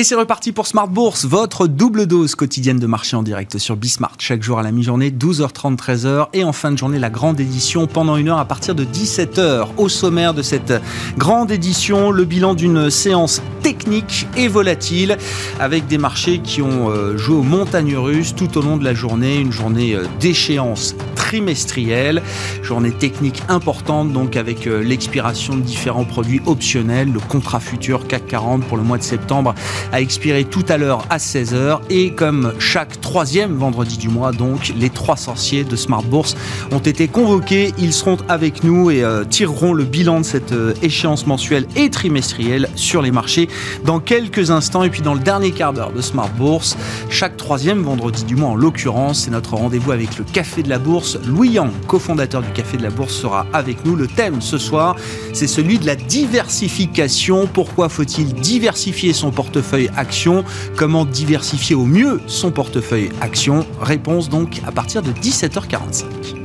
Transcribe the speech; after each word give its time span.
Et 0.00 0.02
c'est 0.02 0.14
reparti 0.14 0.52
pour 0.52 0.66
Smart 0.66 0.88
Bourse, 0.88 1.26
votre 1.26 1.66
double 1.66 2.06
dose 2.06 2.34
quotidienne 2.34 2.78
de 2.78 2.86
marché 2.86 3.18
en 3.18 3.22
direct 3.22 3.58
sur 3.58 3.76
Bismart. 3.76 4.14
Chaque 4.18 4.42
jour 4.42 4.58
à 4.58 4.62
la 4.62 4.72
mi-journée, 4.72 5.10
12h30, 5.10 5.76
13h. 5.76 6.28
Et 6.32 6.42
en 6.42 6.54
fin 6.54 6.72
de 6.72 6.78
journée, 6.78 6.98
la 6.98 7.10
grande 7.10 7.38
édition 7.38 7.86
pendant 7.86 8.16
une 8.16 8.30
heure 8.30 8.38
à 8.38 8.46
partir 8.46 8.74
de 8.74 8.82
17h. 8.82 9.66
Au 9.76 9.90
sommaire 9.90 10.32
de 10.32 10.40
cette 10.40 10.72
grande 11.18 11.50
édition, 11.50 12.12
le 12.12 12.24
bilan 12.24 12.54
d'une 12.54 12.88
séance 12.88 13.42
technique 13.62 14.26
et 14.38 14.48
volatile 14.48 15.18
avec 15.58 15.86
des 15.86 15.98
marchés 15.98 16.38
qui 16.38 16.62
ont 16.62 16.88
euh, 16.88 17.18
joué 17.18 17.36
aux 17.36 17.42
montagnes 17.42 17.98
russes 17.98 18.34
tout 18.34 18.56
au 18.56 18.62
long 18.62 18.78
de 18.78 18.84
la 18.84 18.94
journée. 18.94 19.38
Une 19.38 19.52
journée 19.52 19.94
euh, 19.94 20.06
d'échéance 20.18 20.94
trimestrielle. 21.14 22.22
Journée 22.62 22.90
technique 22.92 23.42
importante 23.48 24.14
donc 24.14 24.36
avec 24.36 24.66
euh, 24.66 24.82
l'expiration 24.82 25.56
de 25.56 25.60
différents 25.60 26.04
produits 26.04 26.40
optionnels. 26.46 27.12
Le 27.12 27.20
contrat 27.20 27.60
futur 27.60 28.06
CAC 28.06 28.26
40 28.28 28.64
pour 28.64 28.78
le 28.78 28.82
mois 28.82 28.96
de 28.96 29.02
septembre 29.02 29.54
a 29.92 30.00
expiré 30.00 30.44
tout 30.44 30.64
à 30.68 30.76
l'heure 30.76 31.04
à 31.10 31.18
16h. 31.18 31.80
Et 31.90 32.12
comme 32.12 32.52
chaque 32.58 33.00
troisième 33.00 33.54
vendredi 33.56 33.98
du 33.98 34.08
mois, 34.08 34.32
donc, 34.32 34.72
les 34.76 34.90
trois 34.90 35.16
sorciers 35.16 35.64
de 35.64 35.76
Smart 35.76 36.02
Bourse 36.02 36.36
ont 36.72 36.78
été 36.78 37.08
convoqués. 37.08 37.72
Ils 37.78 37.92
seront 37.92 38.18
avec 38.28 38.64
nous 38.64 38.90
et 38.90 39.02
euh, 39.02 39.24
tireront 39.24 39.72
le 39.72 39.84
bilan 39.84 40.20
de 40.20 40.24
cette 40.24 40.52
euh, 40.52 40.74
échéance 40.82 41.26
mensuelle 41.26 41.66
et 41.76 41.90
trimestrielle 41.90 42.68
sur 42.74 43.02
les 43.02 43.10
marchés 43.10 43.48
dans 43.84 44.00
quelques 44.00 44.50
instants. 44.50 44.84
Et 44.84 44.90
puis 44.90 45.02
dans 45.02 45.14
le 45.14 45.20
dernier 45.20 45.50
quart 45.52 45.72
d'heure 45.72 45.92
de 45.92 46.00
Smart 46.00 46.30
Bourse, 46.36 46.76
chaque 47.08 47.36
troisième 47.36 47.82
vendredi 47.82 48.24
du 48.24 48.36
mois 48.36 48.50
en 48.50 48.56
l'occurrence, 48.56 49.24
c'est 49.24 49.30
notre 49.30 49.54
rendez-vous 49.54 49.92
avec 49.92 50.18
le 50.18 50.24
Café 50.24 50.62
de 50.62 50.68
la 50.68 50.78
Bourse. 50.78 51.18
Louis 51.26 51.50
Yang, 51.50 51.70
cofondateur 51.86 52.42
du 52.42 52.50
Café 52.52 52.76
de 52.76 52.82
la 52.82 52.90
Bourse, 52.90 53.14
sera 53.14 53.46
avec 53.52 53.84
nous. 53.84 53.96
Le 53.96 54.06
thème 54.06 54.40
ce 54.40 54.58
soir, 54.58 54.96
c'est 55.32 55.46
celui 55.46 55.78
de 55.78 55.86
la 55.86 55.96
diversification. 55.96 57.48
Pourquoi 57.52 57.88
faut-il 57.88 58.34
diversifier 58.34 59.12
son 59.12 59.30
portefeuille 59.30 59.79
action. 59.96 60.44
Comment 60.76 61.04
diversifier 61.04 61.74
au 61.74 61.86
mieux 61.86 62.20
son 62.26 62.50
portefeuille 62.50 63.10
action 63.20 63.64
Réponse 63.80 64.28
donc 64.28 64.60
à 64.66 64.72
partir 64.72 65.02
de 65.02 65.12
17h45. 65.12 66.40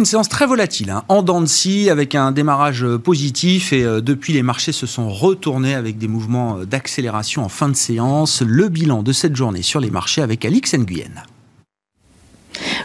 une 0.00 0.06
séance 0.06 0.30
très 0.30 0.46
volatile, 0.46 0.88
hein, 0.88 1.04
en 1.08 1.22
dents 1.22 1.42
de 1.42 1.46
scie, 1.46 1.90
avec 1.90 2.14
un 2.14 2.32
démarrage 2.32 2.86
positif. 2.96 3.74
Et 3.74 3.84
euh, 3.84 4.00
depuis, 4.00 4.32
les 4.32 4.42
marchés 4.42 4.72
se 4.72 4.86
sont 4.86 5.10
retournés 5.10 5.74
avec 5.74 5.98
des 5.98 6.08
mouvements 6.08 6.56
euh, 6.56 6.64
d'accélération 6.64 7.44
en 7.44 7.50
fin 7.50 7.68
de 7.68 7.76
séance. 7.76 8.40
Le 8.40 8.70
bilan 8.70 9.02
de 9.02 9.12
cette 9.12 9.36
journée 9.36 9.60
sur 9.60 9.78
les 9.78 9.90
marchés 9.90 10.22
avec 10.22 10.46
Alix 10.46 10.74
Nguyen. 10.74 11.22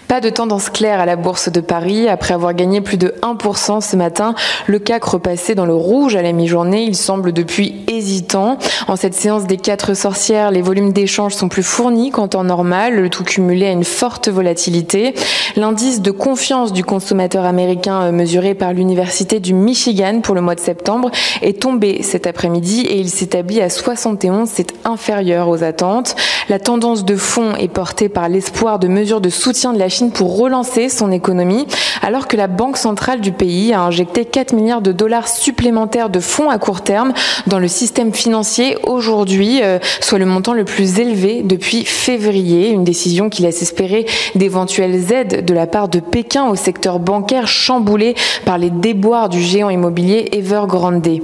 Pas 0.08 0.22
de 0.22 0.30
tendance 0.30 0.70
claire 0.70 1.00
à 1.00 1.08
la 1.08 1.16
bourse 1.16 1.50
de 1.52 1.62
Paris. 1.62 2.08
Après 2.08 2.36
avoir 2.36 2.54
gagné 2.54 2.80
plus 2.80 2.98
de 2.98 3.16
1% 3.24 3.82
ce 3.82 3.96
matin, 3.96 4.36
le 4.68 4.78
CAC 4.78 5.04
repassé 5.04 5.56
dans 5.56 5.66
le 5.66 5.74
rouge 5.74 6.16
à 6.16 6.22
la 6.22 6.32
mi-journée. 6.32 6.84
Il 6.84 6.96
semble 6.96 7.34
depuis 7.34 7.84
hésitant. 7.88 8.60
En 8.88 8.98
cette 8.98 9.16
séance 9.16 9.48
des 9.48 9.58
quatre 9.58 9.96
sorcières, 9.96 10.52
les 10.52 10.62
volumes 10.62 10.94
d'échanges 10.94 11.34
sont 11.34 11.50
plus 11.50 11.64
fournis 11.64 12.12
qu'en 12.12 12.28
temps 12.28 12.44
normal, 12.44 12.96
le 12.96 13.10
tout 13.10 13.24
cumulé 13.24 13.66
à 13.66 13.72
une 13.72 13.84
forte 13.84 14.30
volatilité. 14.30 15.16
L'indice 15.56 16.02
de 16.02 16.12
confiance 16.12 16.72
du 16.72 16.84
consommateur 16.84 17.44
américain 17.44 18.04
euh, 18.04 18.12
mesuré 18.12 18.54
par 18.54 18.74
l'Université 18.74 19.40
du 19.40 19.56
Michigan 19.56 20.20
pour 20.22 20.36
le 20.36 20.42
mois 20.42 20.56
de 20.56 20.60
septembre 20.60 21.10
est 21.42 21.62
tombé 21.62 22.04
cet 22.04 22.28
après-midi 22.28 22.82
et 22.82 23.00
il 23.00 23.10
s'établit 23.10 23.62
à 23.62 23.70
71. 23.70 24.48
C'est 24.52 24.74
inférieur 24.86 25.50
aux 25.50 25.64
attentes. 25.64 26.16
La 26.48 26.60
tendance 26.60 27.06
de 27.06 27.16
fond 27.16 27.56
est 27.56 27.70
portée 27.70 28.08
par 28.08 28.30
l'espoir 28.30 28.78
de 28.78 28.88
mesures 28.88 29.22
de 29.22 29.30
soutien 29.30 29.74
de 29.74 29.80
la 29.80 29.90
Pour 30.14 30.38
relancer 30.38 30.90
son 30.90 31.10
économie, 31.10 31.68
alors 32.02 32.28
que 32.28 32.36
la 32.36 32.48
Banque 32.48 32.76
centrale 32.76 33.22
du 33.22 33.32
pays 33.32 33.72
a 33.72 33.82
injecté 33.82 34.26
4 34.26 34.52
milliards 34.54 34.82
de 34.82 34.92
dollars 34.92 35.30
supplémentaires 35.30 36.10
de 36.10 36.20
fonds 36.20 36.50
à 36.50 36.58
court 36.58 36.82
terme 36.82 37.14
dans 37.48 37.60
le 37.60 37.70
système 37.70 38.14
financier 38.14 38.78
aujourd'hui, 38.84 39.62
euh, 39.64 39.80
soit 40.02 40.20
le 40.20 40.26
montant 40.26 40.54
le 40.54 40.66
plus 40.66 41.00
élevé 41.00 41.44
depuis 41.44 41.86
février, 41.86 42.72
une 42.72 42.84
décision 42.84 43.30
qui 43.30 43.44
laisse 43.44 43.62
espérer 43.62 44.06
d'éventuelles 44.36 45.14
aides 45.14 45.46
de 45.46 45.54
la 45.54 45.66
part 45.66 45.88
de 45.88 46.00
Pékin 46.00 46.48
au 46.50 46.56
secteur 46.56 47.00
bancaire 47.00 47.48
chamboulé 47.48 48.16
par 48.44 48.58
les 48.58 48.72
déboires 48.72 49.30
du 49.30 49.42
géant 49.42 49.70
immobilier 49.70 50.30
Evergrande. 50.34 51.22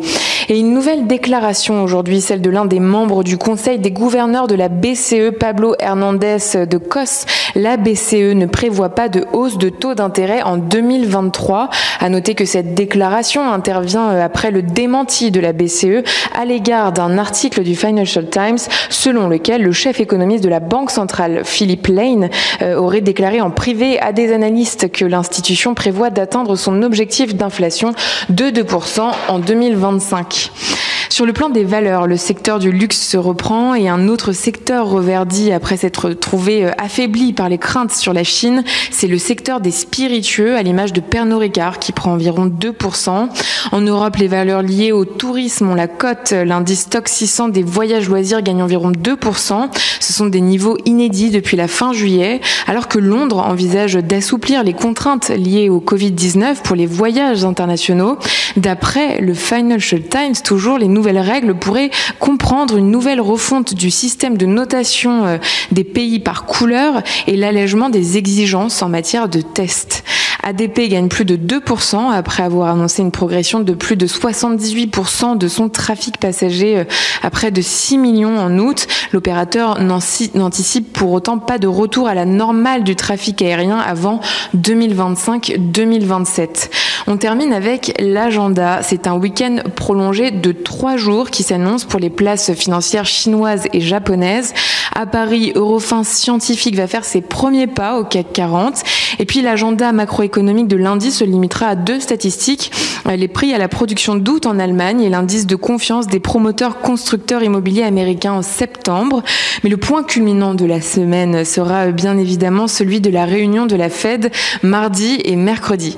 Et 0.49 0.59
une 0.59 0.73
nouvelle 0.73 1.07
déclaration 1.07 1.83
aujourd'hui, 1.83 2.21
celle 2.21 2.41
de 2.41 2.49
l'un 2.49 2.65
des 2.65 2.79
membres 2.79 3.23
du 3.23 3.37
Conseil 3.37 3.79
des 3.79 3.91
gouverneurs 3.91 4.47
de 4.47 4.55
la 4.55 4.69
BCE, 4.69 5.31
Pablo 5.39 5.75
Hernandez 5.79 6.65
de 6.69 6.77
COS. 6.77 7.25
La 7.55 7.77
BCE 7.77 8.33
ne 8.33 8.45
prévoit 8.45 8.89
pas 8.89 9.09
de 9.09 9.25
hausse 9.33 9.57
de 9.57 9.69
taux 9.69 9.93
d'intérêt 9.93 10.41
en 10.41 10.57
2023. 10.57 11.69
À 11.99 12.09
noter 12.09 12.33
que 12.33 12.45
cette 12.45 12.73
déclaration 12.73 13.51
intervient 13.51 14.09
euh, 14.09 14.25
après 14.25 14.51
le 14.51 14.61
démenti 14.61 15.31
de 15.31 15.39
la 15.39 15.53
BCE 15.53 16.03
à 16.39 16.45
l'égard 16.45 16.91
d'un 16.91 17.17
article 17.17 17.63
du 17.63 17.75
Financial 17.75 18.27
Times 18.27 18.57
selon 18.89 19.27
lequel 19.27 19.61
le 19.61 19.71
chef 19.71 19.99
économiste 19.99 20.43
de 20.43 20.49
la 20.49 20.59
Banque 20.59 20.91
centrale, 20.91 21.41
Philip 21.43 21.87
Lane, 21.87 22.29
euh, 22.61 22.75
aurait 22.75 23.01
déclaré 23.01 23.41
en 23.41 23.51
privé 23.51 23.99
à 23.99 24.11
des 24.13 24.33
analystes 24.33 24.91
que 24.91 25.05
l'institution 25.05 25.73
prévoit 25.73 26.09
d'atteindre 26.09 26.55
son 26.55 26.81
objectif 26.83 27.35
d'inflation 27.35 27.93
de 28.29 28.45
2% 28.45 29.11
en 29.27 29.39
2025. 29.39 30.30
Bank. 30.31 30.90
Sur 31.11 31.25
le 31.25 31.33
plan 31.33 31.49
des 31.49 31.65
valeurs, 31.65 32.07
le 32.07 32.15
secteur 32.15 32.57
du 32.57 32.71
luxe 32.71 32.97
se 32.97 33.17
reprend 33.17 33.75
et 33.75 33.89
un 33.89 34.07
autre 34.07 34.31
secteur 34.31 34.87
reverdit 34.87 35.51
après 35.51 35.75
s'être 35.75 36.11
trouvé 36.11 36.63
euh, 36.63 36.71
affaibli 36.77 37.33
par 37.33 37.49
les 37.49 37.57
craintes 37.57 37.91
sur 37.91 38.13
la 38.13 38.23
Chine, 38.23 38.63
c'est 38.91 39.07
le 39.07 39.17
secteur 39.17 39.59
des 39.59 39.71
spiritueux 39.71 40.55
à 40.55 40.63
l'image 40.63 40.93
de 40.93 41.01
Pernod 41.01 41.41
Ricard 41.41 41.79
qui 41.79 41.91
prend 41.91 42.13
environ 42.13 42.45
2%. 42.45 43.27
En 43.73 43.81
Europe, 43.81 44.15
les 44.15 44.29
valeurs 44.29 44.61
liées 44.61 44.93
au 44.93 45.03
tourisme 45.03 45.69
ont 45.69 45.75
la 45.75 45.89
cote. 45.89 46.31
L'indice 46.31 46.83
stock 46.83 47.09
600 47.09 47.49
des 47.49 47.61
voyages 47.61 48.07
loisirs 48.07 48.41
gagne 48.41 48.63
environ 48.63 48.93
2%. 48.93 49.69
Ce 49.99 50.13
sont 50.13 50.27
des 50.27 50.39
niveaux 50.39 50.77
inédits 50.85 51.29
depuis 51.29 51.57
la 51.57 51.67
fin 51.67 51.91
juillet, 51.91 52.39
alors 52.67 52.87
que 52.87 52.99
Londres 52.99 53.39
envisage 53.39 53.95
d'assouplir 53.95 54.63
les 54.63 54.73
contraintes 54.73 55.27
liées 55.27 55.67
au 55.67 55.81
Covid-19 55.81 56.61
pour 56.63 56.77
les 56.77 56.85
voyages 56.85 57.43
internationaux. 57.43 58.17
D'après 58.55 59.19
le 59.19 59.33
Financial 59.33 60.01
Times, 60.01 60.35
toujours 60.41 60.77
les 60.77 60.87
nouvelles 61.01 61.17
règles 61.17 61.55
pourraient 61.55 61.89
comprendre 62.19 62.77
une 62.77 62.91
nouvelle 62.91 63.19
refonte 63.19 63.73
du 63.73 63.89
système 63.89 64.37
de 64.37 64.45
notation 64.45 65.25
euh, 65.25 65.37
des 65.71 65.83
pays 65.83 66.19
par 66.19 66.45
couleur 66.45 67.01
et 67.25 67.35
l'allègement 67.35 67.89
des 67.89 68.19
exigences 68.19 68.83
en 68.83 68.89
matière 68.89 69.27
de 69.27 69.41
tests. 69.41 70.03
ADP 70.43 70.89
gagne 70.89 71.07
plus 71.07 71.25
de 71.25 71.35
2% 71.35 72.11
après 72.11 72.43
avoir 72.43 72.69
annoncé 72.69 73.01
une 73.01 73.09
progression 73.11 73.59
de 73.59 73.73
plus 73.73 73.95
de 73.95 74.05
78% 74.07 75.35
de 75.37 75.47
son 75.47 75.69
trafic 75.69 76.17
passager 76.17 76.79
euh, 76.79 76.83
à 77.21 77.29
près 77.29 77.51
de 77.51 77.61
6 77.61 77.99
millions 77.99 78.39
en 78.39 78.57
août. 78.57 78.87
L'opérateur 79.13 79.79
n'anticipe 79.81 80.93
pour 80.93 81.11
autant 81.11 81.37
pas 81.37 81.59
de 81.59 81.67
retour 81.67 82.07
à 82.07 82.15
la 82.15 82.25
normale 82.25 82.83
du 82.83 82.95
trafic 82.95 83.39
aérien 83.41 83.77
avant 83.77 84.21
2025-2027. 84.57 86.69
On 87.07 87.17
termine 87.17 87.51
avec 87.53 87.95
l'agenda. 87.99 88.79
C'est 88.81 89.07
un 89.07 89.15
week-end 89.15 89.57
prolongé 89.75 90.31
de 90.31 90.51
trois 90.51 90.97
jours 90.97 91.29
qui 91.29 91.43
s'annonce 91.43 91.85
pour 91.85 91.99
les 91.99 92.09
places 92.09 92.51
financières 92.53 93.05
chinoises 93.05 93.67
et 93.73 93.81
japonaises. 93.81 94.55
À 94.93 95.05
Paris, 95.05 95.51
Eurofin 95.55 96.03
Scientifique 96.03 96.75
va 96.75 96.87
faire 96.87 97.05
ses 97.05 97.21
premiers 97.21 97.67
pas 97.67 97.99
au 97.99 98.03
CAC 98.03 98.33
40. 98.33 98.83
Et 99.19 99.25
puis 99.25 99.41
l'agenda 99.41 99.91
macroéconomique 99.91 100.30
de 100.39 100.75
lundi 100.75 101.11
se 101.11 101.23
limitera 101.23 101.67
à 101.67 101.75
deux 101.75 101.99
statistiques. 101.99 102.71
Les 103.05 103.27
prix 103.27 103.53
à 103.53 103.57
la 103.57 103.67
production 103.67 104.15
d'août 104.15 104.45
en 104.45 104.59
Allemagne 104.59 105.01
et 105.01 105.09
l'indice 105.09 105.45
de 105.45 105.55
confiance 105.55 106.07
des 106.07 106.19
promoteurs 106.19 106.79
constructeurs 106.79 107.43
immobiliers 107.43 107.83
américains 107.83 108.33
en 108.33 108.41
septembre. 108.41 109.23
Mais 109.63 109.69
le 109.69 109.77
point 109.77 110.03
culminant 110.03 110.53
de 110.53 110.65
la 110.65 110.81
semaine 110.81 111.43
sera 111.43 111.87
bien 111.87 112.17
évidemment 112.17 112.67
celui 112.67 113.01
de 113.01 113.09
la 113.09 113.25
réunion 113.25 113.65
de 113.65 113.75
la 113.75 113.89
Fed 113.89 114.31
mardi 114.63 115.19
et 115.23 115.35
mercredi. 115.35 115.97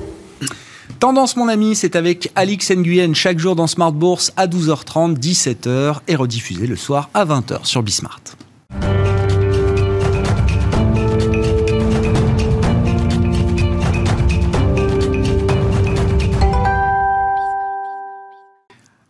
Tendance, 0.99 1.35
mon 1.35 1.49
ami, 1.49 1.75
c'est 1.75 1.95
avec 1.95 2.31
Alix 2.35 2.71
Nguyen 2.71 3.13
chaque 3.13 3.37
jour 3.37 3.55
dans 3.55 3.67
Smart 3.67 3.91
Bourse 3.91 4.31
à 4.37 4.47
12h30, 4.47 5.17
17h 5.19 5.97
et 6.07 6.15
rediffusé 6.15 6.65
le 6.65 6.77
soir 6.77 7.09
à 7.13 7.25
20h 7.25 7.65
sur 7.65 7.83
Bismart. 7.83 8.21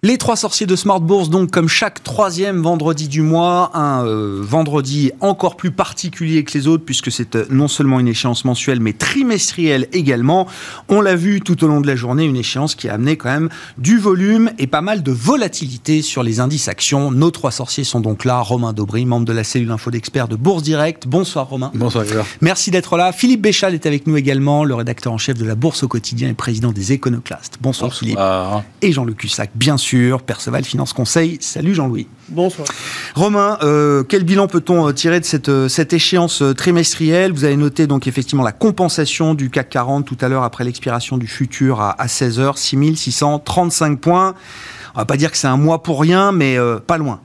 Les 0.06 0.18
trois 0.18 0.36
sorciers 0.36 0.66
de 0.66 0.76
Smart 0.76 1.00
Bourse, 1.00 1.30
donc 1.30 1.50
comme 1.50 1.70
chaque 1.70 2.04
troisième 2.04 2.62
vendredi 2.62 3.08
du 3.08 3.22
mois, 3.22 3.72
un 3.74 4.06
euh, 4.06 4.42
vendredi 4.42 5.14
encore 5.22 5.56
plus 5.56 5.72
particulier 5.72 6.44
que 6.44 6.58
les 6.58 6.68
autres, 6.68 6.84
puisque 6.84 7.10
c'est 7.10 7.38
euh, 7.38 7.46
non 7.50 7.70
seulement 7.70 8.02
une 8.02 8.10
échéance 8.10 8.44
mensuelle, 8.44 8.82
mais 8.82 8.92
trimestrielle 8.92 9.88
également. 9.94 10.46
On 10.90 11.00
l'a 11.00 11.16
vu 11.16 11.40
tout 11.40 11.64
au 11.64 11.68
long 11.68 11.80
de 11.80 11.88
la 11.88 11.96
journée, 11.96 12.26
une 12.26 12.36
échéance 12.36 12.76
qui 12.76 12.90
a 12.90 12.96
amené 12.96 13.16
quand 13.16 13.30
même 13.30 13.48
du 13.78 13.98
volume 13.98 14.52
et 14.60 14.68
pas 14.68 14.82
mal 14.82 15.04
de 15.04 15.12
volatilité 15.14 16.02
sur 16.02 16.22
les 16.22 16.42
indices 16.42 16.68
actions. 16.68 17.10
Nos 17.10 17.32
trois 17.32 17.52
sorciers 17.52 17.86
sont 17.86 18.02
donc 18.02 18.26
là. 18.26 18.42
Romain 18.42 18.74
Daubry, 18.74 19.06
membre 19.06 19.26
de 19.26 19.32
la 19.32 19.46
cellule 19.46 19.72
info 19.72 19.90
d'experts 19.90 20.28
de 20.28 20.36
Bourse 20.36 20.64
Direct. 20.64 21.08
Bonsoir 21.08 21.48
Romain. 21.48 21.72
Bonsoir 21.76 22.04
Merci 22.42 22.72
d'être 22.72 22.98
là. 22.98 23.14
Philippe 23.14 23.42
Béchal 23.42 23.74
est 23.74 23.86
avec 23.86 24.06
nous 24.06 24.18
également, 24.18 24.66
le 24.66 24.76
rédacteur 24.76 25.14
en 25.14 25.18
chef 25.18 25.38
de 25.38 25.46
la 25.46 25.56
Bourse 25.56 25.84
au 25.84 25.88
quotidien 25.88 26.28
et 26.28 26.34
président 26.34 26.74
des 26.74 26.92
Éconoclastes. 26.92 27.58
Bonsoir, 27.62 27.90
Bonsoir. 27.90 28.64
Philippe. 28.66 28.86
Et 28.86 28.92
Jean-Luc 28.92 29.16
Cussac, 29.16 29.52
bien 29.56 29.78
sûr 29.78 29.93
Perceval 30.25 30.63
Finance 30.63 30.94
Conseil. 30.94 31.38
Salut 31.40 31.74
Jean-Louis. 31.74 32.07
Bonsoir. 32.30 32.68
Romain, 33.16 33.57
euh, 33.62 34.04
quel 34.04 34.24
bilan 34.24 34.48
peut-on 34.48 34.88
euh, 34.88 34.92
tirer 34.92 35.19
de 35.19 35.25
cette, 35.25 35.50
euh, 35.50 35.68
cette 35.68 35.94
échéance 35.94 36.44
trimestrielle? 36.57 37.31
Vous 37.31 37.44
avez 37.44 37.56
noté 37.56 37.86
donc 37.86 38.07
effectivement 38.07 38.44
la 38.44 38.51
compensation 38.51 39.34
du 39.36 39.50
CAC 39.50 39.69
40 39.69 40.06
tout 40.06 40.18
à 40.22 40.30
l'heure 40.30 40.44
après 40.44 40.63
l'expiration 40.63 41.18
du 41.18 41.28
futur 41.28 41.80
à, 41.80 41.92
à 42.01 42.07
16h, 42.07 42.57
6635 42.57 44.00
points. 44.00 44.34
On 44.95 45.00
va 45.00 45.06
pas 45.06 45.18
dire 45.18 45.31
que 45.31 45.38
c'est 45.38 45.48
un 45.48 45.57
mois 45.57 45.84
pour 45.84 46.01
rien, 46.01 46.31
mais 46.31 46.57
pas 46.86 46.98
loin. 46.98 47.19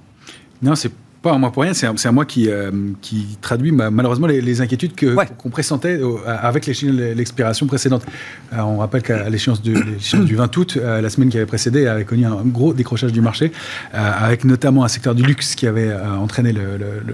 Non, 0.62 0.74
c'est 0.74 0.90
pas 1.22 1.32
un 1.32 1.38
mois 1.38 1.50
pour 1.50 1.64
rien, 1.64 1.74
c'est 1.74 1.86
un, 1.86 2.12
mois 2.12 2.24
qui, 2.24 2.48
euh, 2.48 2.70
qui 3.00 3.38
traduit 3.40 3.72
malheureusement 3.72 4.28
les, 4.28 4.60
inquiétudes 4.60 4.92
qu'on 4.96 5.50
pressentait 5.50 6.00
avec 6.26 6.66
l'expiration 6.66 7.66
précédente. 7.66 8.04
Euh, 8.52 8.60
on 8.60 8.78
rappelle 8.78 9.02
qu'à 9.02 9.28
l'échéance 9.28 9.60
du, 9.60 9.74
du 9.74 10.36
20 10.36 10.56
août, 10.56 10.76
euh, 10.76 11.00
la 11.00 11.10
semaine 11.10 11.28
qui 11.28 11.36
avait 11.36 11.46
précédé, 11.46 11.86
avait 11.86 12.04
connu 12.04 12.24
un 12.24 12.42
gros 12.44 12.72
décrochage 12.72 13.12
du 13.12 13.20
marché, 13.20 13.52
avec 13.92 14.44
notamment 14.44 14.84
un 14.84 14.88
secteur 14.88 15.14
du 15.14 15.22
luxe 15.22 15.54
qui 15.54 15.66
avait 15.66 15.92
entraîné 15.92 16.54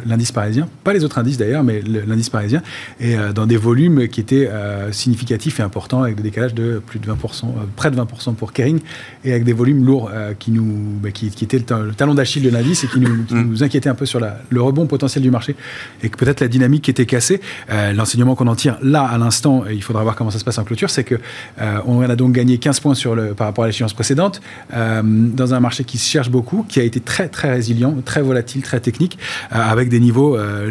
l'indice 0.05 0.33
parisien, 0.33 0.69
pas 0.85 0.93
les 0.93 1.05
autres 1.05 1.19
indices 1.19 1.39
d'ailleurs, 1.39 1.65
mais 1.65 1.81
l'indice 1.83 2.31
parisien, 2.31 2.62
et 3.01 3.17
dans 3.35 3.47
des 3.47 3.56
volumes 3.56 4.09
qui 4.09 4.21
étaient 4.21 4.49
significatifs 4.93 5.61
et 5.61 5.62
importants, 5.62 6.03
avec 6.03 6.17
des 6.17 6.23
décalages 6.23 6.55
de 6.55 6.83
plus 6.85 6.99
de 6.99 7.11
20%, 7.11 7.47
près 7.77 7.91
de 7.91 7.97
20% 7.97 8.35
pour 8.35 8.53
Kering, 8.53 8.81
et 9.25 9.31
avec 9.31 9.45
des 9.45 9.53
volumes 9.53 9.85
lourds 9.85 10.11
qui, 10.39 10.51
nous, 10.51 10.99
bah, 11.03 11.11
qui, 11.11 11.27
étaient 11.27 11.59
le, 11.59 11.95
talon 11.95 12.15
d'Achille 12.15 12.43
de 12.43 12.51
l'indice 12.51 12.85
et 12.85 12.87
qui 12.87 13.01
nous, 13.01 13.25
qui 13.25 13.35
mm. 13.35 13.49
nous 13.49 13.62
inquiétaient 13.62 13.94
un 13.94 13.96
peu 13.96 14.06
sur 14.06 14.20
le 14.20 14.62
rebond 14.62 14.87
potentiel 14.87 15.23
du 15.23 15.31
marché 15.31 15.55
et 16.02 16.08
que 16.08 16.17
peut-être 16.17 16.41
la 16.41 16.49
dynamique 16.49 16.88
était 16.88 17.06
cassée. 17.06 17.41
Euh, 17.70 17.93
l'enseignement 17.93 18.35
qu'on 18.35 18.49
en 18.49 18.56
tire 18.56 18.76
là 18.82 19.05
à 19.05 19.17
l'instant, 19.19 19.64
il 19.70 19.82
faudra 19.82 20.02
voir 20.02 20.17
comment 20.17 20.31
ça 20.31 20.38
se 20.38 20.44
passe 20.44 20.58
en 20.58 20.64
clôture, 20.64 20.91
c'est 20.91 21.05
que 21.05 21.17
euh, 21.61 21.79
on 21.87 22.00
a 22.02 22.17
donc 22.17 22.32
gagné 22.32 22.58
15 22.58 22.81
points 22.81 22.94
sur 22.94 23.14
le, 23.14 23.35
par 23.35 23.46
rapport 23.46 23.64
à 23.64 23.67
l'échéance 23.69 23.94
précédente 23.94 24.41
euh, 24.75 25.02
dans 25.05 25.55
un 25.55 25.61
marché 25.61 25.85
qui 25.85 25.99
se 25.99 26.08
cherche 26.08 26.31
beaucoup, 26.31 26.64
qui 26.69 26.81
a 26.81 26.82
été 26.82 27.00
très 27.00 27.29
très 27.29 27.50
résilient, 27.50 27.94
très 28.05 28.23
volatile, 28.23 28.62
très 28.62 28.81
technique, 28.81 29.19
avec 29.50 29.88
des 29.88 30.00
niveaux 30.00 30.37
e-, 30.37 30.70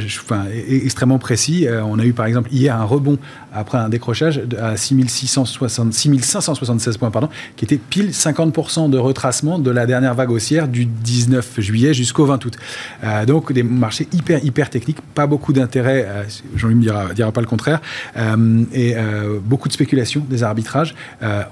extrêmement 0.70 1.20
précis. 1.20 1.68
on 1.86 2.00
a 2.00 2.06
eu 2.06 2.14
par 2.14 2.26
exemple 2.26 2.50
hier 2.52 2.76
un 2.76 2.84
rebond 2.84 3.18
après 3.54 3.78
un 3.78 3.90
décrochage 3.90 4.42
à 4.60 4.76
6660, 4.76 5.94
6576 5.94 6.98
points, 6.98 7.12
pardon, 7.12 7.30
qui 7.56 7.66
était 7.66 7.78
pile 7.78 8.10
50% 8.10 8.90
de 8.90 8.98
retracement 8.98 9.60
de 9.60 9.72
la 9.72 9.86
dernière 9.86 10.16
vague 10.16 10.32
haussière 10.32 10.68
du 10.68 10.86
19 10.86 11.60
juillet 11.60 11.94
jusqu'au 11.94 12.26
20 12.26 12.44
août. 12.46 12.58
Euh, 13.04 13.26
donc 13.26 13.52
des 13.54 13.64
marchés 13.64 14.08
hyper, 14.12 14.44
hyper 14.44 14.70
techniques, 14.70 15.00
pas 15.14 15.28
beaucoup 15.28 15.54
d'intérêt, 15.54 16.06
euh, 16.08 16.24
Jean-Louis 16.56 16.76
me 16.76 17.14
dira, 17.14 17.32
pas 17.32 17.42
le 17.42 17.48
contraire, 17.48 17.82
euh, 18.18 18.64
et 18.74 18.96
beaucoup 19.44 19.68
de 19.68 19.74
spéculation, 19.74 20.26
des 20.30 20.44
arbitrages. 20.44 20.96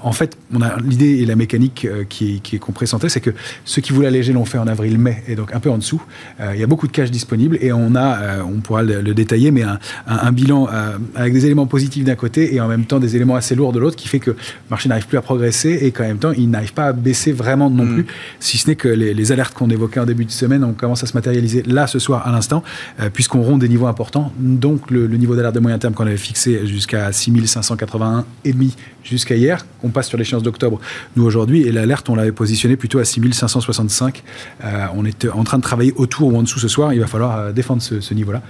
en 0.04 0.12
fait, 0.12 0.38
on 0.54 0.62
a 0.62 0.77
l'idée 0.77 1.19
et 1.19 1.25
la 1.25 1.36
mécanique 1.36 1.88
qui, 2.09 2.42
qui 2.42 2.56
est 2.56 2.62
c'est 3.09 3.21
que 3.21 3.31
ceux 3.65 3.81
qui 3.81 3.94
voulaient 3.94 4.07
alléger 4.07 4.33
l'ont 4.33 4.45
fait 4.45 4.57
en 4.57 4.68
avril-mai, 4.68 5.24
et 5.27 5.36
donc 5.36 5.54
un 5.54 5.59
peu 5.59 5.69
en 5.69 5.77
dessous. 5.77 6.01
il 6.39 6.59
y 6.59 6.63
a 6.63 6.68
beaucoup 6.68 6.88
de 6.88 6.92
cash 6.92 7.12
disponible, 7.12 7.57
et 7.62 7.71
on 7.71 7.95
a, 7.95 8.44
on 8.44 8.59
pourra 8.59 8.83
le, 8.83 9.13
détailler, 9.13 9.51
mais 9.51 9.63
un 10.07 10.31
bilan 10.31 10.68
avec 11.15 11.33
des 11.33 11.45
éléments 11.45 11.68
positifs 11.68 11.91
d'un 12.00 12.16
côté 12.16 12.56
et 12.56 12.62
en 12.62 12.68
même 12.68 12.86
temps 12.86 13.00
des 13.00 13.16
éléments 13.16 13.36
assez 13.36 13.56
lourds 13.56 13.74
de 13.74 13.80
l'autre 13.80 13.96
qui 13.96 14.08
fait 14.08 14.20
que 14.20 14.32
le 14.32 14.38
marché 14.70 14.90
n'arrive 14.90 15.08
plus 15.08 15.18
à 15.18 15.22
progresser 15.22 15.80
et 15.82 15.92
qu'en 15.92 16.04
même 16.04 16.18
temps 16.18 16.32
il 16.32 16.50
n'arrive 16.50 16.74
pas 16.74 16.86
à 16.86 16.94
baisser 16.94 17.32
vraiment 17.32 17.70
non 17.70 17.86
mm. 17.86 17.94
plus, 17.94 18.06
si 18.40 18.58
ce 18.58 18.70
n'est 18.70 18.76
que 18.76 18.88
les, 18.88 19.32
alertes 19.32 19.54
qu'on 19.54 19.70
évoquait 19.70 20.00
en 20.00 20.06
début 20.06 20.26
de 20.26 20.32
semaine, 20.32 20.64
on 20.64 20.74
commence 20.74 21.04
à 21.04 21.08
se 21.08 21.14
matérialiser 21.14 21.64
là 21.64 21.88
ce 21.88 22.00
soir 22.00 22.28
à 22.28 22.32
l'instant, 22.32 22.64
euh, 23.00 23.10
puisqu'on 23.14 23.42
rompt 23.42 23.60
des 23.60 23.70
niveaux 23.70 23.88
importants. 23.88 24.32
Donc 24.40 24.90
le, 24.90 25.08
niveau 25.08 25.36
d'alerte 25.36 25.56
de 25.56 25.60
moyen 25.60 25.78
terme 25.78 25.94
qu'on 25.94 26.08
avait 26.08 26.18
fixé 26.18 26.66
jusqu'à 26.66 27.12
6581 27.12 28.26
et 28.46 28.54
demi 28.54 28.76
jusqu'à 29.04 29.36
hier, 29.36 29.66
on 29.84 29.90
passe 29.90 30.08
sur 30.08 30.18
l'échéance 30.18 30.44
d'octobre, 30.44 30.80
nous 31.16 31.24
aujourd'hui, 31.24 31.64
et 31.64 31.72
l'alerte 31.72 32.10
on 32.10 32.16
l'avait 32.16 32.32
positionné 32.32 32.76
plutôt 32.76 33.00
à 33.00 33.06
6565. 33.06 34.24
Euh, 34.64 34.86
on 34.96 35.06
est 35.06 35.28
en 35.28 35.44
train 35.44 35.58
de 35.58 35.64
travailler 35.64 35.94
autour 35.96 36.34
ou 36.34 36.38
en 36.38 36.44
dessous 36.44 36.60
ce 36.60 36.68
soir, 36.68 36.94
il 36.94 37.00
va 37.00 37.08
falloir 37.08 37.38
euh, 37.38 37.52
défendre 37.52 37.82
ce 37.82 38.14
niveau-là 38.14 38.42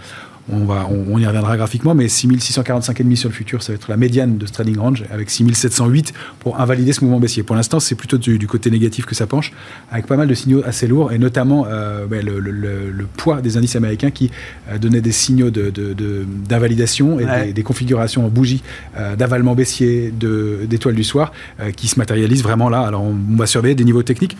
on, 0.52 0.66
va, 0.66 0.88
on, 0.90 1.18
y 1.20 1.26
reviendra 1.26 1.58
graphiquement, 1.58 1.94
mais 1.94 2.08
6645,5 2.08 3.16
sur 3.16 3.30
le 3.30 3.36
futur, 3.36 3.62
ça 3.62 3.72
va 3.72 3.76
être 3.76 3.90
la 3.90 3.98
médiane 3.98 4.38
de 4.38 4.46
ce 4.46 4.52
trading 4.52 4.78
range, 4.78 5.04
avec 5.12 5.30
6708 5.30 6.14
pour 6.40 6.60
invalider 6.60 6.94
ce 6.94 7.02
mouvement 7.02 7.20
baissier. 7.20 7.44
Pour 7.44 7.56
l'instant, 7.56 7.80
c'est 7.80 7.96
plutôt 7.96 8.18
du, 8.18 8.48
côté 8.48 8.72
négatif 8.72 9.06
que 9.06 9.16
ça 9.16 9.28
penche, 9.28 9.52
avec 9.92 10.08
pas 10.08 10.18
mal 10.18 10.28
de 10.28 10.34
signaux 10.34 10.62
assez 10.66 10.88
lourds, 10.88 11.12
et 11.12 11.18
notamment 11.18 11.66
euh, 11.68 12.06
le, 12.10 13.06
poids 13.18 13.42
des 13.42 13.58
indices 13.58 13.76
américains 13.76 14.12
qui 14.12 14.32
euh, 14.70 14.78
donnaient 14.78 15.02
des 15.02 15.12
signaux 15.12 15.50
d'invalidation 15.50 17.18
de, 17.18 17.48
et 17.48 17.54
des, 17.54 17.64
configurations 17.64 18.26
en 18.26 18.30
bougie 18.30 18.64
euh, 18.98 19.16
d'avalement 19.16 19.56
baissier, 19.56 20.12
d'étoiles 20.12 20.96
du 20.96 21.04
soir, 21.04 21.32
qui 21.76 21.88
se 21.88 22.00
matérialisent 22.00 22.44
vraiment 22.44 22.70
là. 22.70 22.82
Alors 22.82 23.04
on 23.04 23.36
va 23.36 23.46
surveiller 23.46 23.76
des 23.76 23.84
niveaux 23.84 24.04
techniques. 24.04 24.38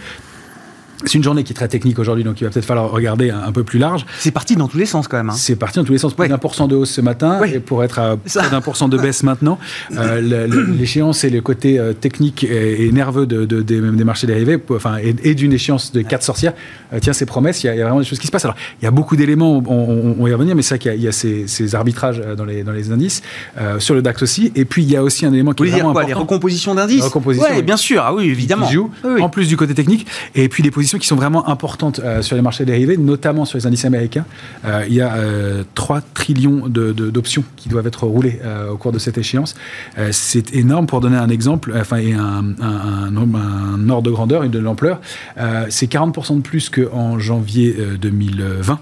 C'est 1.06 1.16
une 1.16 1.24
journée 1.24 1.44
qui 1.44 1.54
est 1.54 1.56
très 1.56 1.68
technique 1.68 2.00
aujourd'hui, 2.00 2.24
donc 2.24 2.40
il 2.42 2.44
va 2.44 2.50
peut-être 2.50 2.66
falloir 2.66 2.90
regarder 2.90 3.30
un, 3.30 3.52
peu 3.52 3.64
plus 3.64 3.80
large. 3.80 4.06
C'est 4.20 4.32
parti 4.32 4.56
dans 4.56 4.68
tous 4.68 4.78
les 4.78 4.86
sens 4.86 5.08
quand 5.08 5.18
même. 5.18 5.30
Hein. 5.30 5.36
C'est 5.36 5.56
parti 5.56 5.80
dans 5.80 5.86
tous 5.86 5.94
les 5.94 5.98
sens. 5.98 6.14
Plus 6.14 6.28
d'un 6.28 6.38
pour 6.38 6.56
cent 6.56 6.68
de 6.68 6.76
hausse 6.76 6.92
ce 6.92 7.02
matin 7.02 7.42
et 7.44 7.60
pour 7.60 7.84
être 7.84 8.00
à 8.00 8.18
plus 8.18 8.34
d'un 8.34 8.62
pour 8.62 8.78
cent 8.78 8.88
de 8.90 8.98
baisse 8.98 9.24
maintenant. 9.24 9.60
Euh, 9.98 10.48
l'échéance 10.48 11.24
et 11.24 11.30
le 11.30 11.42
côté 11.42 11.78
euh, 11.78 11.94
technique 11.94 12.44
et, 12.44 12.92
nerveux 12.92 13.26
de, 13.26 13.46
des, 13.46 14.04
marchés 14.04 14.26
dérivés, 14.26 14.58
enfin, 14.70 14.98
et, 14.98 15.36
d'une 15.36 15.54
échéance 15.54 15.92
de 15.92 16.02
quatre 16.02 16.24
sorcières, 16.24 16.54
euh, 16.94 17.00
tient 17.00 17.14
ses 17.14 17.26
promesses. 17.26 17.64
Il 17.64 17.68
y, 17.68 17.70
a, 17.70 17.84
vraiment 17.84 18.00
des 18.00 18.06
choses 18.06 18.20
qui 18.20 18.28
se 18.28 18.32
passent. 18.32 18.46
Alors, 18.46 18.56
il 18.82 18.86
y 18.86 18.88
a 18.88 18.92
beaucoup 18.92 19.16
d'éléments, 19.16 19.62
on, 19.68 20.24
va 20.24 20.30
y 20.30 20.34
revenir, 20.34 20.56
mais 20.56 20.62
c'est 20.62 20.76
vrai 20.76 20.80
qu'il 20.80 21.02
y 21.02 21.08
a, 21.08 21.12
ces, 21.12 21.76
arbitrages 21.76 22.22
dans 22.38 22.46
les, 22.46 22.64
dans 22.64 22.72
les 22.72 22.92
indices, 22.92 23.22
sur 23.80 23.96
le 23.96 24.02
DAX 24.02 24.22
aussi. 24.24 24.52
Et 24.56 24.66
puis, 24.66 24.84
il 24.84 24.92
y 24.92 24.96
a 24.96 25.04
aussi 25.04 25.26
un 25.26 25.34
élément 25.34 25.54
qui 25.54 25.64
est 25.64 25.70
vraiment 25.70 25.94
quoi, 25.94 26.04
Les 26.04 26.14
recompositions 26.14 26.74
d'indices 26.74 27.04
Recompositions, 27.04 27.60
bien 27.64 27.78
sûr. 27.78 28.02
Ah 28.04 28.14
oui, 28.14 28.26
évidemment. 28.26 28.68
En 29.20 29.30
plus 29.30 29.48
du 29.48 29.58
côté 29.58 29.74
technique. 29.74 30.08
Et 30.36 30.50
puis, 30.50 30.64
des 30.64 30.72
positions 30.72 30.91
qui 31.00 31.08
sont 31.08 31.16
vraiment 31.16 31.48
importantes 31.50 32.00
euh, 32.00 32.22
sur 32.22 32.36
les 32.36 32.42
marchés 32.42 32.66
dérivés, 32.66 32.98
notamment 32.98 33.46
sur 33.46 33.58
les 33.58 33.68
indices 33.68 33.86
américains. 33.86 34.26
Euh, 34.66 34.86
il 34.88 34.94
y 34.94 35.02
a 35.02 35.16
3 35.76 35.98
euh, 35.98 36.02
trillions 36.14 36.68
d'options 36.68 37.44
qui 37.56 37.70
doivent 37.70 37.88
être 37.88 38.06
roulées 38.06 38.40
au 38.72 38.78
cours 38.78 38.92
de 38.92 39.00
cette 39.00 39.18
échéance. 39.18 39.56
c'est 40.12 40.54
énorme. 40.54 40.88
Pour 40.88 41.02
donner 41.02 41.18
un 41.18 41.30
exemple, 41.30 41.74
enfin, 41.76 41.98
et 41.98 42.14
un, 42.14 43.18
ordre 43.90 44.02
de 44.02 44.12
grandeur 44.12 44.44
et 44.44 44.50
de 44.50 44.60
l'ampleur, 44.60 45.00
c'est 45.70 45.92
40% 45.92 46.38
de 46.38 46.42
plus 46.42 46.70
qu'en 46.70 47.20
janvier 47.20 47.76
2020. 48.00 48.80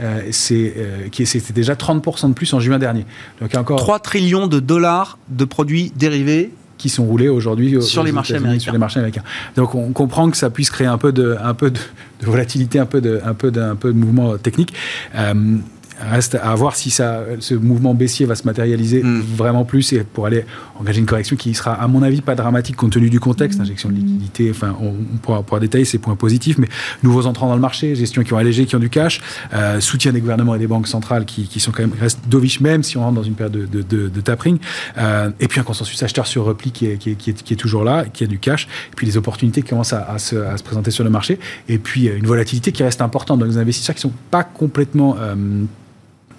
Euh, 0.00 0.30
c'était 0.32 1.52
déjà 1.52 1.74
30% 1.74 2.28
de 2.28 2.34
plus 2.34 2.52
en 2.54 2.60
juin 2.60 2.78
dernier. 2.78 3.04
Donc 3.40 3.54
encore 3.54 3.78
3 3.78 3.98
trillions 3.98 4.46
de 4.46 4.60
dollars 4.60 5.18
de 5.28 5.44
produits 5.44 5.92
dérivés 5.96 6.50
qui 6.80 6.88
sont 6.88 7.04
roulés 7.04 7.28
aujourd'hui 7.28 7.80
sur 7.82 8.02
les 8.02 8.10
marchés 8.10 8.36
américains. 8.36 8.58
Sur 8.64 8.72
les 8.72 8.78
marchés 8.78 8.98
américains. 8.98 9.22
Donc 9.54 9.74
on 9.74 9.92
comprend 9.92 10.30
que 10.30 10.36
ça 10.36 10.48
puisse 10.48 10.70
créer 10.70 10.86
un 10.86 10.96
peu 10.96 11.12
de, 11.12 11.36
un 11.40 11.52
peu 11.52 11.70
de, 11.70 11.78
volatilité, 12.22 12.78
un 12.78 12.86
peu 12.86 13.02
de, 13.02 13.20
un 13.22 13.34
peu 13.34 13.50
d'un 13.50 13.76
peu 13.76 13.92
de 13.92 13.98
mouvement 13.98 14.38
technique. 14.38 14.72
Euh, 15.14 15.58
Reste 16.00 16.36
à 16.42 16.54
voir 16.54 16.76
si 16.76 16.90
ça, 16.90 17.24
ce 17.40 17.54
mouvement 17.54 17.94
baissier 17.94 18.26
va 18.26 18.34
se 18.34 18.44
matérialiser 18.44 19.02
mm. 19.02 19.20
vraiment 19.36 19.64
plus 19.64 19.92
et 19.92 20.00
pour 20.00 20.26
aller 20.26 20.44
engager 20.78 21.00
une 21.00 21.06
correction 21.06 21.36
qui 21.36 21.54
sera, 21.54 21.74
à 21.74 21.86
mon 21.88 22.02
avis, 22.02 22.20
pas 22.20 22.34
dramatique 22.34 22.76
compte 22.76 22.92
tenu 22.92 23.10
du 23.10 23.20
contexte, 23.20 23.58
mm. 23.58 23.62
injection 23.62 23.88
de 23.90 23.94
liquidité, 23.94 24.50
enfin, 24.50 24.76
on, 24.80 24.94
pourra, 25.18 25.60
détailler 25.60 25.84
ces 25.84 25.98
points 25.98 26.16
positifs, 26.16 26.58
mais 26.58 26.68
nouveaux 27.02 27.26
entrants 27.26 27.48
dans 27.48 27.54
le 27.54 27.60
marché, 27.60 27.94
gestion 27.94 28.22
qui 28.22 28.32
ont 28.32 28.38
allégé, 28.38 28.66
qui 28.66 28.76
ont 28.76 28.80
du 28.80 28.88
cash, 28.88 29.20
euh, 29.52 29.80
soutien 29.80 30.12
des 30.12 30.20
gouvernements 30.20 30.54
et 30.54 30.58
des 30.58 30.66
banques 30.66 30.88
centrales 30.88 31.24
qui, 31.24 31.48
qui 31.48 31.60
sont 31.60 31.72
quand 31.72 31.82
même, 31.82 31.92
restent 32.00 32.20
dovish 32.28 32.60
même 32.60 32.82
si 32.82 32.96
on 32.96 33.02
rentre 33.02 33.16
dans 33.16 33.22
une 33.22 33.34
période 33.34 33.52
de, 33.52 33.82
de, 33.82 34.08
de, 34.08 34.20
tapering, 34.20 34.58
euh, 34.98 35.30
et 35.38 35.48
puis 35.48 35.60
un 35.60 35.64
consensus 35.64 36.02
acheteur 36.02 36.26
sur 36.26 36.44
repli 36.44 36.70
qui 36.70 36.86
est, 36.86 36.96
qui 36.96 37.10
est, 37.10 37.14
qui 37.14 37.52
est, 37.52 37.56
toujours 37.56 37.84
là, 37.84 38.04
qui 38.06 38.24
a 38.24 38.26
du 38.26 38.38
cash, 38.38 38.66
et 38.92 38.96
puis 38.96 39.06
les 39.06 39.16
opportunités 39.16 39.62
qui 39.62 39.70
commencent 39.70 39.92
à, 39.92 40.18
se, 40.18 40.36
à 40.36 40.56
se, 40.56 40.62
présenter 40.62 40.90
sur 40.90 41.04
le 41.04 41.10
marché, 41.10 41.38
et 41.68 41.78
puis 41.78 42.08
euh, 42.08 42.16
une 42.16 42.26
volatilité 42.26 42.72
qui 42.72 42.82
reste 42.82 43.02
importante 43.02 43.38
dans 43.38 43.46
les 43.46 43.58
investisseurs 43.58 43.94
qui 43.94 44.00
sont 44.00 44.12
pas 44.30 44.44
complètement 44.44 45.16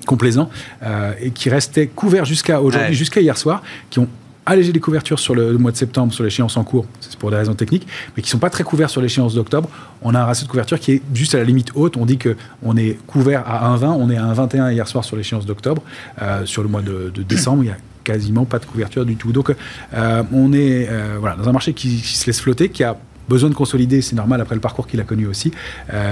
complaisant 0.05 0.49
euh, 0.83 1.13
et 1.19 1.31
qui 1.31 1.49
restaient 1.49 1.87
couverts 1.87 2.25
jusqu'à 2.25 2.61
aujourd'hui, 2.61 2.93
jusqu'à 2.93 3.21
hier 3.21 3.37
soir, 3.37 3.61
qui 3.89 3.99
ont 3.99 4.07
allégé 4.45 4.71
les 4.71 4.79
couvertures 4.79 5.19
sur 5.19 5.35
le, 5.35 5.57
mois 5.57 5.71
de 5.71 5.77
septembre, 5.77 6.13
sur 6.13 6.23
l'échéance 6.23 6.57
en 6.57 6.63
cours, 6.63 6.85
c'est 6.99 7.15
pour 7.17 7.29
des 7.29 7.37
raisons 7.37 7.53
techniques, 7.53 7.87
mais 8.15 8.23
qui 8.23 8.27
ne 8.27 8.31
sont 8.31 8.39
pas 8.39 8.49
très 8.49 8.63
couverts 8.63 8.89
sur 8.89 9.01
l'échéance 9.01 9.35
d'octobre. 9.35 9.69
On 10.01 10.15
a 10.15 10.19
un 10.19 10.25
ratio 10.25 10.45
de 10.45 10.49
couverture 10.51 10.79
qui 10.79 10.93
est 10.93 11.01
juste 11.13 11.35
à 11.35 11.37
la 11.37 11.43
limite 11.43 11.71
haute. 11.75 11.95
On 11.95 12.05
dit 12.05 12.17
qu'on 12.17 12.75
est 12.75 12.97
couvert 13.05 13.43
à 13.47 13.75
1,20, 13.77 13.85
on 13.99 14.09
est 14.09 14.17
à 14.17 14.23
1,21 14.23 14.73
hier 14.73 14.87
soir 14.87 15.03
sur 15.03 15.15
l'échéance 15.15 15.45
d'octobre. 15.45 15.83
Euh, 16.21 16.45
sur 16.45 16.63
le 16.63 16.69
mois 16.69 16.81
de, 16.81 17.11
décembre, 17.21 17.63
il 17.63 17.67
y 17.67 17.71
a 17.71 17.77
quasiment 18.03 18.45
pas 18.45 18.57
de 18.57 18.65
couverture 18.65 19.05
du 19.05 19.15
tout. 19.15 19.31
Donc 19.31 19.53
euh, 19.93 20.23
on 20.33 20.53
est 20.53 20.89
voilà, 21.19 21.35
dans 21.35 21.47
un 21.47 21.53
marché 21.53 21.73
qui, 21.73 22.01
qui, 22.01 22.17
se 22.17 22.25
laisse 22.25 22.41
flotter, 22.41 22.69
qui 22.69 22.83
a 22.83 22.97
besoin 23.31 23.49
de 23.49 23.55
consolider, 23.55 24.01
c'est 24.01 24.15
normal 24.15 24.41
après 24.41 24.55
le 24.55 24.61
parcours 24.61 24.87
qu'il 24.87 24.99
a 24.99 25.03
connu 25.03 25.25
aussi. 25.25 25.51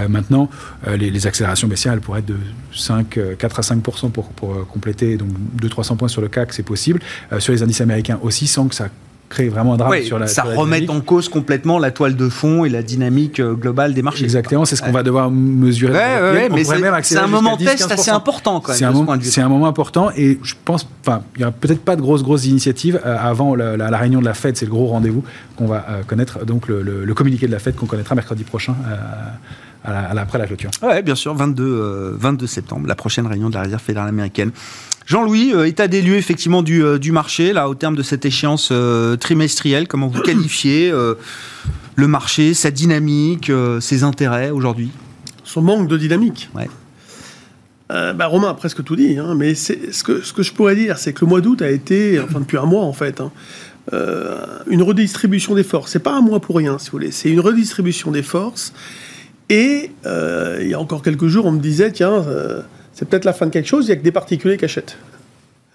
maintenant, 0.07 0.49
les, 0.87 1.27
accélérations 1.27 1.67
baissières, 1.67 1.93
elles 1.93 1.99
pourraient 1.99 2.19
être 2.19 2.33
de 2.37 2.37
5, 2.73 3.19
4 3.37 3.59
à 3.59 3.63
5 3.63 3.81
pour, 3.81 4.29
pour 4.29 4.67
compléter, 4.67 5.17
donc 5.17 5.29
200-300 5.61 5.97
points 5.97 6.07
sur 6.07 6.21
le 6.21 6.29
CAC, 6.29 6.53
c'est 6.53 6.63
possible. 6.63 7.01
sur 7.39 7.51
les 7.53 7.61
indices 7.61 7.81
américains 7.81 8.19
aussi, 8.23 8.47
sans 8.47 8.67
que 8.67 8.75
ça 8.75 8.89
créer 9.29 9.49
vraiment 9.49 9.75
un 9.75 9.77
drame 9.77 10.01
sur 10.01 10.19
la 10.19 10.27
Ça 10.27 10.43
remet 10.43 10.89
en 10.89 11.01
cause 11.01 11.29
complètement 11.29 11.79
la 11.79 11.91
toile 11.91 12.15
de 12.15 12.29
fond 12.29 12.65
et 12.65 12.69
la 12.69 12.81
dynamique 12.81 13.39
euh, 13.39 13.53
globale 13.53 13.93
des 13.93 14.01
marchés. 14.01 14.23
Exactement, 14.23 14.65
c'est 14.65 14.75
ce 14.75 14.81
qu'on 14.81 14.91
va 14.91 15.03
devoir 15.03 15.31
mesurer. 15.31 15.93
Ouais, 15.93 16.49
mais 16.49 16.63
c'est 17.03 17.17
un 17.17 17.27
moment 17.27 17.55
test 17.55 17.91
assez 17.91 18.11
important 18.11 18.59
quand 18.59 18.71
même. 18.71 18.77
C'est 19.21 19.41
un, 19.41 19.49
moment 19.49 19.67
important 19.67 20.09
et 20.15 20.39
je 20.43 20.55
pense, 20.65 20.87
enfin, 21.05 21.21
il 21.35 21.39
n'y 21.39 21.45
a 21.45 21.51
peut-être 21.51 21.81
pas 21.81 21.95
de 21.95 22.01
grosses 22.01 22.23
grosses 22.23 22.45
initiatives 22.45 22.99
euh, 23.05 23.17
avant 23.19 23.55
la, 23.55 23.97
réunion 23.97 24.19
de 24.19 24.25
la 24.25 24.33
Fed, 24.33 24.57
c'est 24.57 24.65
le 24.65 24.71
gros 24.71 24.87
rendez-vous 24.87 25.23
qu'on 25.55 25.67
va 25.67 25.85
euh, 25.89 26.03
connaître, 26.05 26.45
donc 26.45 26.67
le, 26.67 27.13
communiqué 27.13 27.47
de 27.47 27.51
la 27.51 27.59
Fed 27.59 27.75
qu'on 27.75 27.85
connaîtra 27.85 28.15
mercredi 28.15 28.43
prochain. 28.43 28.75
après 29.83 30.39
la 30.39 30.47
clôture. 30.47 30.71
Oui, 30.81 31.01
bien 31.03 31.15
sûr, 31.15 31.35
22, 31.35 32.15
22 32.17 32.47
septembre, 32.47 32.87
la 32.87 32.95
prochaine 32.95 33.27
réunion 33.27 33.49
de 33.49 33.55
la 33.55 33.61
Réserve 33.61 33.81
fédérale 33.81 34.09
américaine. 34.09 34.51
Jean-Louis, 35.09 35.53
euh, 35.55 35.65
état 35.65 35.87
des 35.87 36.03
lieux 36.03 36.17
effectivement 36.17 36.61
du, 36.61 36.83
euh, 36.83 36.99
du, 36.99 37.11
marché, 37.11 37.51
là, 37.51 37.67
au 37.67 37.73
terme 37.73 37.95
de 37.95 38.03
cette 38.03 38.25
échéance 38.25 38.69
euh, 38.71 39.17
trimestrielle, 39.17 39.87
comment 39.87 40.07
vous 40.07 40.21
qualifiez 40.21 40.91
le 41.95 42.07
marché, 42.07 42.53
sa 42.53 42.69
dynamique, 42.69 43.51
ses 43.81 44.03
intérêts 44.03 44.51
aujourd'hui? 44.51 44.91
Son 45.43 45.63
manque 45.63 45.87
de 45.87 45.97
dynamique? 45.97 46.49
Ouais. 46.55 46.69
bah, 47.89 48.27
Romain 48.27 48.49
a 48.49 48.53
presque 48.53 48.83
tout 48.83 48.95
dit, 48.95 49.17
hein, 49.17 49.33
mais 49.35 49.55
ce 49.55 50.03
que, 50.03 50.21
ce 50.21 50.31
que 50.31 50.43
je 50.43 50.53
pourrais 50.53 50.75
dire, 50.75 50.99
c'est 50.99 51.11
que 51.11 51.25
le 51.25 51.27
mois 51.27 51.41
d'août 51.41 51.63
a 51.63 51.71
été, 51.71 52.19
enfin 52.19 52.39
depuis 52.39 52.57
un 52.57 52.65
mois 52.65 52.83
en 52.83 52.93
fait, 52.93 53.19
hein, 53.19 53.31
une 54.67 54.83
redistribution 54.83 55.55
des 55.55 55.63
forces. 55.63 55.91
C'est 55.91 55.99
pas 56.03 56.13
un 56.13 56.21
mois 56.21 56.39
pour 56.39 56.55
rien, 56.55 56.77
si 56.77 56.91
vous 56.91 56.99
voulez, 56.99 57.11
c'est 57.11 57.29
une 57.29 57.39
redistribution 57.39 58.11
des 58.11 58.23
forces. 58.23 58.73
Et 59.49 59.89
il 60.05 60.67
y 60.67 60.75
a 60.75 60.79
encore 60.79 61.01
quelques 61.01 61.27
jours, 61.27 61.47
on 61.47 61.51
me 61.51 61.59
disait, 61.59 61.91
tiens, 61.91 62.23
c'est 62.93 63.07
peut-être 63.07 63.25
la 63.25 63.33
fin 63.33 63.45
de 63.45 63.51
quelque 63.51 63.67
chose, 63.67 63.85
il 63.85 63.89
n'y 63.89 63.93
a 63.93 63.95
que 63.97 64.03
des 64.03 64.11
particuliers 64.11 64.57
qui 64.57 64.65
achètent. 64.65 64.97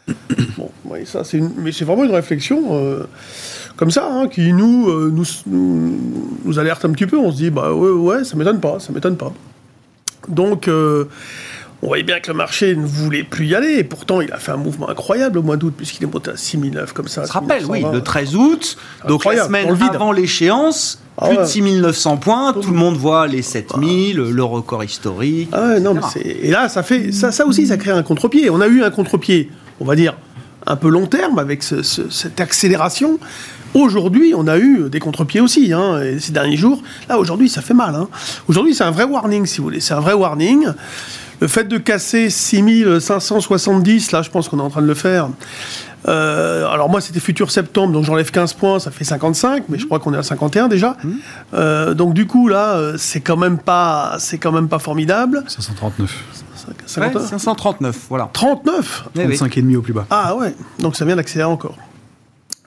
bon, 0.58 0.70
ça, 1.04 1.24
c'est 1.24 1.40
mais 1.40 1.72
c'est 1.72 1.84
vraiment 1.84 2.04
une 2.04 2.14
réflexion 2.14 2.62
euh, 2.72 3.04
comme 3.76 3.90
ça, 3.90 4.08
hein, 4.10 4.28
qui 4.28 4.52
nous, 4.52 4.88
euh, 4.88 5.10
nous, 5.12 5.24
nous, 6.44 6.58
alerte 6.58 6.84
un 6.84 6.90
petit 6.90 7.06
peu. 7.06 7.18
On 7.18 7.32
se 7.32 7.36
dit, 7.36 7.50
bah 7.50 7.72
ouais, 7.72 7.90
ouais 7.90 8.24
ça 8.24 8.36
m'étonne 8.36 8.60
pas, 8.60 8.78
ça 8.80 8.92
m'étonne 8.92 9.16
pas. 9.16 9.32
Donc, 10.28 10.68
euh, 10.68 11.06
on 11.84 11.88
voyait 11.88 12.02
bien 12.02 12.18
que 12.18 12.30
le 12.30 12.36
marché 12.36 12.74
ne 12.74 12.86
voulait 12.86 13.24
plus 13.24 13.46
y 13.46 13.54
aller, 13.54 13.74
et 13.74 13.84
pourtant 13.84 14.22
il 14.22 14.32
a 14.32 14.38
fait 14.38 14.52
un 14.52 14.56
mouvement 14.56 14.88
incroyable 14.88 15.38
au 15.38 15.42
mois 15.42 15.58
d'août, 15.58 15.74
puisqu'il 15.76 16.02
est 16.04 16.12
monté 16.12 16.30
à 16.30 16.36
6009 16.36 16.94
comme 16.94 17.08
ça. 17.08 17.26
Se 17.26 17.32
rappelle, 17.32 17.66
oui, 17.66 17.84
le 17.92 18.02
13 18.02 18.36
août, 18.36 18.78
donc 19.06 19.26
la 19.26 19.44
semaine 19.44 19.68
avant 19.92 20.10
l'échéance, 20.10 21.02
ah 21.18 21.28
plus 21.28 21.36
de 21.36 21.44
6900 21.44 22.16
points, 22.16 22.52
tout 22.54 22.70
le 22.70 22.76
monde 22.76 22.96
voit 22.96 23.26
les 23.26 23.42
7000, 23.42 24.16
le 24.16 24.44
record 24.44 24.82
historique. 24.82 25.50
Ah 25.52 25.78
non, 25.78 25.94
et 26.24 26.50
là, 26.50 26.70
ça, 26.70 26.82
fait, 26.82 27.12
ça, 27.12 27.30
ça 27.30 27.46
aussi, 27.46 27.66
ça 27.66 27.76
crée 27.76 27.90
un 27.90 28.02
contre-pied. 28.02 28.48
On 28.48 28.62
a 28.62 28.66
eu 28.66 28.82
un 28.82 28.90
contre-pied, 28.90 29.50
on 29.78 29.84
va 29.84 29.94
dire, 29.94 30.16
un 30.66 30.76
peu 30.76 30.88
long 30.88 31.06
terme 31.06 31.38
avec 31.38 31.62
cette 31.62 32.40
accélération. 32.40 33.18
Aujourd'hui, 33.74 34.32
on 34.34 34.46
a 34.46 34.56
eu 34.56 34.88
des 34.88 35.00
contre-pieds 35.00 35.40
aussi, 35.40 35.72
hein, 35.72 36.00
ces 36.18 36.32
derniers 36.32 36.56
jours. 36.56 36.82
Là, 37.08 37.18
aujourd'hui, 37.18 37.50
ça 37.50 37.60
fait 37.60 37.74
mal. 37.74 37.94
Hein. 37.94 38.08
Aujourd'hui, 38.48 38.74
c'est 38.74 38.84
un 38.84 38.90
vrai 38.92 39.04
warning, 39.04 39.44
si 39.46 39.58
vous 39.58 39.64
voulez. 39.64 39.80
C'est 39.80 39.94
un 39.94 40.00
vrai 40.00 40.14
warning. 40.14 40.66
Le 41.40 41.48
fait 41.48 41.64
de 41.64 41.78
casser 41.78 42.30
6570, 42.30 44.12
là, 44.12 44.22
je 44.22 44.30
pense 44.30 44.48
qu'on 44.48 44.58
est 44.58 44.62
en 44.62 44.70
train 44.70 44.82
de 44.82 44.86
le 44.86 44.94
faire. 44.94 45.28
Euh, 46.06 46.66
alors 46.68 46.90
moi, 46.90 47.00
c'était 47.00 47.20
futur 47.20 47.50
septembre, 47.50 47.92
donc 47.92 48.04
j'enlève 48.04 48.30
15 48.30 48.52
points, 48.54 48.78
ça 48.78 48.90
fait 48.90 49.04
55, 49.04 49.64
mais 49.68 49.78
je 49.78 49.86
crois 49.86 49.98
qu'on 49.98 50.12
est 50.12 50.18
à 50.18 50.22
51 50.22 50.68
déjà. 50.68 50.96
mmh. 51.02 51.10
Euh, 51.54 51.94
donc 51.94 52.14
du 52.14 52.26
coup, 52.26 52.48
là, 52.48 52.74
euh, 52.74 52.96
c'est 52.98 53.20
quand 53.20 53.36
même 53.36 53.58
pas, 53.58 54.16
c'est 54.18 54.38
quand 54.38 54.52
même 54.52 54.68
pas 54.68 54.78
formidable. 54.78 55.44
539. 55.46 56.24
539, 56.86 58.06
voilà. 58.08 58.30
39 58.32 59.08
35 59.14 59.58
et 59.58 59.62
demi 59.62 59.76
au 59.76 59.82
plus 59.82 59.92
bas. 59.92 60.06
Ah 60.10 60.34
ouais, 60.36 60.54
donc 60.78 60.96
ça 60.96 61.04
vient 61.04 61.16
d'accélérer 61.16 61.50
encore. 61.50 61.76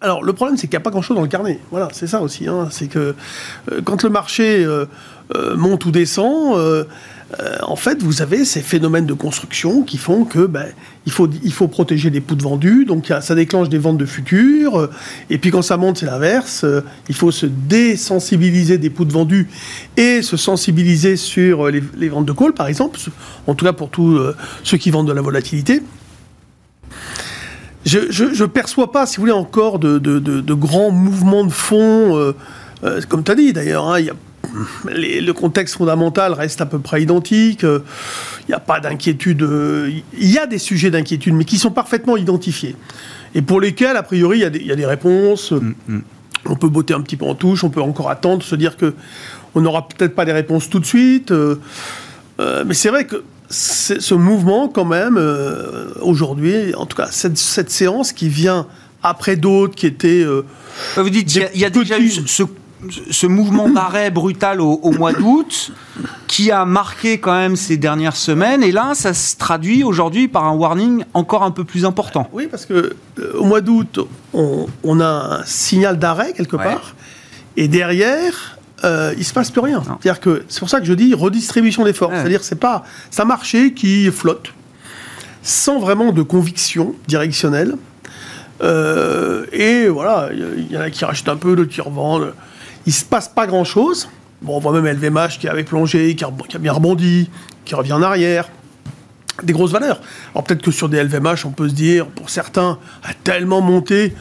Alors 0.02 0.24
le 0.24 0.34
problème, 0.34 0.58
c'est 0.58 0.68
qu'il 0.68 0.78
n'y 0.78 0.82
a 0.82 0.84
pas 0.84 0.92
grand-chose 0.92 1.16
dans 1.16 1.24
le 1.24 1.28
carnet. 1.28 1.60
Voilà, 1.72 1.88
c'est 1.92 2.06
ça 2.06 2.22
aussi. 2.22 2.48
Hein. 2.48 2.68
C'est 2.70 2.88
que 2.88 3.16
quand 3.84 4.04
le 4.04 4.10
marché 4.10 4.68
monte 5.56 5.86
ou 5.86 5.92
descend 5.92 6.56
euh, 7.40 7.58
en 7.62 7.76
fait, 7.76 8.02
vous 8.02 8.22
avez 8.22 8.46
ces 8.46 8.62
phénomènes 8.62 9.06
de 9.06 9.14
construction 9.14 9.82
qui 9.84 9.98
font 9.98 10.24
que 10.24 10.46
ben, 10.46 10.68
il, 11.06 11.12
faut, 11.12 11.28
il 11.44 11.52
faut 11.52 11.68
protéger 11.68 12.10
les 12.10 12.22
poutres 12.22 12.44
vendus, 12.44 12.86
donc 12.86 13.12
ça 13.22 13.36
déclenche 13.36 13.68
des 13.68 13.78
ventes 13.78 13.98
de 13.98 14.06
futur, 14.06 14.80
euh, 14.80 14.90
et 15.30 15.38
puis 15.38 15.52
quand 15.52 15.62
ça 15.62 15.76
monte, 15.76 15.98
c'est 15.98 16.06
l'inverse, 16.06 16.64
euh, 16.64 16.82
il 17.10 17.16
faut 17.16 17.32
se 17.32 17.46
désensibiliser 17.46 18.78
des 18.78 18.90
poutres 18.90 19.12
vendus 19.12 19.50
et 19.98 20.22
se 20.22 20.38
sensibiliser 20.38 21.18
sur 21.18 21.68
les, 21.68 22.10
ventes 22.10 22.26
de 22.26 22.32
call, 22.32 22.54
par 22.54 22.68
exemple, 22.68 22.98
en 23.46 23.56
tout 23.56 23.66
cas 23.66 23.74
pour 23.74 23.90
tous 23.90 24.20
ceux 24.64 24.78
qui 24.78 24.90
vendent 24.90 25.08
de 25.08 25.14
la 25.14 25.22
volatilité. 25.22 25.82
Je 27.86 28.24
ne 28.24 28.46
perçois 28.46 28.92
pas, 28.92 29.06
si 29.06 29.18
vous 29.18 29.24
voulez, 29.24 29.34
encore 29.34 29.80
de, 29.80 30.54
grands 30.54 30.92
mouvements 30.92 31.44
de 31.44 31.52
fond. 31.52 32.34
comme 33.10 33.24
tu 33.24 33.32
as 33.32 33.36
dit 33.36 33.52
d'ailleurs, 33.52 33.90
hein, 33.90 34.00
il 34.00 34.14
le 34.86 35.32
contexte 35.32 35.75
fondamental 35.75 36.34
reste 36.34 36.62
à 36.62 36.66
peu 36.66 36.80
près 36.80 37.01
identique. 37.01 37.63
Il 37.63 38.48
n'y 38.50 38.54
a 38.54 38.60
pas 38.60 38.80
d'inquiétude. 38.80 39.48
Il 40.13 40.32
y 40.32 40.38
a 40.38 40.46
des 40.46 40.58
sujets 40.58 40.92
d'inquiétude, 40.92 41.34
mais 41.34 41.46
qui 41.46 41.58
sont 41.58 41.72
parfaitement 41.72 42.18
identifiés. 42.18 42.75
Et 43.36 43.42
pour 43.42 43.62
lesquels, 43.62 43.98
a 43.98 44.04
priori, 44.04 44.39
il 44.39 44.66
y 44.66 44.72
a 44.72 44.75
des, 44.75 44.86
réponses. 44.86 45.51
Mm, 45.51 45.74
mm. 45.88 46.01
On 46.46 46.56
peut 46.56 46.70
botter 46.70 46.94
un 46.94 47.01
petit 47.01 47.18
peu 47.18 47.25
en 47.25 47.36
touche, 47.36 47.63
on 47.63 47.70
peut 47.70 47.82
encore 47.82 48.10
attendre, 48.10 48.44
se 48.44 48.56
dire 48.56 48.77
que 48.77 48.94
on 49.56 49.62
n'aura 49.62 49.88
peut-être 49.88 50.16
pas 50.16 50.25
des 50.25 50.32
réponses 50.32 50.70
tout 50.70 50.80
de 50.80 50.86
suite. 50.86 51.32
Euh, 51.32 51.60
euh, 52.39 52.63
mais 52.66 52.74
c'est 52.74 52.89
vrai 52.89 53.06
que 53.06 53.24
ce 53.50 54.13
mouvement, 54.13 54.68
quand 54.68 54.86
même, 54.86 55.18
euh, 55.18 55.89
aujourd'hui, 56.01 56.75
en 56.75 56.86
tout 56.86 56.98
cas, 56.98 57.08
cette, 57.12 57.70
séance 57.70 58.12
qui 58.12 58.27
vient 58.27 58.68
après 59.04 59.36
d'autres 59.36 59.75
qui 59.75 59.88
étaient. 59.88 60.25
Vous 60.96 61.10
dites, 61.10 61.34
il 61.36 61.60
y, 61.60 61.66
a 61.66 61.70
déjà 61.70 61.98
eu 62.00 62.10
ce 62.10 62.44
ce 63.10 63.28
mouvement 63.28 63.70
d'arrêt 63.70 64.12
brutal 64.12 64.62
au, 64.62 64.92
mois 64.92 65.14
d'août 65.14 65.72
qui 66.28 66.52
a 66.52 66.66
marqué 66.66 67.20
quand 67.20 67.34
même 67.34 67.56
ces 67.56 67.78
dernières 67.78 68.16
semaines 68.16 68.62
et 68.62 68.72
là 68.72 68.92
ça 68.94 69.14
se 69.14 69.36
traduit 69.36 69.84
aujourd'hui 69.84 70.28
par 70.28 70.46
un 70.46 70.54
warning 70.54 71.04
encore 71.14 71.44
un 71.44 71.52
peu 71.52 71.64
plus 71.64 71.86
important. 71.86 72.30
Oui 72.34 72.48
parce 72.50 72.66
que 72.66 72.96
euh, 73.20 73.34
au 73.38 73.46
mois 73.46 73.62
d'août 73.62 74.08
on, 74.34 75.00
a 75.00 75.40
un 75.40 75.46
signal 75.46 75.98
d'arrêt 75.98 76.34
quelque 76.34 76.56
part 76.56 76.96
et 77.56 77.68
derrière 77.68 78.58
euh, 78.84 79.14
il 79.18 79.26
se 79.26 79.34
passe 79.34 79.50
plus 79.50 79.62
rien. 79.62 79.82
C'est-à-dire 79.84 80.20
que 80.20 80.44
c'est 80.48 80.60
pour 80.60 80.70
ça 80.70 80.80
que 80.80 80.86
je 80.86 80.94
dis 80.94 81.16
redistribution 81.16 81.84
des 81.84 81.94
forces. 81.94 82.14
C'est-à-dire 82.14 82.44
c'est 82.44 82.60
pas 82.60 82.84
c'est 83.10 83.22
un 83.22 83.26
marché 83.26 83.74
qui 83.74 84.12
flotte 84.12 84.54
sans 85.42 85.80
vraiment 85.80 86.12
de 86.12 86.22
conviction 86.22 86.94
directionnelle. 87.08 87.76
Euh, 88.62 89.46
et 89.54 89.88
voilà, 89.88 90.30
il 90.34 90.72
y, 90.72 90.78
en 90.78 90.82
a 90.82 90.90
qui 90.90 91.06
rachètent 91.06 91.30
un 91.30 91.38
peu, 91.38 91.56
d'autres 91.56 91.72
qui 91.72 91.82
revendent 91.82 92.34
il 92.88 92.94
se 92.94 93.06
passe 93.06 93.27
pas 93.27 93.46
grand-chose. 93.46 94.10
Bon, 94.41 94.56
on 94.56 94.60
voit 94.60 94.72
même 94.72 94.88
LVMH 94.88 95.39
qui 95.39 95.48
avait 95.48 95.65
plongé, 95.65 96.15
qui 96.15 96.24
a, 96.24 96.32
bien 96.58 96.72
rebondi, 96.72 97.29
qui 97.65 97.75
revient 97.75 97.94
en 97.94 98.01
arrière. 98.01 98.50
Des 99.44 99.53
grosses 99.53 99.72
valeurs. 99.72 100.00
Alors 100.34 100.46
peut-être 100.46 100.63
que 100.63 100.72
sur 100.72 100.89
des 100.89 101.03
LVMH, 101.03 101.46
on 101.46 101.51
peut 101.51 101.70
se 101.70 101.74
dire, 101.74 102.08
pour 102.08 102.29
certains, 102.29 102.79
a 103.03 103.13
tellement 103.13 103.62
monté. 103.62 104.15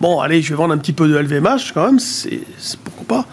Bon, 0.00 0.20
allez, 0.20 0.42
je 0.42 0.50
vais 0.50 0.54
vendre 0.54 0.72
un 0.72 0.78
petit 0.78 0.92
peu 0.92 1.08
de 1.08 1.16
LVMH 1.16 1.72
quand 1.74 1.86
même, 1.86 1.98
c'est 1.98 2.40
pourquoi 2.82 3.18
pas. 3.22 3.26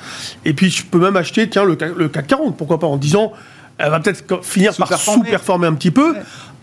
Et 0.46 0.54
puis 0.54 0.70
je 0.70 0.84
peux 0.84 1.00
même 1.00 1.16
acheter, 1.16 1.50
tiens, 1.50 1.64
le, 1.64 1.76
CAC 1.76 2.28
40, 2.28 2.58
pourquoi 2.58 2.80
pas, 2.80 2.88
en 2.88 2.98
disant, 2.98 3.32
elle 3.78 3.92
va 3.92 4.00
peut-être 4.00 4.44
finir 4.44 4.76
par 4.76 4.94
sous-performer 4.94 5.68
un 5.68 5.74
petit 5.74 5.92
peu 5.92 6.16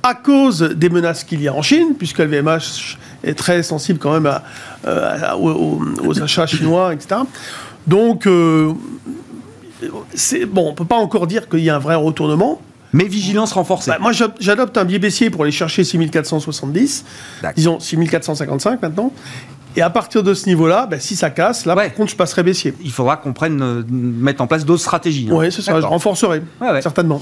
à 0.03 0.15
cause 0.15 0.61
des 0.61 0.89
menaces 0.89 1.25
qu'il 1.25 1.43
y 1.43 1.49
a 1.49 1.55
en 1.55 1.63
Chine, 1.63 1.95
puisque 1.99 2.19
LVMH 2.19 2.97
est 3.25 3.35
très 3.35 3.63
sensible 3.63 3.99
quand 3.99 4.13
même 4.13 4.27
à, 4.27 4.45
euh, 4.87 5.35
aux, 5.35 6.23
achats 6.23 6.47
chinois, 6.47 6.95
etc. 6.95 7.23
Donc, 7.87 8.27
euh, 8.27 8.73
bon, 10.49 10.69
on 10.69 10.75
peut 10.75 10.85
pas 10.85 10.97
encore 10.97 11.27
dire 11.27 11.49
qu'il 11.49 11.61
y 11.61 11.71
a 11.71 11.77
un 11.77 11.81
vrai 11.81 11.95
retournement. 11.95 12.61
Mais 12.95 13.05
vigilance 13.05 13.53
renforcée. 13.53 13.91
Bah, 13.91 13.99
moi, 14.01 14.13
j'adopte 14.41 14.79
un 14.79 14.85
biais 14.87 14.99
baissier 14.99 15.29
pour 15.29 15.43
aller 15.43 15.53
chercher 15.53 15.85
6470, 15.85 17.05
disons 17.55 17.81
6455 17.81 18.81
maintenant. 18.81 19.13
Et 19.77 19.83
à 19.83 19.91
partir 19.91 20.23
de 20.23 20.33
ce 20.33 20.47
niveau-là, 20.47 20.87
bah, 20.87 20.99
si 20.99 21.15
ça 21.15 21.29
casse, 21.29 21.67
là, 21.67 21.77
par 21.77 21.93
contre, 21.93 22.11
je 22.11 22.17
passerai 22.17 22.43
baissier. 22.43 22.73
Il 22.83 22.91
faudra 22.91 23.19
qu'on 23.19 23.35
prenne, 23.35 23.61
euh, 23.61 23.83
mettre 23.91 24.41
en 24.41 24.47
place 24.47 24.65
d'autres 24.65 24.81
stratégies. 24.81 25.29
Hein. 25.31 25.35
Oui, 25.37 25.53
c'est 25.53 25.61
ça, 25.61 25.79
je 25.79 25.87
renforcerai, 25.87 26.43
certainement. 26.81 27.21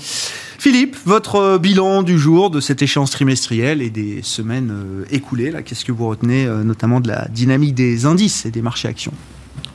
Philippe, 0.58 0.96
votre 1.04 1.36
euh, 1.36 1.58
bilan 1.58 2.04
du 2.04 2.16
jour 2.16 2.50
de 2.50 2.60
cette 2.60 2.80
échéance 2.80 3.10
trimestrielle 3.10 3.82
et 3.82 3.90
des 3.90 4.20
semaines 4.22 4.72
écoulées, 5.10 5.52
qu'est-ce 5.64 5.84
que 5.84 5.92
vous 5.92 6.06
retenez 6.06 6.46
notamment 6.46 7.00
de 7.00 7.08
la 7.08 7.26
dynamique 7.28 7.74
des 7.74 8.06
indices 8.06 8.46
et 8.46 8.52
des 8.52 8.62
marchés 8.62 8.86
actions? 8.86 9.12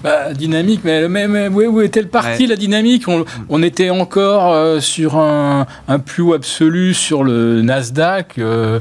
Bah, 0.03 0.33
dynamique, 0.33 0.81
mais, 0.83 1.07
mais, 1.07 1.47
où 1.49 1.81
était 1.81 2.01
le 2.01 2.07
parti, 2.07 2.47
la 2.47 2.55
dynamique 2.55 3.05
on, 3.49 3.63
était 3.63 3.89
encore 3.89 4.51
euh, 4.51 4.79
sur 4.79 5.17
un, 5.17 5.67
plus 6.05 6.23
haut 6.23 6.33
absolu 6.33 6.93
sur 6.93 7.23
le 7.23 7.61
Nasdaq 7.61 8.39
euh, 8.39 8.79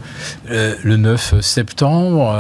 euh, 0.51 0.75
le 0.83 0.97
9 0.97 1.41
septembre, 1.41 2.39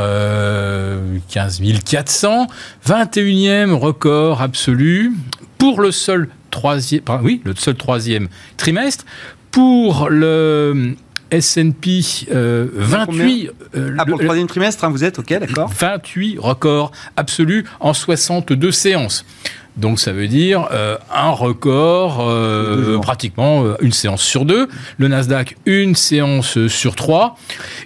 15 1.29 1.63
400, 1.85 2.47
21e 2.87 3.73
record 3.73 4.41
absolu 4.41 5.13
pour 5.59 5.81
le 5.81 5.91
seul 5.91 6.29
troisième, 6.51 7.03
oui, 7.23 7.43
le 7.45 7.55
seul 7.55 7.75
troisième 7.75 8.29
trimestre. 8.57 9.05
Pour 9.51 10.09
le 10.09 10.95
S&P 11.31 12.27
28. 12.31 13.51
ah, 13.99 14.05
pour 14.05 14.19
le 14.19 14.25
troisième 14.25 14.47
trimestre, 14.47 14.85
hein, 14.85 14.91
vous 14.91 15.05
êtes, 15.05 15.19
ok, 15.19 15.29
d'accord. 15.39 15.71
28 15.79 16.39
records 16.39 16.93
absolus 17.17 17.65
en 17.81 17.95
62 17.95 18.71
séances. 18.73 19.25
Donc 19.77 19.99
ça 19.99 20.13
veut 20.13 20.29
dire 20.29 20.69
euh, 20.73 20.97
un 21.13 21.31
record, 21.31 22.21
euh, 22.21 22.99
pratiquement 22.99 23.65
euh, 23.65 23.77
une 23.81 23.93
séance 23.93 24.23
sur 24.23 24.45
deux. 24.45 24.69
Le 24.99 25.09
Nasdaq, 25.09 25.57
une 25.65 25.95
séance 25.95 26.67
sur 26.67 26.95
trois. 26.95 27.37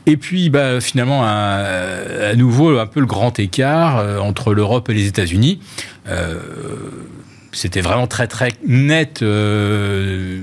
Et 0.07 0.17
puis 0.17 0.51
bah, 0.51 0.81
finalement, 0.81 1.23
à 1.25 2.35
nouveau, 2.37 2.79
un 2.79 2.87
peu 2.87 3.01
le 3.01 3.07
grand 3.07 3.39
écart 3.39 4.05
entre 4.23 4.55
l'Europe 4.55 4.89
et 4.91 4.95
les 4.95 5.07
États-Unis 5.07 5.61
c'était 7.55 7.81
vraiment 7.81 8.07
très 8.07 8.27
très 8.27 8.53
net 8.67 9.25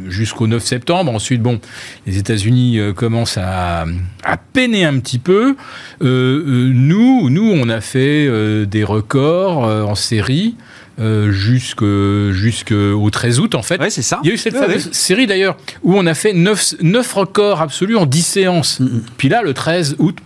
jusqu'au 0.08 0.48
9 0.48 0.64
septembre. 0.64 1.12
Ensuite, 1.12 1.42
bon, 1.42 1.60
les 2.08 2.18
États-Unis 2.18 2.80
commencent 2.96 3.38
à, 3.38 3.86
à, 4.24 4.38
peiner 4.38 4.86
un 4.86 5.00
petit 5.00 5.20
peu. 5.20 5.56
nous, 6.02 7.30
nous, 7.30 7.52
on 7.52 7.70
a 7.70 7.82
fait 7.82 8.66
des 8.66 8.84
records 8.84 9.64
en 9.64 9.96
série. 9.96 10.56
Euh, 11.02 11.32
jusqu'au 11.32 13.10
13 13.10 13.40
août, 13.40 13.56
en 13.56 13.64
fait. 13.64 13.82
c'est 13.90 14.02
ça. 14.02 14.20
Il 14.24 14.28
y 14.28 14.32
a 14.32 14.36
eu 14.36 14.38
cette 14.38 14.56
fameuse 14.56 14.92
série, 14.92 15.26
d'ailleurs, 15.26 15.58
où 15.82 15.98
on 15.98 16.06
a 16.06 16.14
fait 16.14 16.34
9, 16.34 16.76
9 16.82 17.14
records 17.14 17.62
absolus 17.62 17.96
en 17.96 18.06
10 18.06 18.22
séances. 18.22 18.80
Mm, 18.80 18.86
mm. 18.86 19.04
Puis 19.18 19.30
là, 19.30 19.42
le 19.42 19.54
13 19.54 19.96
août, 20.00 20.18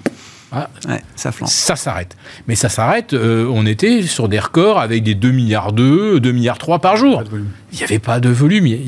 ah, 0.55 0.69
ça 1.15 1.31
Ça 1.45 1.75
s'arrête. 1.75 2.15
Mais 2.47 2.55
ça 2.55 2.69
s'arrête, 2.69 3.13
euh, 3.13 3.47
on 3.51 3.65
était 3.65 4.03
sur 4.03 4.29
des 4.29 4.39
records 4.39 4.79
avec 4.79 5.03
des 5.03 5.15
2 5.15 5.31
milliards 5.31 5.73
2, 5.73 6.19
2 6.19 6.31
milliards 6.31 6.57
3 6.57 6.79
par 6.79 6.97
jour. 6.97 7.23
Il 7.75 7.79
n'y 7.79 7.83
avait 7.83 7.99
pas 7.99 8.21
de 8.21 8.29
volume, 8.29 8.67
il 8.67 8.79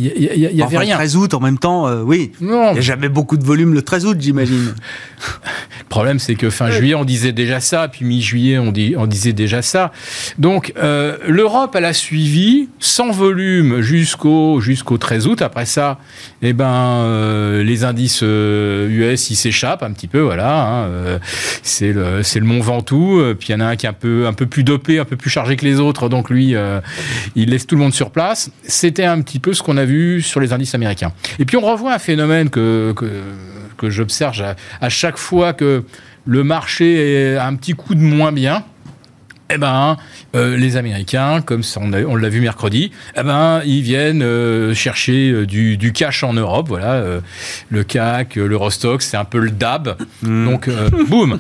n'y 0.53 0.62
avait 0.62 0.77
rien. 0.77 0.96
Le 0.96 1.00
13 1.00 1.17
août, 1.17 1.34
en 1.34 1.41
même 1.41 1.58
temps, 1.58 1.88
euh, 1.88 2.03
oui. 2.03 2.32
Il 2.39 2.48
n'y 2.48 2.53
a 2.53 2.79
jamais 2.79 3.10
beaucoup 3.10 3.36
de 3.36 3.44
volume 3.44 3.74
le 3.74 3.82
13 3.82 4.06
août, 4.06 4.17
j'imagine. 4.17 4.67
le 5.79 5.86
problème, 5.89 6.20
c'est 6.20 6.36
que 6.36 6.50
fin 6.50 6.72
juillet, 6.72 6.96
on 6.96 7.03
disait 7.03 7.34
déjà 7.34 7.60
ça, 7.60 7.89
puis 7.89 8.06
mi-juillet, 8.06 8.58
on, 8.58 8.72
on, 8.98 9.06
disait 9.06 9.34
déjà 9.34 9.62
ça. 9.62 9.91
Donc, 10.38 10.72
euh, 10.77 11.17
l'Europe, 11.27 11.75
elle 11.75 11.84
a 11.84 11.91
suivi 11.91 12.70
sans 12.79 13.12
volume 13.12 13.82
jusqu'au 13.82 14.62
jusqu'au 14.62 14.98
13 14.98 15.27
août. 15.27 15.41
Après 15.41 15.65
ça, 15.65 16.00
eh 16.41 16.53
ben, 16.53 16.65
euh, 16.65 17.63
les 17.63 17.84
indices 17.84 18.22
US, 18.22 19.29
ils 19.29 19.36
s'échappent 19.36 19.84
un 19.84 19.91
petit 19.91 20.08
peu, 20.08 20.22
voilà. 20.22 20.86
Hein, 20.86 21.20
c'est 21.62 21.91
le, 21.91 22.22
le 22.22 22.46
Mont 22.46 22.62
Ventoux, 22.62 23.22
puis 23.38 23.50
il 23.50 23.51
y 23.51 23.56
en 23.56 23.60
a 23.60 23.65
un 23.65 23.75
qui 23.75 23.86
est 23.86 23.89
un 23.89 23.94
peu, 23.94 24.27
un 24.27 24.34
peu 24.34 24.46
plus 24.46 24.63
dopé, 24.63 25.00
un 25.00 25.06
peu 25.06 25.17
plus 25.17 25.29
chargé 25.29 25.58
que 25.58 25.65
les 25.65 25.82
autres, 25.82 26.08
donc 26.08 26.29
lui, 26.29 26.56
il 27.36 27.50
laisse 27.50 27.67
tout 27.67 27.75
le 27.75 27.82
monde 27.82 27.94
sur 27.94 28.12
place 28.12 28.51
c'était 28.77 29.05
un 29.05 29.22
petit 29.22 29.39
peu 29.39 29.53
ce 29.53 29.63
qu'on 29.63 29.77
a 29.77 29.86
vu 29.86 30.22
sur 30.22 30.39
les 30.39 30.53
indices 30.53 30.75
américains. 30.75 31.12
Et 31.39 31.46
puis 31.46 31.57
on 31.57 31.62
revoit 31.62 31.93
un 31.93 32.00
phénomène 32.00 32.50
que, 32.50 32.93
que, 33.77 33.89
j'observe 33.89 34.55
à, 34.81 34.89
chaque 34.89 35.17
fois 35.17 35.53
que 35.53 35.84
le 36.25 36.43
marché 36.43 37.34
est 37.34 37.38
un 37.38 37.55
petit 37.55 37.74
coup 37.74 37.96
de 37.96 38.01
moins 38.01 38.31
bien 38.31 38.63
eh 39.50 39.57
ben, 39.57 39.98
euh, 40.36 40.57
les 40.57 40.75
Américains, 40.75 41.41
comme 41.41 41.62
on 41.77 42.15
l'a 42.15 42.29
vu 42.29 42.41
mercredi, 42.41 42.91
eh 43.15 43.24
ben, 43.24 43.62
ils 43.65 43.81
viennent 43.81 44.22
euh, 44.22 44.74
chercher 44.74 45.31
euh, 45.31 45.46
du, 45.46 45.93
cash 45.93 46.24
en 46.24 46.34
Europe. 46.34 46.67
Voilà, 46.67 47.01
le 47.69 47.84
CAC, 47.84 48.36
le 48.36 48.55
Rostock, 48.57 49.01
c'est 49.01 49.17
un 49.17 49.24
peu 49.24 49.39
le 49.39 49.51
DAB. 49.51 49.96
Hmm. 50.22 50.46
Donc, 50.46 50.69
boum, 51.07 51.39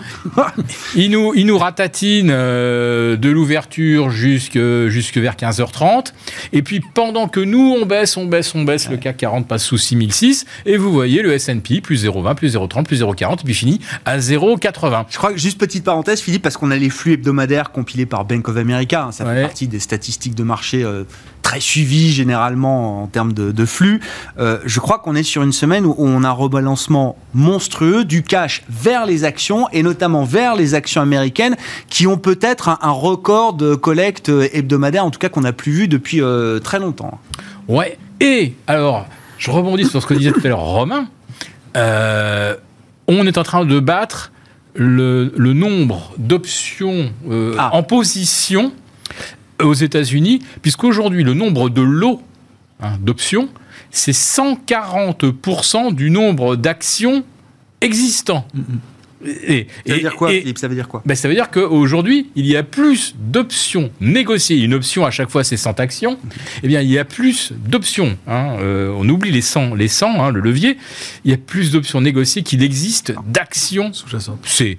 ils 0.95 1.11
nous, 1.11 1.33
ils 1.35 1.45
nous 1.45 1.57
ratatinent 1.57 2.27
de 2.27 3.29
l'ouverture 3.29 4.09
jusque, 4.09 4.59
jusque 4.87 5.17
vers 5.17 5.35
15h30. 5.35 6.13
Et 6.53 6.61
puis, 6.61 6.79
pendant 6.79 7.27
que 7.27 7.41
nous, 7.41 7.75
on 7.79 7.85
baisse, 7.85 8.15
on 8.15 8.25
baisse, 8.25 8.55
on 8.55 8.63
baisse, 8.63 8.89
le 8.89 8.97
CAC 8.97 9.17
40 9.17 9.47
passe 9.47 9.63
sous 9.63 9.77
6006. 9.77 10.45
Et 10.65 10.77
vous 10.77 10.93
voyez 10.93 11.21
le 11.21 11.33
S&P, 11.33 11.81
plus 11.81 12.05
0,20, 12.05 12.35
plus 12.35 12.55
0,30, 12.55 12.85
plus 12.85 13.03
0,40, 13.03 13.43
puis 13.43 13.53
fini 13.53 13.81
à 14.05 14.17
0,80. 14.17 15.05
Je 15.09 15.17
crois 15.17 15.33
que, 15.33 15.37
juste 15.37 15.59
petite 15.59 15.83
parenthèse, 15.83 16.21
Philippe, 16.21 16.41
parce 16.41 16.55
qu'on 16.57 16.71
a 16.71 16.77
les 16.77 16.89
flux 16.89 17.13
hebdomadaires 17.13 17.71
compilés 17.71 18.05
par 18.05 18.23
Bank 18.25 18.47
of 18.47 18.57
America. 18.57 18.76
Hein. 18.79 19.11
Ça 19.11 19.25
fait 19.25 19.41
partie 19.41 19.67
des 19.67 19.79
statistiques 19.79 20.35
de 20.35 20.43
marché 20.43 20.83
euh, 20.83 21.03
très 21.41 21.59
suivies 21.59 22.11
généralement 22.11 23.03
en 23.03 23.07
termes 23.07 23.33
de, 23.33 23.65
flux. 23.65 24.01
Euh, 24.37 24.59
je 24.65 24.79
crois 24.79 24.99
qu'on 24.99 25.15
est 25.15 25.23
sur 25.23 25.43
une 25.43 25.53
semaine 25.53 25.85
où 25.85 25.95
on 25.97 26.23
a 26.23 26.29
un 26.29 26.31
rebalancement 26.31 27.17
monstrueux 27.33 28.05
du 28.05 28.23
cash 28.23 28.63
vers 28.69 29.05
les 29.05 29.23
actions 29.23 29.67
et 29.71 29.83
notamment 29.83 30.23
vers 30.23 30.55
les 30.55 30.73
actions 30.73 31.01
américaines 31.01 31.55
qui 31.89 32.07
ont 32.07 32.17
peut-être 32.17 32.69
un, 32.81 32.91
record 32.91 33.53
de 33.53 33.75
collecte 33.75 34.29
hebdomadaire, 34.29 35.05
en 35.05 35.11
tout 35.11 35.19
cas 35.19 35.29
qu'on 35.29 35.41
n'a 35.41 35.53
plus 35.53 35.71
vu 35.71 35.87
depuis 35.87 36.21
euh, 36.21 36.59
très 36.59 36.79
longtemps. 36.79 37.19
Ouais. 37.67 37.97
Et 38.19 38.55
alors, 38.65 39.05
je 39.37 39.51
rebondis 39.51 39.85
sur 39.85 40.01
ce 40.01 40.07
que 40.07 40.13
disait 40.13 40.31
tout 40.31 40.41
à 40.43 40.47
l'heure 40.47 40.59
Romain. 40.59 41.07
on 41.75 43.27
est 43.27 43.37
en 43.37 43.43
train 43.43 43.65
de 43.65 43.79
battre 43.79 44.31
le, 44.77 45.53
nombre 45.53 46.13
d'options 46.17 47.11
euh, 47.29 47.55
ah. 47.57 47.71
en 47.73 47.83
position 47.83 48.71
aux 49.61 49.73
États-Unis, 49.73 50.41
puisqu'aujourd'hui, 50.61 51.23
le 51.23 51.33
nombre 51.33 51.69
de 51.69 51.81
lots 51.81 52.21
hein, 52.79 52.97
d'options, 53.01 53.49
c'est 53.91 54.15
140% 54.15 55.93
du 55.93 56.09
nombre 56.09 56.55
d'actions 56.55 57.23
existants. 57.81 58.45
Mm, 58.53 58.59
mm. 58.59 58.79
Et, 59.25 59.67
ça 59.85 59.93
veut 59.93 59.99
dire 59.99 60.15
quoi, 60.15 60.29
Philippe? 60.29 60.57
Ça 60.57 60.67
veut 60.67 60.75
dire 60.75 60.87
quoi? 60.87 61.01
Ben, 61.05 61.15
Ça 61.15 61.27
veut 61.27 61.33
dire 61.33 61.49
qu'aujourd'hui, 61.49 62.29
il 62.35 62.45
y 62.45 62.55
a 62.55 62.63
plus 62.63 63.15
d'options 63.17 63.91
négociées. 63.99 64.57
Une 64.57 64.73
option, 64.73 65.05
à 65.05 65.11
chaque 65.11 65.29
fois, 65.29 65.43
c'est 65.43 65.57
100 65.57 65.79
actions. 65.79 66.19
Eh 66.63 66.67
bien, 66.67 66.81
il 66.81 66.89
y 66.89 66.99
a 66.99 67.05
plus 67.05 67.51
d'options. 67.53 68.17
Hein. 68.27 68.57
Euh, 68.59 68.93
on 68.95 69.07
oublie 69.09 69.31
les 69.31 69.41
100, 69.41 69.75
les 69.75 69.87
100 69.87 70.21
hein, 70.21 70.31
le 70.31 70.39
levier. 70.39 70.77
Il 71.25 71.31
y 71.31 71.33
a 71.33 71.37
plus 71.37 71.71
d'options 71.71 72.01
négociées 72.01 72.43
qu'il 72.43 72.61
existe 72.63 73.13
d'actions. 73.27 73.91
C'est 74.39 74.77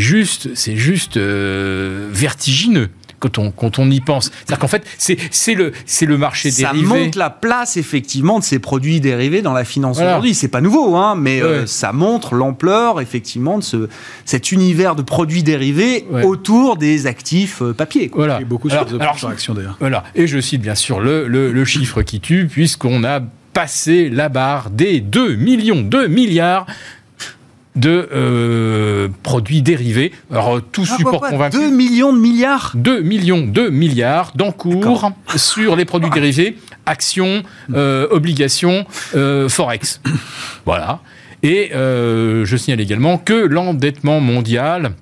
juste, 0.00 0.50
c'est 0.54 0.76
juste 0.76 1.16
euh, 1.16 2.08
vertigineux 2.12 2.90
quand 3.20 3.38
on, 3.38 3.50
quand 3.52 3.78
on 3.78 3.90
y 3.90 4.00
pense. 4.00 4.32
C'est-à-dire 4.34 4.58
qu'en 4.58 4.68
fait, 4.68 4.84
c'est 4.98 5.54
le, 5.54 5.72
le 6.02 6.18
marché 6.18 6.50
dérivé. 6.50 6.88
Ça 6.88 6.94
montre 6.94 7.18
la 7.18 7.30
place, 7.30 7.76
effectivement, 7.76 8.38
de 8.38 8.44
ces 8.44 8.58
produits 8.58 9.00
dérivés 9.00 9.42
dans 9.42 9.52
la 9.52 9.64
finance 9.64 10.00
aujourd'hui. 10.00 10.34
C'est 10.34 10.48
pas 10.48 10.60
nouveau, 10.60 10.96
hein, 10.96 11.14
mais 11.16 11.42
euh, 11.42 11.66
ça 11.66 11.92
montre 11.92 12.34
l'ampleur, 12.34 13.00
effectivement, 13.00 13.58
de 13.58 13.62
ce, 13.62 13.88
cet 14.24 14.50
univers 14.50 14.96
de 14.96 15.02
produits 15.02 15.42
dérivés 15.42 16.06
autour 16.24 16.76
des 16.76 17.06
actifs 17.06 17.62
euh, 17.62 17.72
papier. 17.72 18.10
Voilà. 18.12 18.40
Et 18.40 18.44
beaucoup 18.44 18.70
sur 18.70 18.84
les 18.84 18.94
options 18.94 19.54
d'ailleurs. 19.54 19.76
Voilà. 19.80 20.04
Et 20.14 20.26
je 20.26 20.40
cite 20.40 20.62
bien 20.62 20.74
sûr 20.74 21.00
le, 21.00 21.28
le, 21.28 21.52
le 21.52 21.64
chiffre 21.64 22.02
qui 22.02 22.20
tue, 22.20 22.46
puisqu'on 22.46 23.04
a 23.04 23.20
passé 23.52 24.08
la 24.08 24.28
barre 24.28 24.70
des 24.70 25.00
2 25.00 25.34
millions, 25.34 25.82
2 25.82 26.06
milliards 26.06 26.66
de 27.76 28.08
euh, 28.12 29.08
produits 29.22 29.62
dérivés. 29.62 30.12
Alors, 30.30 30.60
tout 30.60 30.84
ah, 30.90 30.96
support 30.96 31.20
convaincu. 31.20 31.56
2 31.56 31.70
millions 31.70 32.12
de 32.12 32.18
milliards? 32.18 32.72
2 32.74 33.02
millions 33.02 33.46
de 33.46 33.68
milliards 33.68 34.32
d'encours 34.34 35.12
sur 35.36 35.76
les 35.76 35.84
produits 35.84 36.10
dérivés, 36.10 36.56
actions, 36.86 37.42
euh, 37.74 38.08
obligations, 38.10 38.86
euh, 39.14 39.48
forex. 39.48 40.00
voilà. 40.66 41.00
Et 41.42 41.70
je 41.72 42.56
signale 42.56 42.80
également 42.80 43.16
que 43.16 43.32
l'endettement 43.32 44.20
mondial 44.20 44.92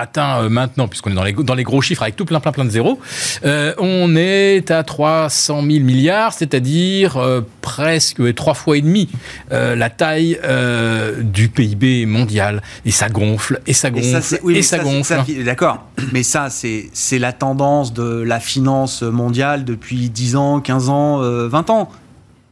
atteint 0.00 0.42
euh, 0.42 0.48
maintenant, 0.48 0.88
puisqu'on 0.88 1.10
est 1.10 1.14
dans 1.14 1.24
les, 1.24 1.32
dans 1.32 1.54
les 1.54 1.62
gros 1.62 1.80
chiffres 1.80 2.02
avec 2.02 2.16
tout 2.16 2.24
plein 2.24 2.40
plein 2.40 2.52
plein 2.52 2.64
de 2.64 2.70
zéros, 2.70 2.98
euh, 3.44 3.74
on 3.78 4.16
est 4.16 4.70
à 4.70 4.82
300 4.82 5.62
000 5.62 5.84
milliards, 5.84 6.32
c'est-à-dire 6.32 7.16
euh, 7.16 7.42
presque 7.60 8.34
trois 8.34 8.54
fois 8.54 8.76
et 8.76 8.80
demi 8.80 9.08
la 9.50 9.90
taille 9.90 10.38
du 11.20 11.48
PIB 11.48 12.06
mondial. 12.06 12.62
Et 12.84 12.90
ça 12.90 13.08
gonfle, 13.08 13.60
et 13.66 13.72
ça 13.72 13.90
gonfle, 13.90 14.06
et 14.48 14.62
ça, 14.62 14.78
gonfle. 14.78 15.22
D'accord, 15.44 15.86
mais 16.12 16.22
ça 16.22 16.48
c'est 16.50 17.18
la 17.18 17.32
tendance 17.32 17.92
de 17.92 18.22
la 18.22 18.40
finance 18.40 19.02
mondiale 19.02 19.64
depuis 19.64 20.08
10 20.08 20.36
ans, 20.36 20.60
15 20.60 20.88
ans, 20.88 21.18
20 21.48 21.70
ans. 21.70 21.90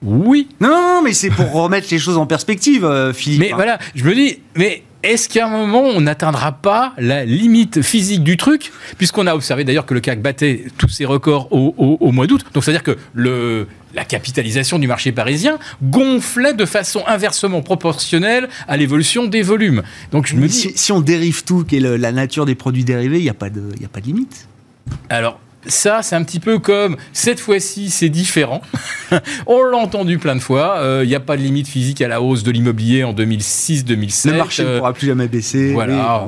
Oui. 0.02 0.48
Non, 0.60 1.02
mais 1.02 1.12
c'est 1.12 1.30
pour 1.30 1.52
remettre 1.62 1.88
les 1.90 1.98
choses 1.98 2.18
en 2.18 2.26
perspective, 2.26 3.12
Philippe. 3.14 3.40
Mais 3.40 3.52
voilà, 3.52 3.78
je 3.94 4.04
me 4.04 4.14
dis, 4.14 4.38
mais 4.56 4.82
est-ce 5.02 5.28
qu'à 5.28 5.46
un 5.46 5.50
moment, 5.50 5.82
on 5.82 6.00
n'atteindra 6.00 6.52
pas 6.52 6.92
la 6.98 7.24
limite 7.24 7.82
physique 7.82 8.24
du 8.24 8.36
truc 8.36 8.72
Puisqu'on 8.96 9.26
a 9.26 9.34
observé 9.34 9.64
d'ailleurs 9.64 9.86
que 9.86 9.94
le 9.94 10.00
CAC 10.00 10.20
battait 10.20 10.64
tous 10.76 10.88
ses 10.88 11.04
records 11.04 11.48
au, 11.52 12.12
mois 12.12 12.26
d'août. 12.26 12.44
Donc, 12.52 12.64
c'est-à-dire 12.64 12.82
que 12.82 12.96
le, 13.14 13.68
la 13.94 14.04
capitalisation 14.04 14.78
du 14.78 14.88
marché 14.88 15.12
parisien 15.12 15.58
gonflait 15.82 16.54
de 16.54 16.64
façon 16.64 17.02
inversement 17.06 17.62
proportionnelle 17.62 18.48
à 18.66 18.76
l'évolution 18.76 19.26
des 19.26 19.42
volumes. 19.42 19.82
Donc, 20.10 20.26
je 20.26 20.34
me 20.34 20.48
dis. 20.48 20.72
Si, 20.74 20.92
on 20.92 21.00
dérive 21.00 21.44
tout, 21.44 21.64
qui 21.64 21.76
est 21.76 21.80
la 21.80 22.12
nature 22.12 22.44
des 22.44 22.56
produits 22.56 22.84
dérivés, 22.84 23.18
il 23.18 23.24
n'y 23.24 23.30
a, 23.30 23.34
pas 23.34 23.50
de, 23.50 23.70
a 23.84 23.88
pas 23.88 24.00
de 24.00 24.06
limite 24.06 24.48
Alors, 25.10 25.38
ça, 25.68 26.02
c'est 26.02 26.16
un 26.16 26.24
petit 26.24 26.40
peu 26.40 26.58
comme 26.58 26.96
cette 27.12 27.40
fois-ci, 27.40 27.90
c'est 27.90 28.08
différent. 28.08 28.62
On 29.46 29.62
l'a 29.62 29.76
entendu 29.76 30.18
plein 30.18 30.34
de 30.34 30.40
fois. 30.40 30.80
Il 31.02 31.08
n'y 31.08 31.14
a 31.14 31.20
pas 31.20 31.36
de 31.36 31.42
limite 31.42 31.68
physique 31.68 32.00
à 32.00 32.08
la 32.08 32.20
hausse 32.20 32.42
de 32.42 32.50
l'immobilier 32.50 33.04
en 33.04 33.12
2006-2007. 33.12 34.30
Le 34.30 34.36
marché 34.36 34.64
ne 34.64 34.78
pourra 34.78 34.92
plus 34.92 35.06
jamais 35.06 35.28
baisser. 35.28 35.72
Voilà. 35.72 36.26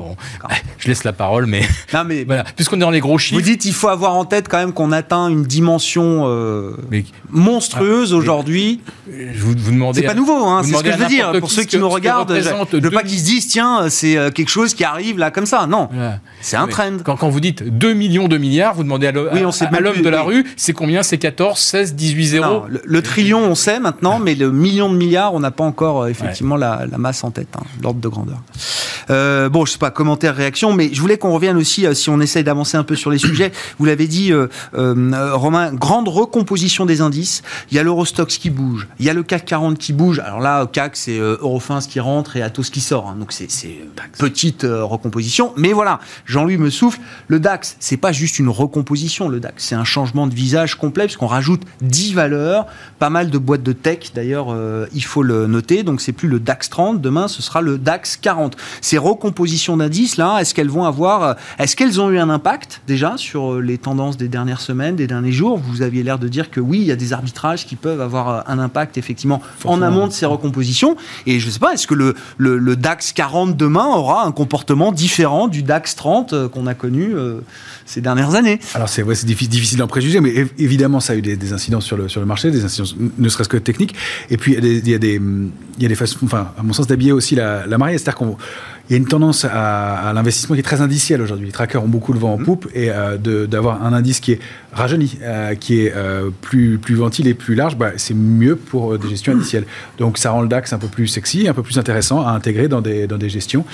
je 0.78 0.88
laisse 0.88 1.04
la 1.04 1.12
parole, 1.12 1.46
mais, 1.46 1.62
non, 1.94 2.04
mais 2.04 2.24
voilà. 2.26 2.44
puisqu'on 2.56 2.76
est 2.76 2.80
dans 2.80 2.90
les 2.90 3.00
gros 3.00 3.18
chiffres. 3.18 3.40
Vous 3.40 3.44
dites, 3.44 3.64
il 3.64 3.74
faut 3.74 3.88
avoir 3.88 4.14
en 4.14 4.24
tête 4.24 4.48
quand 4.48 4.58
même 4.58 4.72
qu'on 4.72 4.92
atteint 4.92 5.28
une 5.28 5.44
dimension 5.44 6.28
monstrueuse 7.30 8.12
ah, 8.12 8.16
aujourd'hui. 8.16 8.80
Je 9.08 9.40
vous, 9.40 9.54
vous 9.56 9.72
demandez. 9.72 10.00
C'est 10.00 10.06
pas 10.06 10.14
nouveau, 10.14 10.44
hein, 10.44 10.62
c'est 10.64 10.74
ce 10.74 10.82
que 10.82 10.92
je 10.92 10.96
veux 10.96 11.06
dire. 11.06 11.32
Pour 11.40 11.50
ceux 11.50 11.64
qui 11.64 11.78
nous 11.78 11.88
regardent, 11.88 12.34
je 12.34 12.78
veux 12.78 12.90
pas 12.90 13.02
qu'ils 13.02 13.18
se 13.18 13.24
disent, 13.24 13.48
tiens, 13.48 13.88
c'est 13.88 14.16
euh, 14.16 14.30
quelque 14.30 14.48
chose 14.48 14.74
qui 14.74 14.84
arrive 14.84 15.18
là 15.18 15.30
comme 15.30 15.46
ça. 15.46 15.66
Non, 15.66 15.88
c'est 16.40 16.56
un 16.56 16.66
trend. 16.66 16.98
Quand, 17.04 17.16
quand, 17.16 17.28
vous 17.28 17.40
dites 17.40 17.62
2 17.62 17.94
millions 17.94 18.28
de 18.28 18.36
milliards, 18.36 18.74
vous 18.74 18.82
demandez 18.82 19.06
à 19.06 19.12
l'homme 19.80 20.02
de 20.02 20.08
la 20.08 20.22
rue, 20.22 20.44
c'est 20.56 20.72
combien? 20.72 21.02
C'est 21.02 21.18
14, 21.18 21.58
16, 21.58 21.94
18 21.94 22.26
zéros 22.26 22.64
le, 22.84 23.02
trillion, 23.02 23.40
on 23.40 23.54
sait 23.54 23.80
maintenant, 23.80 24.18
mais 24.18 24.34
le 24.34 24.50
million 24.50 24.90
de 24.90 24.96
milliards, 24.96 25.34
on 25.34 25.40
n'a 25.40 25.50
pas 25.50 25.64
encore 25.64 26.02
euh, 26.02 26.08
effectivement 26.08 26.56
la, 26.56 26.86
masse 26.98 27.24
en 27.24 27.30
tête, 27.30 27.48
hein, 27.56 27.62
l'ordre 27.82 28.00
de 28.00 28.08
grandeur. 28.08 28.42
Euh, 29.10 29.48
bon, 29.48 29.64
je 29.64 29.72
sais 29.72 29.78
pas, 29.78 29.90
commentaire, 29.90 30.34
réaction, 30.36 30.72
mais 30.72 30.90
je 30.92 31.00
voulais 31.00 31.18
qu'on 31.18 31.32
revienne 31.32 31.56
aussi, 31.56 31.86
si 31.94 32.10
on 32.10 32.20
essaye 32.20 32.44
d'avancer 32.44 32.76
un 32.76 32.84
peu 32.84 32.96
sur 32.96 33.10
les 33.10 33.18
sujets. 33.18 33.52
Vous 33.78 33.84
l'avez 33.86 34.06
dit, 34.06 34.32
Romain, 34.72 35.72
grande 35.72 36.08
recomposition 36.08 36.86
des 36.86 37.00
indices. 37.00 37.42
Il 37.70 37.76
y 37.76 37.80
a 37.80 37.82
l'Eurostox 37.82 38.38
qui 38.38 38.50
bouge, 38.50 38.88
il 38.98 39.06
y 39.06 39.10
a 39.10 39.14
le 39.14 39.22
CAC 39.22 39.44
40 39.44 39.78
qui 39.78 39.92
bouge. 39.92 40.18
Alors 40.20 40.40
là, 40.40 40.66
CAC, 40.66 40.96
c'est 40.96 41.18
Eurofins 41.18 41.80
qui 41.80 42.00
rentre 42.00 42.36
et 42.36 42.42
Atos 42.42 42.70
qui 42.70 42.80
sort. 42.80 43.08
Hein. 43.08 43.16
donc 43.18 43.32
c'est 43.32 43.48
petite 44.18 44.64
euh, 44.64 44.84
recomposition. 44.84 45.52
Mais 45.56 45.72
voilà, 45.72 46.00
Jean-Louis 46.26 46.56
me 46.56 46.70
souffle. 46.70 47.00
Le 47.28 47.40
DAX, 47.40 47.76
c'est 47.80 47.96
pas 47.96 48.12
juste 48.12 48.38
une 48.38 48.48
recomposition. 48.48 49.09
Le 49.18 49.40
DAX, 49.40 49.64
c'est 49.64 49.74
un 49.74 49.84
changement 49.84 50.26
de 50.26 50.34
visage 50.34 50.76
complet 50.76 51.04
puisqu'on 51.04 51.26
rajoute 51.26 51.62
10 51.82 52.14
valeurs, 52.14 52.66
pas 52.98 53.10
mal 53.10 53.30
de 53.30 53.38
boîtes 53.38 53.62
de 53.62 53.72
tech. 53.72 54.12
D'ailleurs, 54.14 54.48
euh, 54.50 54.86
il 54.94 55.04
faut 55.04 55.22
le 55.22 55.46
noter. 55.46 55.82
Donc 55.82 56.00
c'est 56.00 56.12
plus 56.12 56.28
le 56.28 56.40
DAX 56.40 56.70
30. 56.70 57.00
Demain, 57.00 57.28
ce 57.28 57.42
sera 57.42 57.60
le 57.60 57.78
DAX 57.78 58.16
40. 58.16 58.56
Ces 58.80 58.98
recompositions 58.98 59.76
d'indices 59.76 60.16
là, 60.16 60.38
est-ce 60.40 60.54
qu'elles 60.54 60.70
vont 60.70 60.84
avoir, 60.84 61.22
euh, 61.22 61.34
est-ce 61.58 61.76
qu'elles 61.76 62.00
ont 62.00 62.10
eu 62.10 62.18
un 62.18 62.30
impact 62.30 62.82
déjà 62.86 63.14
sur 63.16 63.60
les 63.60 63.78
tendances 63.78 64.16
des 64.16 64.28
dernières 64.28 64.60
semaines, 64.60 64.96
des 64.96 65.06
derniers 65.06 65.32
jours? 65.32 65.58
Vous 65.58 65.82
aviez 65.82 66.02
l'air 66.02 66.18
de 66.18 66.28
dire 66.28 66.50
que 66.50 66.60
oui, 66.60 66.78
il 66.78 66.86
y 66.86 66.92
a 66.92 66.96
des 66.96 67.12
arbitrages 67.12 67.66
qui 67.66 67.76
peuvent 67.76 68.00
avoir 68.00 68.48
un 68.48 68.58
impact 68.58 68.98
effectivement 68.98 69.42
en 69.64 69.82
amont 69.82 70.06
de 70.06 70.12
ces 70.12 70.26
recompositions. 70.26 70.96
Et 71.26 71.40
je 71.40 71.50
sais 71.50 71.58
pas, 71.58 71.72
est-ce 71.72 71.86
que 71.86 71.94
le, 71.94 72.14
le, 72.38 72.76
DAX 72.76 73.12
40 73.12 73.56
demain 73.56 73.86
aura 73.86 74.24
un 74.24 74.32
comportement 74.32 74.92
différent 74.92 75.48
du 75.48 75.62
DAX 75.62 75.96
30 75.96 76.32
euh, 76.32 76.48
qu'on 76.48 76.66
a 76.66 76.74
connu 76.74 77.14
euh, 77.14 77.40
ces 77.84 78.00
dernières 78.00 78.34
années? 78.34 78.60
Alors 78.74 78.88
c'est 79.14 79.26
difficile 79.26 79.78
d'en 79.78 79.86
préjuger, 79.86 80.20
mais 80.20 80.46
évidemment 80.58 81.00
ça 81.00 81.12
a 81.12 81.16
eu 81.16 81.22
des, 81.22 81.52
incidences 81.52 81.84
sur 81.84 81.96
le, 81.96 82.26
marché, 82.26 82.50
des 82.50 82.64
incidences 82.64 82.96
ne 83.18 83.28
serait-ce 83.28 83.48
que 83.48 83.56
techniques. 83.56 83.94
Et 84.30 84.36
puis 84.36 84.52
il 84.52 84.88
y 84.88 84.94
a 84.94 84.98
des, 84.98 85.14
il 85.16 85.82
y 85.82 85.86
a 85.86 85.88
des, 85.88 85.94
façons, 85.94 86.18
enfin 86.22 86.52
à 86.58 86.62
mon 86.62 86.72
sens 86.72 86.86
d'habiller 86.86 87.12
aussi 87.12 87.34
la, 87.34 87.66
la 87.66 87.78
mariée, 87.78 87.98
c'est-à-dire 87.98 88.16
qu'on 88.18 88.36
il 88.90 88.94
y 88.94 88.96
a 88.96 88.98
une 88.98 89.06
tendance 89.06 89.44
à, 89.44 90.10
l'investissement 90.12 90.56
qui 90.56 90.60
est 90.60 90.64
très 90.64 90.80
indiciel 90.80 91.22
aujourd'hui. 91.22 91.46
Les 91.46 91.52
trackers 91.52 91.82
ont 91.82 91.88
beaucoup 91.88 92.12
le 92.12 92.18
vent 92.18 92.34
en 92.34 92.38
mmh. 92.38 92.44
poupe 92.44 92.68
et 92.74 92.90
euh, 92.90 93.46
d'avoir 93.46 93.84
un 93.84 93.92
indice 93.92 94.18
qui 94.18 94.32
est 94.32 94.40
rajeuni, 94.72 95.16
euh, 95.22 95.54
qui 95.54 95.82
est 95.82 95.92
euh, 95.94 96.30
plus, 96.40 96.76
plus 96.78 96.96
ventilé, 96.96 97.34
plus 97.34 97.54
large, 97.54 97.76
bah, 97.76 97.92
c'est 97.96 98.14
mieux 98.14 98.56
pour 98.56 98.98
des 98.98 99.08
gestions 99.08 99.34
indicielles. 99.34 99.64
Donc 99.98 100.18
ça 100.18 100.32
rend 100.32 100.42
le 100.42 100.48
DAX 100.48 100.72
un 100.72 100.78
peu 100.78 100.88
plus 100.88 101.06
sexy, 101.06 101.46
un 101.46 101.54
peu 101.54 101.62
plus 101.62 101.78
intéressant 101.78 102.26
à 102.26 102.32
intégrer 102.32 102.66
dans 102.66 102.80
des, 102.80 103.06
dans 103.06 103.16
des 103.16 103.28
gestions. 103.28 103.64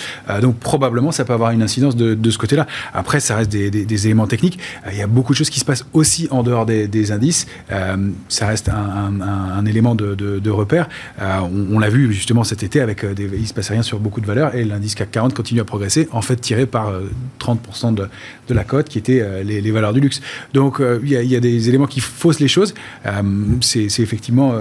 donc 0.42 0.59
probablement 0.59 1.12
ça 1.12 1.24
peut 1.24 1.33
avoir 1.33 1.50
une 1.50 1.62
incidence 1.62 1.96
de, 1.96 2.12
de 2.12 2.31
ce 2.31 2.37
côté-là. 2.37 2.66
Après, 2.92 3.20
ça 3.20 3.37
reste 3.37 3.50
des, 3.50 3.70
des, 3.70 4.07
éléments 4.07 4.26
techniques. 4.26 4.59
il 4.92 4.98
y 4.98 5.02
a 5.02 5.07
beaucoup 5.07 5.33
de 5.33 5.38
choses 5.38 5.50
qui 5.50 5.61
se 5.61 5.64
passent 5.64 5.87
aussi 5.94 6.29
en 6.31 6.42
dehors 6.42 6.66
des, 6.66 7.12
indices. 7.12 7.46
ça 8.29 8.46
reste 8.46 8.68
un, 8.68 9.20
un, 9.22 9.64
élément 9.64 9.94
de, 9.94 10.14
de, 10.14 10.50
repère. 10.50 10.90
on, 11.72 11.79
l'a 11.79 11.88
vu 11.88 12.12
justement 12.12 12.44
cet 12.44 12.62
été 12.62 12.83
avec 12.83 13.07
des, 13.14 13.31
il 13.35 13.46
se 13.46 13.55
passe 13.55 13.70
rien 13.70 13.83
sur 13.83 13.98
beaucoup 13.98 14.20
de 14.20 14.26
valeurs 14.26 14.55
et 14.55 14.64
l'indice 14.64 14.94
40 15.11 15.35
continue 15.35 15.61
à 15.61 15.64
progresser, 15.64 16.09
en 16.12 16.23
fait 16.23 16.37
tiré 16.37 16.66
par 16.66 16.92
30% 17.40 17.88
euh, 17.88 17.90
de, 17.92 18.09
de, 18.49 18.55
la 18.55 18.65
cote 18.65 18.89
qui 18.89 18.99
était 18.99 19.21
euh, 19.21 19.43
les, 19.43 19.71
valeurs 19.71 19.93
du 19.93 20.01
luxe. 20.01 20.21
Donc 20.55 20.81
euh, 20.81 20.99
il 21.03 21.11
y, 21.11 21.37
a 21.37 21.41
des 21.41 21.69
éléments 21.69 21.87
qui 21.87 22.01
faussent 22.01 22.41
les 22.41 22.49
choses. 22.49 22.75
c'est 23.61 23.87
effectivement 23.99 24.55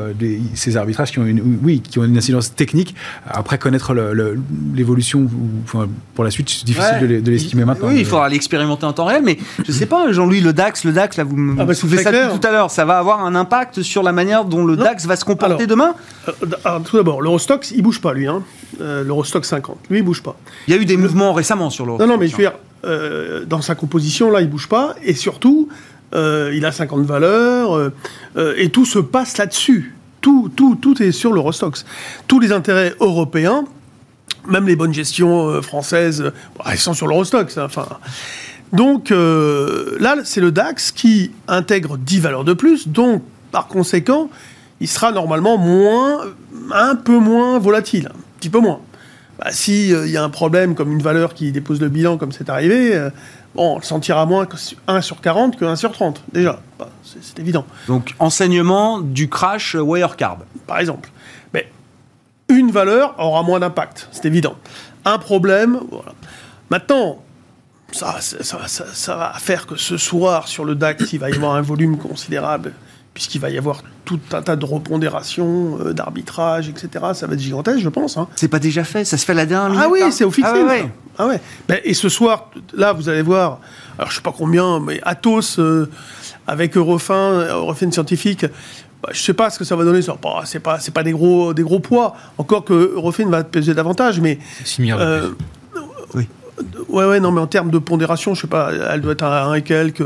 ces 0.53 0.77
arbitrages 0.77 1.11
qui 1.11 1.19
ont, 1.19 1.25
une, 1.25 1.59
oui, 1.63 1.81
qui 1.81 1.99
ont 1.99 2.03
une 2.03 2.17
incidence 2.17 2.55
technique. 2.55 2.95
Après 3.27 3.57
connaître 3.57 3.93
l'évolution 4.73 5.27
pour 6.13 6.23
la 6.23 6.31
suite, 6.31 6.49
c'est 6.49 6.65
difficile 6.65 7.21
de 7.23 7.31
l'estimer 7.31 7.65
maintenant. 7.65 7.87
Oui, 7.87 7.99
il 7.99 8.05
faudra 8.05 8.29
l'expérimenter 8.29 8.85
en 8.85 8.93
temps 8.93 9.05
réel, 9.05 9.21
mais 9.23 9.37
je 9.65 9.71
sais 9.71 9.85
pas, 9.85 10.11
Jean-Louis, 10.11 10.41
le 10.41 10.53
DAX, 10.53 10.83
le 10.83 10.91
DAX, 10.91 11.17
là, 11.17 11.23
vous 11.23 11.35
me 11.35 11.61
ah 11.61 11.65
bah, 11.65 11.73
ça 11.73 11.83
tout 11.83 12.47
à 12.47 12.51
l'heure, 12.51 12.71
ça 12.71 12.85
va 12.85 12.97
avoir 12.97 13.23
un 13.23 13.35
impact 13.35 13.81
sur 13.81 14.03
la 14.03 14.11
manière 14.11 14.45
dont 14.45 14.65
le 14.65 14.75
DAX 14.75 15.05
va 15.05 15.15
se 15.15 15.25
comporter 15.25 15.67
demain 15.67 15.95
Tout 16.25 16.97
d'abord, 16.97 17.21
l'Eurostox, 17.21 17.71
il 17.71 17.81
bouge 17.81 18.01
pas, 18.01 18.13
lui. 18.13 18.27
Hein. 18.27 18.43
L'Eurostox 18.79 19.47
50, 19.47 19.77
lui, 19.89 19.99
il 19.99 20.03
bouge 20.03 20.21
pas. 20.21 20.35
Il 20.67 20.75
y 20.75 20.77
a 20.77 20.81
eu 20.81 20.85
des 20.85 20.97
mouvements 20.97 21.33
récemment 21.33 21.69
sur 21.69 21.85
l'euro. 21.85 21.99
Non, 21.99 22.07
non, 22.07 22.17
mais 22.17 22.27
je 22.27 22.35
veux 22.35 22.43
dire, 22.43 22.53
euh, 22.83 23.45
dans 23.45 23.61
sa 23.61 23.75
composition, 23.75 24.29
là, 24.29 24.41
il 24.41 24.49
bouge 24.49 24.67
pas. 24.67 24.95
Et 25.03 25.13
surtout, 25.13 25.69
euh, 26.13 26.51
il 26.53 26.65
a 26.65 26.71
50 26.71 27.05
valeurs. 27.05 27.75
Euh, 27.75 28.53
et 28.57 28.69
tout 28.69 28.85
se 28.85 28.99
passe 28.99 29.37
là-dessus. 29.37 29.95
Tout, 30.21 30.51
tout, 30.55 30.75
tout 30.75 31.01
est 31.01 31.11
sur 31.11 31.33
l'Eurostox. 31.33 31.85
Tous 32.27 32.39
les 32.39 32.51
intérêts 32.51 32.93
européens, 32.99 33.65
même 34.47 34.67
les 34.67 34.75
bonnes 34.75 34.93
gestions 34.93 35.61
françaises, 35.61 36.31
elles 36.65 36.77
sont 36.77 36.93
sur 36.93 37.07
l'Eurostox. 37.07 37.57
Hein, 37.57 37.65
enfin. 37.65 37.87
Donc 38.73 39.11
là, 39.11 40.15
c'est 40.23 40.41
le 40.41 40.51
DAX 40.51 40.91
qui 40.91 41.31
intègre 41.47 41.97
10 41.97 42.19
valeurs 42.19 42.43
de 42.43 42.53
plus. 42.53 42.87
Donc, 42.87 43.23
par 43.51 43.67
conséquent, 43.67 44.29
il 44.81 44.87
sera 44.87 45.11
normalement 45.11 45.57
moins, 45.57 46.21
un 46.73 46.95
peu 46.95 47.17
moins 47.19 47.59
volatile. 47.59 48.09
Un 48.11 48.39
petit 48.39 48.49
peu 48.49 48.59
moins 48.59 48.81
bah, 49.39 49.51
s'il 49.51 49.93
euh, 49.93 50.07
y 50.07 50.17
a 50.17 50.23
un 50.23 50.29
problème 50.29 50.75
comme 50.75 50.91
une 50.91 51.01
valeur 51.01 51.33
qui 51.33 51.51
dépose 51.51 51.81
le 51.81 51.89
bilan, 51.89 52.17
comme 52.17 52.31
c'est 52.31 52.49
arrivé, 52.49 52.95
euh, 52.95 53.09
bon, 53.53 53.73
on 53.73 53.77
le 53.77 53.83
sentira 53.83 54.25
moins 54.25 54.47
1 54.87 55.01
sur 55.01 55.21
40 55.21 55.57
que 55.57 55.65
1 55.65 55.75
sur 55.75 55.91
30, 55.91 56.23
déjà. 56.31 56.61
Bah, 56.79 56.89
c'est 57.03 57.39
évident. 57.39 57.65
Donc, 57.87 58.13
enseignement 58.19 59.01
du 59.01 59.29
crash 59.29 59.75
Wirecard. 59.75 60.39
Par 60.67 60.79
exemple. 60.79 61.09
Mais 61.53 61.69
une 62.49 62.71
valeur 62.71 63.15
aura 63.19 63.43
moins 63.43 63.59
d'impact, 63.59 64.07
c'est 64.11 64.25
évident. 64.25 64.55
Un 65.03 65.17
problème, 65.17 65.79
voilà. 65.91 66.13
Maintenant, 66.69 67.21
ça, 67.91 68.17
ça, 68.19 68.67
ça, 68.67 69.15
va 69.15 69.33
faire 69.33 69.67
que 69.67 69.75
ce 69.75 69.97
soir, 69.97 70.47
sur 70.47 70.65
le 70.65 70.75
DAX, 70.75 71.13
il 71.13 71.19
va 71.19 71.29
y 71.29 71.35
avoir 71.35 71.55
un 71.55 71.61
volume 71.61 71.97
considérable 71.97 72.73
puisqu'il 73.15 73.39
va 73.39 73.49
y 73.49 73.57
avoir 73.57 73.81
tout 74.03 74.19
un 74.33 74.41
tas 74.41 74.57
de 74.57 74.65
repondérations, 74.65 75.79
euh, 75.79 75.93
d'arbitrage, 75.93 76.69
etc. 76.69 77.05
Ça 77.13 77.25
va 77.25 77.33
être 77.33 77.39
gigantesque, 77.39 77.79
je 77.79 77.89
pense. 77.89 78.17
Hein. 78.17 78.27
C'est 78.35 78.49
pas 78.49 78.59
déjà 78.59 78.83
fait, 78.83 79.05
ça 79.05 79.17
se 79.17 79.25
fait 79.25 79.33
la 79.33 79.45
dernière 79.45 79.69
minute. 79.69 79.83
Ah 79.87 79.89
oui, 79.89 80.11
c'est 80.11 80.25
officiel. 80.25 80.65
Ah 81.17 81.25
ouais. 81.27 81.39
Ah 81.39 81.39
ben, 81.69 81.79
et 81.85 81.93
ce 81.93 82.09
soir, 82.09 82.51
là, 82.73 82.91
vous 82.91 83.07
allez 83.07 83.21
voir, 83.21 83.59
alors 83.97 84.11
je 84.11 84.17
sais 84.17 84.21
pas 84.21 84.33
combien, 84.37 84.81
mais 84.81 84.99
Atos 85.03 85.59
euh, 85.59 85.89
avec 86.45 86.75
Eurofin, 86.75 87.47
Eurofin 87.47 87.89
scientifique. 87.89 88.45
Bah, 89.01 89.09
je 89.13 89.21
sais 89.21 89.33
pas 89.33 89.49
ce 89.49 89.57
que 89.57 89.63
ça 89.63 89.77
va 89.77 89.85
donner. 89.85 90.01
C'est 90.43 90.59
pas, 90.59 90.79
c'est 90.79 90.93
pas 90.93 91.03
des 91.03 91.13
gros, 91.13 91.53
des 91.53 91.63
gros 91.63 91.79
poids. 91.79 92.17
Encore 92.37 92.65
que 92.65 92.73
Eurofin 92.95 93.29
va 93.29 93.45
peser 93.45 93.73
davantage, 93.73 94.19
mais. 94.19 94.39
Euh, 94.81 95.31
oui. 96.13 96.27
Ouais, 96.89 97.05
ouais, 97.05 97.19
non, 97.21 97.31
mais 97.31 97.41
en 97.41 97.47
termes 97.47 97.71
de 97.71 97.79
pondération, 97.79 98.33
je 98.33 98.41
sais 98.41 98.47
pas, 98.47 98.71
elle 98.91 99.01
doit 99.01 99.13
être 99.13 99.23
à 99.23 99.45
1 99.45 99.53
et 99.55 99.61
quelques. 99.61 100.03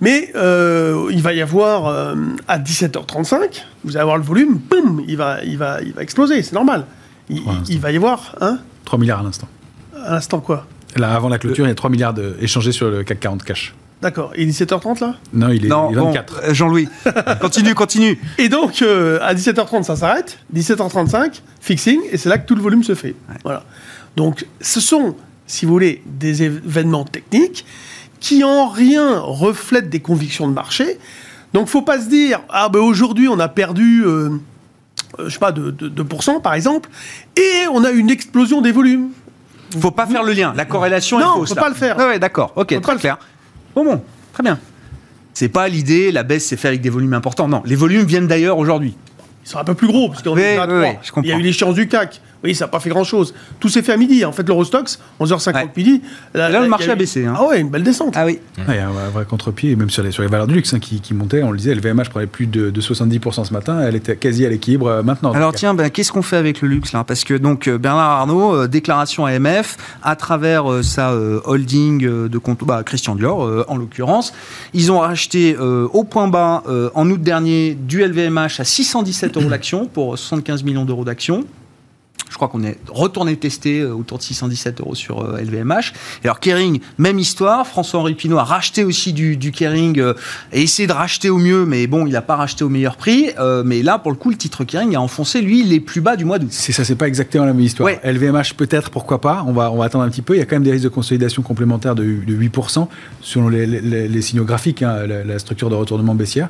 Mais 0.00 0.30
euh, 0.36 1.08
il 1.10 1.22
va 1.22 1.32
y 1.32 1.42
avoir 1.42 1.86
euh, 1.86 2.14
à 2.46 2.58
17h35, 2.58 3.64
vous 3.84 3.96
allez 3.96 4.02
avoir 4.02 4.16
le 4.16 4.22
volume, 4.22 4.58
boum, 4.58 5.02
il 5.08 5.16
va, 5.16 5.42
il 5.44 5.58
va, 5.58 5.80
il 5.82 5.92
va 5.92 6.02
exploser, 6.02 6.42
c'est 6.42 6.52
normal. 6.52 6.86
Il, 7.28 7.78
va 7.78 7.92
y 7.92 7.96
avoir 7.96 8.34
hein 8.40 8.58
3 8.86 8.98
milliards 8.98 9.20
à 9.20 9.22
l'instant. 9.22 9.48
À 10.02 10.12
l'instant 10.12 10.40
quoi? 10.40 10.66
Là, 10.96 11.14
avant 11.14 11.28
la 11.28 11.38
clôture, 11.38 11.66
il 11.66 11.68
y 11.68 11.72
a 11.72 11.74
3 11.74 11.90
milliards 11.90 12.14
échangés 12.40 12.72
sur 12.72 12.88
le 12.88 13.02
CAC 13.02 13.20
40 13.20 13.44
cash. 13.44 13.74
D'accord. 14.00 14.30
Et 14.34 14.46
17h30 14.46 15.00
là? 15.00 15.16
Non, 15.32 15.48
il 15.50 15.66
est, 15.66 15.68
24. 15.68 16.40
Euh, 16.44 16.54
Jean-Louis, 16.54 16.88
continue, 17.40 17.74
continue. 17.74 18.18
Et 18.38 18.48
donc, 18.48 18.80
à 18.80 19.34
17h30, 19.34 19.82
ça 19.82 19.96
s'arrête. 19.96 20.38
17h35, 20.54 21.40
fixing, 21.60 22.00
et 22.10 22.16
c'est 22.16 22.28
là 22.28 22.38
que 22.38 22.46
tout 22.46 22.54
le 22.54 22.62
volume 22.62 22.84
se 22.84 22.94
fait. 22.94 23.16
Voilà. 23.42 23.64
Donc, 24.16 24.46
ce 24.60 24.80
sont, 24.80 25.16
si 25.46 25.66
vous 25.66 25.72
voulez, 25.72 26.02
des 26.06 26.44
événements 26.44 27.04
techniques 27.04 27.66
qui 28.20 28.44
en 28.44 28.68
rien 28.68 29.18
reflètent 29.18 29.90
des 29.90 30.00
convictions 30.00 30.48
de 30.48 30.52
marché. 30.52 30.98
Donc 31.52 31.68
faut 31.68 31.82
pas 31.82 32.00
se 32.00 32.08
dire 32.08 32.40
ah 32.48 32.68
ben 32.68 32.80
aujourd'hui 32.80 33.28
on 33.28 33.38
a 33.38 33.48
perdu 33.48 34.04
euh, 34.04 34.30
euh, 35.18 35.28
je 35.28 35.30
sais 35.30 35.38
pas 35.38 35.52
de, 35.52 35.70
2% 35.70 36.42
par 36.42 36.54
exemple 36.54 36.90
et 37.36 37.66
on 37.72 37.84
a 37.84 37.90
une 37.90 38.10
explosion 38.10 38.60
des 38.60 38.72
volumes. 38.72 39.08
Faut 39.80 39.90
pas 39.90 40.06
faire 40.06 40.22
le 40.22 40.32
lien, 40.32 40.52
la 40.56 40.64
corrélation 40.64 41.18
est 41.18 41.22
fausse. 41.22 41.38
Non, 41.38 41.46
faut 41.46 41.54
pas 41.54 41.68
le 41.68 41.74
faire. 41.74 41.96
Ouais, 41.98 42.18
d'accord. 42.18 42.52
OK, 42.56 42.80
très 42.80 42.96
clair. 42.96 43.18
Bon 43.74 43.84
bon, 43.84 44.02
très 44.32 44.42
bien. 44.42 44.58
C'est 45.34 45.48
pas 45.48 45.68
l'idée, 45.68 46.10
la 46.10 46.22
baisse 46.22 46.46
c'est 46.46 46.56
fait 46.56 46.68
avec 46.68 46.80
des 46.80 46.90
volumes 46.90 47.14
importants. 47.14 47.48
Non, 47.48 47.62
les 47.64 47.76
volumes 47.76 48.04
viennent 48.04 48.26
d'ailleurs 48.26 48.58
aujourd'hui. 48.58 48.96
Ils 49.44 49.48
sont 49.48 49.58
un 49.58 49.64
peu 49.64 49.74
plus 49.74 49.86
gros 49.86 50.08
parce 50.08 50.22
qu'on 50.22 50.34
3. 50.34 51.22
il 51.22 51.28
y 51.28 51.32
a 51.32 51.36
eu 51.36 51.42
l'échéance 51.42 51.74
du 51.74 51.88
CAC. 51.88 52.20
Oui, 52.44 52.54
ça 52.54 52.66
n'a 52.66 52.68
pas 52.68 52.78
fait 52.78 52.90
grand-chose. 52.90 53.34
Tout 53.58 53.68
s'est 53.68 53.82
fait 53.82 53.92
à 53.92 53.96
midi. 53.96 54.24
En 54.24 54.30
fait, 54.32 54.46
l'Eurostox, 54.46 55.00
11h50 55.20 55.70
midi. 55.76 56.02
Là, 56.34 56.48
le 56.48 56.68
marché 56.68 56.90
a, 56.90 56.94
baissé. 56.94 57.26
Hein. 57.26 57.34
Ah 57.36 57.46
ouais, 57.46 57.60
une 57.60 57.68
belle 57.68 57.82
descente. 57.82 58.14
Ah 58.16 58.24
oui. 58.24 58.38
il 58.56 58.74
y 58.74 58.78
a 58.78 58.88
un 58.88 59.10
vrai 59.10 59.24
contre-pied, 59.24 59.74
même 59.74 59.90
sur 59.90 60.04
les, 60.04 60.12
sur 60.12 60.22
les 60.22 60.28
valeurs 60.28 60.46
du 60.46 60.54
luxe 60.54 60.72
hein, 60.72 60.78
qui, 60.78 61.00
qui 61.00 61.14
montaient. 61.14 61.42
On 61.42 61.50
le 61.50 61.58
disait, 61.58 61.74
le 61.74 61.80
VMH 61.80 62.10
prenait 62.10 62.26
plus 62.26 62.46
de, 62.46 62.70
70% 62.70 63.44
ce 63.44 63.52
matin. 63.52 63.80
Elle 63.80 63.96
était 63.96 64.16
quasi 64.16 64.46
à 64.46 64.50
l'équilibre 64.50 64.86
euh, 64.86 65.02
maintenant. 65.02 65.32
Alors 65.32 65.52
tiens, 65.52 65.74
ben, 65.74 65.90
qu'est-ce 65.90 66.12
qu'on 66.12 66.22
fait 66.22 66.36
avec 66.36 66.62
le 66.62 66.68
luxe 66.68 66.92
là? 66.92 67.02
Parce 67.02 67.24
que 67.24 67.34
donc 67.34 67.66
euh, 67.66 67.76
Bernard 67.76 68.10
Arnault, 68.10 68.54
euh, 68.54 68.68
déclaration 68.68 69.26
AMF, 69.26 69.76
à 70.02 70.14
travers 70.14 70.84
sa 70.84 71.12
holding 71.44 72.28
de 72.28 72.38
compte, 72.38 72.62
bah, 72.64 72.82
Christian 72.84 73.16
Dior 73.16 73.64
en 73.68 73.76
l'occurrence, 73.76 74.32
ils 74.74 74.92
ont 74.92 75.00
racheté 75.00 75.56
au 75.56 76.04
point 76.04 76.28
bas 76.28 76.62
en 76.94 77.10
août 77.10 77.20
dernier 77.20 77.74
du 77.74 78.04
LVMH 78.04 78.60
à 78.60 78.64
617 78.64 79.36
euros 79.36 79.48
l'action 79.48 79.86
pour 79.86 80.18
75 80.18 80.62
millions 80.62 80.84
d'euros 80.84 81.04
d'actions. 81.04 81.44
Je 82.30 82.36
crois 82.36 82.48
qu'on 82.48 82.62
est 82.62 82.78
retourné 82.88 83.36
tester 83.36 83.80
euh, 83.80 83.94
autour 83.94 84.18
de 84.18 84.22
617 84.22 84.80
euros 84.80 84.94
sur 84.94 85.22
LVMH. 85.22 85.72
Euh, 85.72 85.80
et 86.22 86.26
alors 86.26 86.40
Kering, 86.40 86.80
même 86.98 87.18
histoire. 87.18 87.66
François-Henri 87.66 88.14
Pinault 88.14 88.38
a 88.38 88.44
racheté 88.44 88.84
aussi 88.84 89.12
du, 89.12 89.36
du 89.36 89.50
Kering 89.50 89.98
euh, 89.98 90.14
et 90.52 90.62
essayé 90.62 90.86
de 90.86 90.92
racheter 90.92 91.30
au 91.30 91.38
mieux, 91.38 91.64
mais 91.64 91.86
bon, 91.86 92.06
il 92.06 92.12
n'a 92.12 92.22
pas 92.22 92.36
racheté 92.36 92.64
au 92.64 92.68
meilleur 92.68 92.96
prix. 92.96 93.30
mais 93.64 93.82
là, 93.82 93.98
pour 93.98 94.10
le 94.10 94.16
coup, 94.16 94.30
le 94.30 94.36
titre 94.36 94.64
Kering 94.64 94.94
a 94.94 95.00
enfoncé, 95.00 95.40
lui, 95.40 95.64
les 95.64 95.80
plus 95.80 96.00
bas 96.00 96.16
du 96.16 96.24
mois 96.24 96.38
d'août. 96.38 96.48
C'est 96.50 96.72
ça, 96.72 96.84
c'est 96.84 96.96
pas 96.96 97.08
exactement 97.08 97.44
la 97.44 97.52
même 97.52 97.64
histoire. 97.64 97.90
LVMH, 98.04 98.54
peut-être, 98.56 98.90
pourquoi 98.90 99.20
pas. 99.20 99.44
On 99.46 99.52
va, 99.52 99.70
on 99.70 99.78
va 99.78 99.84
attendre 99.84 100.04
un 100.04 100.10
petit 100.10 100.22
peu. 100.22 100.34
Il 100.34 100.38
y 100.38 100.42
a 100.42 100.44
quand 100.44 100.56
même 100.56 100.62
des 100.62 100.72
risques 100.72 100.84
de 100.84 100.88
consolidation 100.88 101.42
complémentaires 101.42 101.94
de, 101.94 102.04
8% 102.04 102.88
selon 103.20 103.48
les, 103.48 104.22
signaux 104.22 104.44
graphiques, 104.44 104.82
hein, 104.82 105.06
la, 105.06 105.38
structure 105.38 105.70
de 105.70 105.74
retournement 105.74 106.14
baissière. 106.14 106.48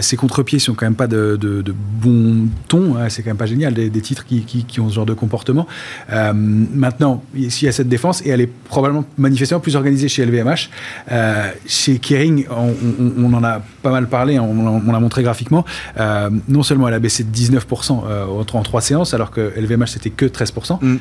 ces 0.00 0.16
contre-pieds 0.16 0.58
sont 0.58 0.74
quand 0.74 0.86
même 0.86 0.94
pas 0.94 1.06
de, 1.06 1.36
de, 1.36 1.74
bon 2.02 2.48
ton. 2.68 2.96
Hein, 2.96 3.08
c'est 3.08 3.22
quand 3.22 3.30
même 3.30 3.36
pas 3.36 3.46
génial. 3.46 3.74
Des, 3.74 3.90
titres 4.00 4.24
qui, 4.24 4.42
qui, 4.42 4.64
qui 4.64 4.80
ont 4.80 4.88
de 5.06 5.14
comportement. 5.14 5.66
Euh, 6.12 6.32
maintenant, 6.34 7.22
il 7.34 7.62
y 7.62 7.68
a 7.68 7.72
cette 7.72 7.88
défense 7.88 8.22
et 8.24 8.30
elle 8.30 8.40
est 8.40 8.50
probablement 8.68 9.04
manifestement 9.16 9.60
plus 9.60 9.76
organisée 9.76 10.08
chez 10.08 10.24
LVMH. 10.24 10.70
Euh, 11.12 11.50
chez 11.66 11.98
Kering, 11.98 12.46
on, 12.50 13.32
en 13.32 13.44
a 13.44 13.60
pas 13.82 13.90
mal 13.90 14.08
parlé, 14.08 14.38
on, 14.38 14.92
l'a 14.92 15.00
montré 15.00 15.22
graphiquement. 15.22 15.64
Euh, 15.98 16.30
non 16.48 16.62
seulement 16.62 16.88
elle 16.88 16.94
a 16.94 16.98
baissé 16.98 17.24
de 17.24 17.30
19% 17.30 17.92
en 17.92 18.62
trois 18.62 18.80
séances, 18.80 19.14
alors 19.14 19.30
que 19.30 19.52
LVMH 19.56 19.86
c'était 19.88 20.10
que 20.10 20.26
13%. 20.26 20.78
Mm. 20.80 20.96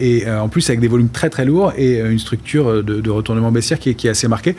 et 0.00 0.30
en 0.30 0.48
plus 0.48 0.68
avec 0.68 0.80
des 0.80 0.88
volumes 0.88 1.08
très 1.08 1.30
très 1.30 1.44
lourds 1.44 1.72
et 1.76 2.00
une 2.00 2.18
structure 2.18 2.82
de, 2.82 3.10
retournement 3.10 3.52
baissière 3.52 3.78
qui 3.78 3.90
est, 3.90 4.08
assez 4.08 4.28
marquée. 4.28 4.56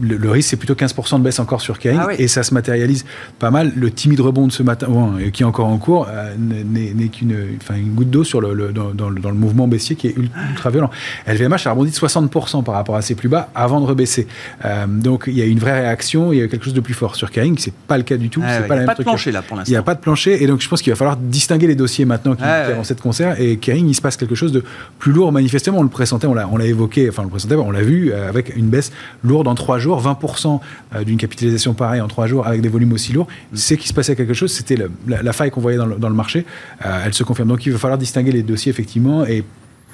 Le, 0.00 0.30
risque 0.30 0.50
c'est 0.50 0.56
plutôt 0.56 0.74
15% 0.74 1.18
de 1.18 1.24
baisse 1.24 1.38
encore 1.38 1.60
sur 1.60 1.78
Kering 1.78 2.00
ah 2.00 2.14
et 2.18 2.28
ça 2.28 2.42
se 2.42 2.54
matérialise 2.54 3.04
pas 3.38 3.50
mal. 3.50 3.72
Le 3.76 3.90
timide 3.90 4.20
rebond 4.20 4.46
de 4.46 4.52
ce 4.52 4.62
matin, 4.62 4.88
qui 5.32 5.42
est 5.42 5.46
encore 5.46 5.66
en 5.66 5.78
cours, 5.78 6.06
n'est 6.38 7.08
qu'une 7.08 7.34
une 7.84 7.94
goutte 7.94 8.10
d'eau 8.10 8.24
sur 8.24 8.40
le, 8.40 8.72
dans, 8.72 9.10
le 9.10 9.34
mouvement 9.34 9.68
baissier 9.68 9.96
qui 9.96 10.08
est 10.08 10.16
ultra 10.16 10.70
violent. 10.70 10.90
LVMH 11.26 11.66
a 11.66 11.70
rebondi 11.70 11.90
de 11.90 11.96
60% 11.96 12.64
par 12.64 12.74
rapport 12.74 12.96
à 12.96 13.02
ses 13.02 13.14
plus 13.14 13.28
bas 13.28 13.48
avant 13.54 13.80
de 13.80 13.86
rebaisser. 13.86 14.26
Euh, 14.64 14.86
donc 14.86 15.24
il 15.26 15.38
y 15.38 15.42
a 15.42 15.44
une 15.44 15.58
vraie 15.58 15.80
réaction, 15.80 16.32
il 16.32 16.38
y 16.38 16.42
a 16.42 16.48
quelque 16.48 16.64
chose 16.64 16.74
de 16.74 16.80
plus 16.80 16.94
fort. 16.94 17.16
Sur 17.16 17.30
Kering, 17.30 17.56
c'est 17.58 17.74
pas 17.74 17.96
le 17.96 18.02
cas 18.02 18.16
du 18.16 18.30
tout. 18.30 18.42
Ah 18.44 18.60
c'est 18.60 18.68
pas 18.68 18.76
il 18.76 18.78
n'y 18.78 18.84
a 18.84 18.86
pas 18.86 18.94
de 18.94 19.02
plancher 19.02 19.32
là 19.32 19.42
pour 19.42 19.56
l'instant. 19.56 19.70
Il 19.70 19.72
n'y 19.72 19.78
a 19.78 19.82
pas 19.82 19.94
de 19.94 20.00
plancher 20.00 20.42
et 20.42 20.46
donc 20.46 20.60
je 20.60 20.68
pense 20.68 20.82
qu'il 20.82 20.92
va 20.92 20.96
falloir 20.96 21.16
distinguer 21.16 21.66
les 21.66 21.74
dossiers 21.74 22.04
maintenant 22.04 22.34
qui, 22.34 22.42
ah 22.44 22.66
qui 22.78 22.84
cette 22.84 23.00
concert. 23.00 23.40
Et 23.40 23.56
Kering, 23.56 23.88
il 23.88 23.94
se 23.94 24.00
passe 24.00 24.16
quelque 24.16 24.34
chose 24.34 24.52
de 24.52 24.64
plus 24.98 25.12
lourd 25.12 25.32
manifestement. 25.32 25.78
On 25.78 25.82
le 25.82 25.88
pressentait, 25.88 26.26
on 26.26 26.34
l'a, 26.34 26.64
évoqué, 26.64 27.08
enfin 27.08 27.22
on 27.22 27.26
le 27.26 27.30
présentait, 27.30 27.54
on 27.54 27.70
l'a 27.70 27.82
vu 27.82 28.12
euh, 28.12 28.28
avec 28.28 28.56
une 28.56 28.68
baisse 28.68 28.92
lourde 29.22 29.48
en 29.48 29.54
trois 29.54 29.78
jours, 29.78 30.02
20% 30.02 30.60
euh, 30.94 31.04
d'une 31.04 31.18
capitalisation 31.18 31.74
pareille 31.74 32.00
en 32.00 32.08
trois 32.08 32.26
jours 32.26 32.46
avec 32.46 32.60
des 32.60 32.68
volumes 32.68 32.92
aussi 32.92 33.12
lourds. 33.12 33.28
C'est 33.52 33.76
qu'il 33.76 33.88
se 33.88 33.94
passait 33.94 34.16
quelque 34.16 34.34
chose. 34.34 34.52
C'était 34.52 34.76
la, 35.06 35.32
faille 35.32 35.50
qu'on 35.50 35.60
voyait 35.60 35.78
dans 35.78 35.86
le, 35.86 35.96
dans 35.96 36.08
le 36.08 36.14
marché. 36.14 36.46
elle 36.80 37.14
se 37.14 37.24
confirme. 37.24 37.48
Donc 37.48 37.66
il 37.66 37.72
va 37.74 37.80
falloir 37.80 37.98
distinguer 37.98 38.32
les 38.32 38.42
dossiers 38.42 38.70
effectivement 38.70 39.24
et 39.26 39.44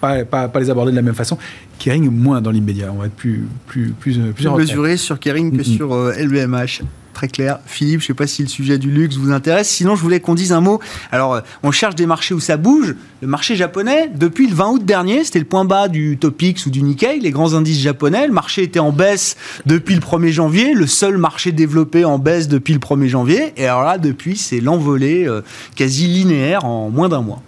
pas, 0.01 0.25
pas, 0.25 0.61
les 0.61 0.71
aborder 0.71 0.93
de 0.93 0.97
la 0.97 1.03
même 1.03 1.15
façon. 1.15 1.37
Kering, 1.79 2.11
moins 2.11 2.41
dans 2.41 2.51
l'immédiat. 2.51 2.91
On 2.93 3.01
va 3.01 3.07
être 3.07 3.15
plus, 3.15 3.47
plus, 3.67 3.91
plus, 3.91 4.19
plus, 4.35 4.49
mesuré 4.49 4.97
sur 4.97 5.19
Kering 5.19 5.57
que 5.57 5.63
sur 5.63 5.95
LVMH. 5.95 6.81
Euh, 6.81 6.85
Très 7.13 7.29
clair. 7.29 7.59
Philippe, 7.67 8.01
je 8.01 8.05
ne 8.05 8.07
sais 8.07 8.15
pas 8.15 8.27
si 8.27 8.43
le 8.43 8.49
sujet 8.49 8.79
du 8.79 8.91
luxe 8.91 9.17
vous 9.17 9.33
intéresse. 9.33 9.69
Sinon, 9.69 9.97
je 9.97 10.01
voulais 10.01 10.21
qu'on 10.21 10.35
dise 10.35 10.53
un 10.53 10.61
mot. 10.61 10.81
Alors, 11.11 11.35
euh, 11.35 11.41
on 11.63 11.71
cherche 11.71 11.95
des 11.95 12.07
marchés 12.07 12.35
où 12.35 12.41
ça 12.41 12.57
bouge. 12.57 12.95
Le 13.21 13.29
marché 13.29 13.57
japonais, 13.57 14.11
depuis 14.15 14.47
le 14.47 14.55
20 14.55 14.71
août 14.71 14.85
dernier, 14.85 15.25
c'était 15.25 15.41
le 15.41 15.45
point 15.45 15.65
bas 15.65 15.89
du 15.89 16.17
Topix 16.17 16.65
ou 16.67 16.71
du 16.71 16.83
Nikkei, 16.83 17.19
les 17.19 17.31
grands 17.31 17.53
indices 17.53 17.81
japonais. 17.81 18.27
Le 18.27 18.33
marché 18.33 18.63
était 18.63 18.79
en 18.79 18.93
baisse 18.93 19.37
depuis 19.67 19.95
le 19.95 20.01
1er 20.01 20.31
janvier, 20.31 20.73
le 20.73 20.87
seul 20.87 21.19
marché 21.19 21.53
développé 21.53 22.05
en 22.05 22.19
baisse 22.19 22.49
depuis 22.49 22.73
le 22.73 22.81
1er 22.81 23.09
janvier. 23.09 23.53
Et 23.57 23.67
alors 23.67 23.83
là, 23.83 23.99
depuis, 23.99 24.37
c'est 24.37 24.61
l'envolée 24.61 25.27
euh, 25.27 25.43
quasi 25.75 26.07
linéaire 26.07 26.65
en 26.65 26.91
moins 26.91 27.09
d'un 27.09 27.23
mois 27.23 27.43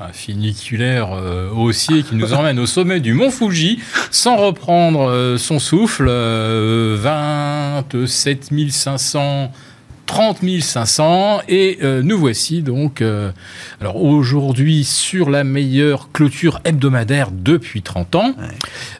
un 0.00 0.12
funiculaire 0.12 1.08
euh, 1.12 1.50
haussier 1.50 2.04
qui 2.04 2.14
nous 2.14 2.32
emmène 2.32 2.60
au 2.60 2.66
sommet 2.66 3.00
du 3.00 3.14
mont 3.14 3.30
Fuji 3.30 3.80
sans 4.10 4.36
reprendre 4.36 5.08
euh, 5.08 5.38
son 5.38 5.58
souffle. 5.58 6.08
27 6.08 8.50
500. 8.70 9.50
30 10.06 10.38
500 10.62 11.40
et 11.48 11.78
euh, 11.82 12.02
nous 12.02 12.18
voici 12.18 12.62
donc 12.62 13.02
alors 13.78 14.02
aujourd'hui 14.02 14.84
sur 14.84 15.28
la 15.28 15.44
meilleure 15.44 16.10
clôture 16.12 16.60
hebdomadaire 16.64 17.28
depuis 17.30 17.82
30 17.82 18.14
ans. 18.14 18.34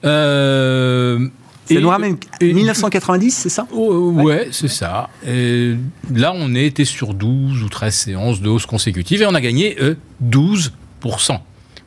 Ça 0.03 1.81
nous 1.81 1.89
ramène 1.89 2.19
1990, 2.43 3.31
c'est 3.31 3.49
ça? 3.49 3.67
Oh, 3.73 4.11
Ouais, 4.11 4.49
c'est 4.53 4.69
ça. 4.69 5.09
Et 5.27 5.77
là, 6.15 6.35
on 6.35 6.55
était 6.55 6.85
sur 6.85 7.15
12 7.15 7.63
ou 7.63 7.71
13 7.71 7.95
séances 7.95 8.43
de 8.43 8.51
hausse 8.51 8.67
consécutive 8.67 9.23
et 9.23 9.27
on 9.27 9.35
a 9.35 9.41
gagné 9.41 9.79
12 10.21 10.73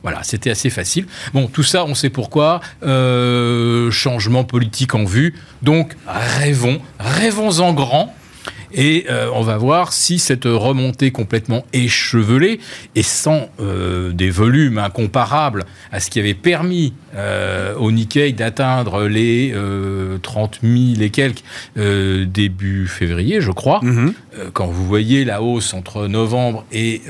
voilà, 0.02 0.22
c'était 0.22 0.50
assez 0.50 0.70
facile. 0.70 1.06
Bon, 1.32 1.46
tout 1.46 1.62
ça, 1.62 1.84
on 1.84 1.94
sait 1.94 2.10
pourquoi. 2.10 2.60
Euh, 2.82 3.90
changement 3.90 4.44
politique 4.44 4.94
en 4.94 5.04
vue. 5.04 5.34
Donc, 5.62 5.94
rêvons, 6.06 6.80
rêvons 6.98 7.60
en 7.60 7.72
grand. 7.72 8.14
Et 8.74 9.04
euh, 9.10 9.28
on 9.34 9.42
va 9.42 9.58
voir 9.58 9.92
si 9.92 10.18
cette 10.18 10.46
remontée 10.46 11.10
complètement 11.10 11.66
échevelée 11.74 12.58
et 12.94 13.02
sans 13.02 13.50
euh, 13.60 14.12
des 14.12 14.30
volumes 14.30 14.78
incomparables 14.78 15.66
à 15.92 16.00
ce 16.00 16.08
qui 16.08 16.18
avait 16.18 16.34
permis 16.34 16.94
au 17.78 17.92
Nikkei 17.92 18.32
d'atteindre 18.32 19.06
les 19.06 19.54
30 20.22 20.60
000 20.62 21.02
et 21.02 21.10
quelques 21.10 21.42
début 21.76 22.86
février, 22.86 23.42
je 23.42 23.50
crois. 23.50 23.80
Mm-hmm. 23.82 24.12
quand 24.54 24.68
vous 24.68 24.86
voyez 24.86 25.26
la 25.26 25.42
hausse 25.42 25.74
entre 25.74 26.06
novembre 26.06 26.64
et 26.72 27.02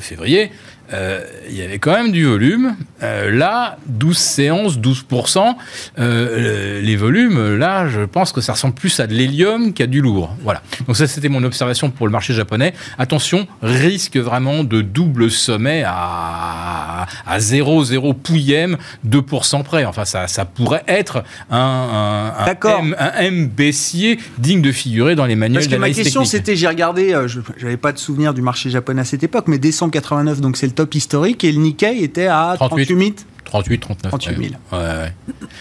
février, 0.00 0.50
euh, 0.92 1.20
il 1.48 1.56
y 1.56 1.62
avait 1.62 1.78
quand 1.78 1.92
même 1.92 2.12
du 2.12 2.24
volume. 2.24 2.76
Euh, 3.02 3.30
là, 3.30 3.78
12 3.86 4.16
séances, 4.16 4.78
12%. 4.78 5.54
Euh, 5.98 6.80
les 6.80 6.96
volumes, 6.96 7.56
là, 7.56 7.88
je 7.88 8.00
pense 8.00 8.32
que 8.32 8.40
ça 8.40 8.52
ressemble 8.52 8.74
plus 8.74 9.00
à 9.00 9.06
de 9.06 9.14
l'hélium 9.14 9.72
qu'à 9.72 9.86
du 9.86 10.00
lourd. 10.00 10.34
Voilà. 10.42 10.62
Donc 10.86 10.96
ça, 10.96 11.06
c'était 11.06 11.28
mon 11.28 11.42
observation 11.44 11.90
pour 11.90 12.06
le 12.06 12.12
marché 12.12 12.34
japonais. 12.34 12.74
Attention, 12.98 13.46
risque 13.62 14.16
vraiment 14.16 14.64
de 14.64 14.82
double 14.82 15.30
sommet 15.30 15.82
à, 15.86 17.06
à 17.26 17.38
0,0 17.38 18.14
pouillem, 18.14 18.76
2% 19.08 19.62
près. 19.62 19.84
Enfin, 19.84 20.04
ça, 20.04 20.26
ça 20.28 20.44
pourrait 20.44 20.84
être 20.86 21.24
un, 21.50 21.58
un, 21.58 22.46
un, 22.46 22.92
un 22.98 23.12
M, 23.18 23.48
baissier 23.48 24.18
digne 24.38 24.62
de 24.62 24.72
figurer 24.72 25.14
dans 25.14 25.26
les 25.26 25.36
manuels 25.36 25.62
Parce 25.62 25.72
que 25.72 25.80
ma 25.80 25.90
question, 25.90 26.24
c'était, 26.24 26.56
j'ai 26.56 26.68
regardé, 26.68 27.16
je 27.26 27.40
n'avais 27.62 27.76
pas 27.76 27.92
de 27.92 27.98
souvenir 27.98 28.34
du 28.34 28.42
marché 28.42 28.70
japonais 28.70 29.02
à 29.02 29.04
cette 29.04 29.22
époque, 29.22 29.48
mais 29.48 29.58
décembre 29.58 29.92
89, 29.92 30.40
donc 30.40 30.56
c'est 30.56 30.66
le 30.66 30.72
top 30.72 30.81
historique, 30.94 31.44
et 31.44 31.52
le 31.52 31.60
Nikkei 31.60 32.02
était 32.02 32.26
à 32.26 32.54
38 32.56 32.86
000 32.86 33.10
38, 33.52 33.78
39. 33.80 34.10
38 34.10 34.36
000. 34.36 34.54
Ouais, 34.72 34.78
ouais. 34.78 35.12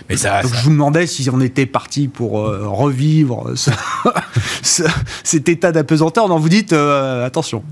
Mais 0.09 0.15
ça, 0.15 0.41
Donc 0.41 0.53
je 0.53 0.61
vous 0.61 0.69
demandais 0.69 1.05
si 1.07 1.29
on 1.29 1.41
était 1.41 1.65
parti 1.65 2.07
pour 2.07 2.39
euh, 2.39 2.65
revivre 2.65 3.51
ce, 3.57 3.69
cet 5.23 5.49
état 5.49 5.73
d'apesanteur. 5.73 6.29
Non, 6.29 6.39
vous 6.39 6.47
dites 6.47 6.71
euh, 6.71 7.25
attention. 7.25 7.63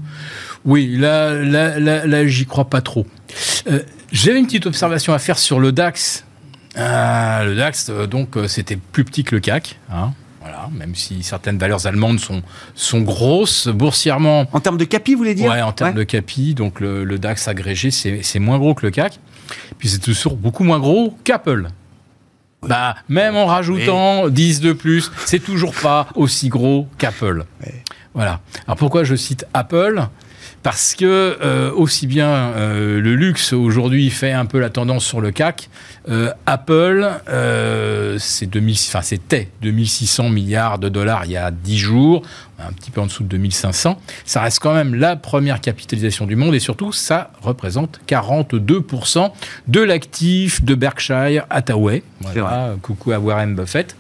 Oui, 0.65 0.97
là, 0.97 1.35
là, 1.35 1.79
là, 1.79 2.27
j'y 2.27 2.45
crois 2.45 2.65
pas 2.65 2.81
trop. 2.81 3.07
Euh, 3.67 3.79
J'avais 4.12 4.39
une 4.39 4.45
petite 4.45 4.65
observation 4.65 5.13
à 5.13 5.19
faire 5.19 5.39
sur 5.39 5.62
le 5.62 5.71
DAX. 5.71 6.25
Ah, 6.75 7.43
le 7.45 7.55
DAX, 7.55 7.89
donc, 7.89 8.35
c'était 8.47 8.75
plus 8.75 9.05
petit 9.05 9.23
que 9.23 9.35
le 9.35 9.39
CAC. 9.39 9.79
Hein 9.89 10.12
même 10.71 10.95
si 10.95 11.23
certaines 11.23 11.57
valeurs 11.57 11.88
allemandes 11.88 12.19
sont, 12.19 12.41
sont 12.75 13.01
grosses 13.01 13.67
boursièrement. 13.67 14.45
En 14.53 14.59
termes 14.59 14.77
de 14.77 14.85
capi, 14.85 15.13
vous 15.13 15.19
voulez 15.19 15.35
dire? 15.35 15.51
Oui, 15.51 15.62
en 15.62 15.71
termes 15.71 15.95
de 15.95 16.03
capi. 16.03 16.53
Donc 16.53 16.79
le, 16.79 17.05
DAX 17.17 17.47
agrégé, 17.47 17.91
c'est 17.91 18.39
moins 18.39 18.57
gros 18.57 18.73
que 18.73 18.85
le 18.85 18.91
CAC. 18.91 19.19
Puis 19.77 19.89
c'est 19.89 19.99
toujours 19.99 20.35
beaucoup 20.35 20.63
moins 20.63 20.79
gros 20.79 21.17
qu'Apple. 21.23 21.69
Bah, 22.62 22.95
même 23.07 23.35
en 23.35 23.45
rajoutant 23.45 24.27
10 24.27 24.59
de 24.59 24.73
plus, 24.73 25.12
c'est 25.25 25.39
toujours 25.39 25.73
pas 25.73 26.07
aussi 26.15 26.49
gros 26.49 26.88
qu'Apple. 26.97 27.45
Voilà. 28.13 28.41
Alors 28.65 28.77
pourquoi 28.77 29.03
je 29.03 29.15
cite 29.15 29.45
Apple? 29.53 30.03
Parce 30.63 30.95
que 30.95 31.72
aussi 31.72 32.08
bien 32.08 32.54
le 32.58 33.15
luxe 33.15 33.54
aujourd'hui 33.54 34.10
fait 34.10 34.32
un 34.32 34.45
peu 34.45 34.60
la 34.60 34.69
tendance 34.69 35.06
sur 35.06 35.22
le 35.22 35.32
CAC, 35.32 35.69
Apple, 36.45 37.10
c'était 38.17 39.48
2600 39.62 40.30
milliards 40.30 40.80
de 40.80 40.89
dollars 40.89 41.26
il 41.26 41.32
y 41.32 41.38
a 41.38 41.52
10 41.52 41.78
jours 41.78 42.22
un 42.67 42.72
petit 42.74 42.91
peu 42.91 43.02
en 43.02 43.06
dessous 43.06 43.24
de 43.24 43.30
2500. 43.30 44.00
Ça 44.26 44.41
reste 44.41 44.60
quand 44.60 44.74
même 44.74 44.95
la 44.95 45.15
première 45.15 45.62
capitalisation 45.62 46.26
du 46.26 46.36
monde 46.36 46.56
et 46.56 46.60
surtout, 46.60 46.91
ça 46.91 47.32
représente 47.41 48.00
42% 48.08 49.32
de 49.67 49.82
l'actif 49.82 50.63
de 50.63 50.76
Berkshire 50.76 51.45
Hathaway. 51.50 52.04
Voilà, 52.22 52.76
coucou 52.82 53.12
à 53.12 53.19
Warren 53.19 53.56
Buffett. 53.56 53.95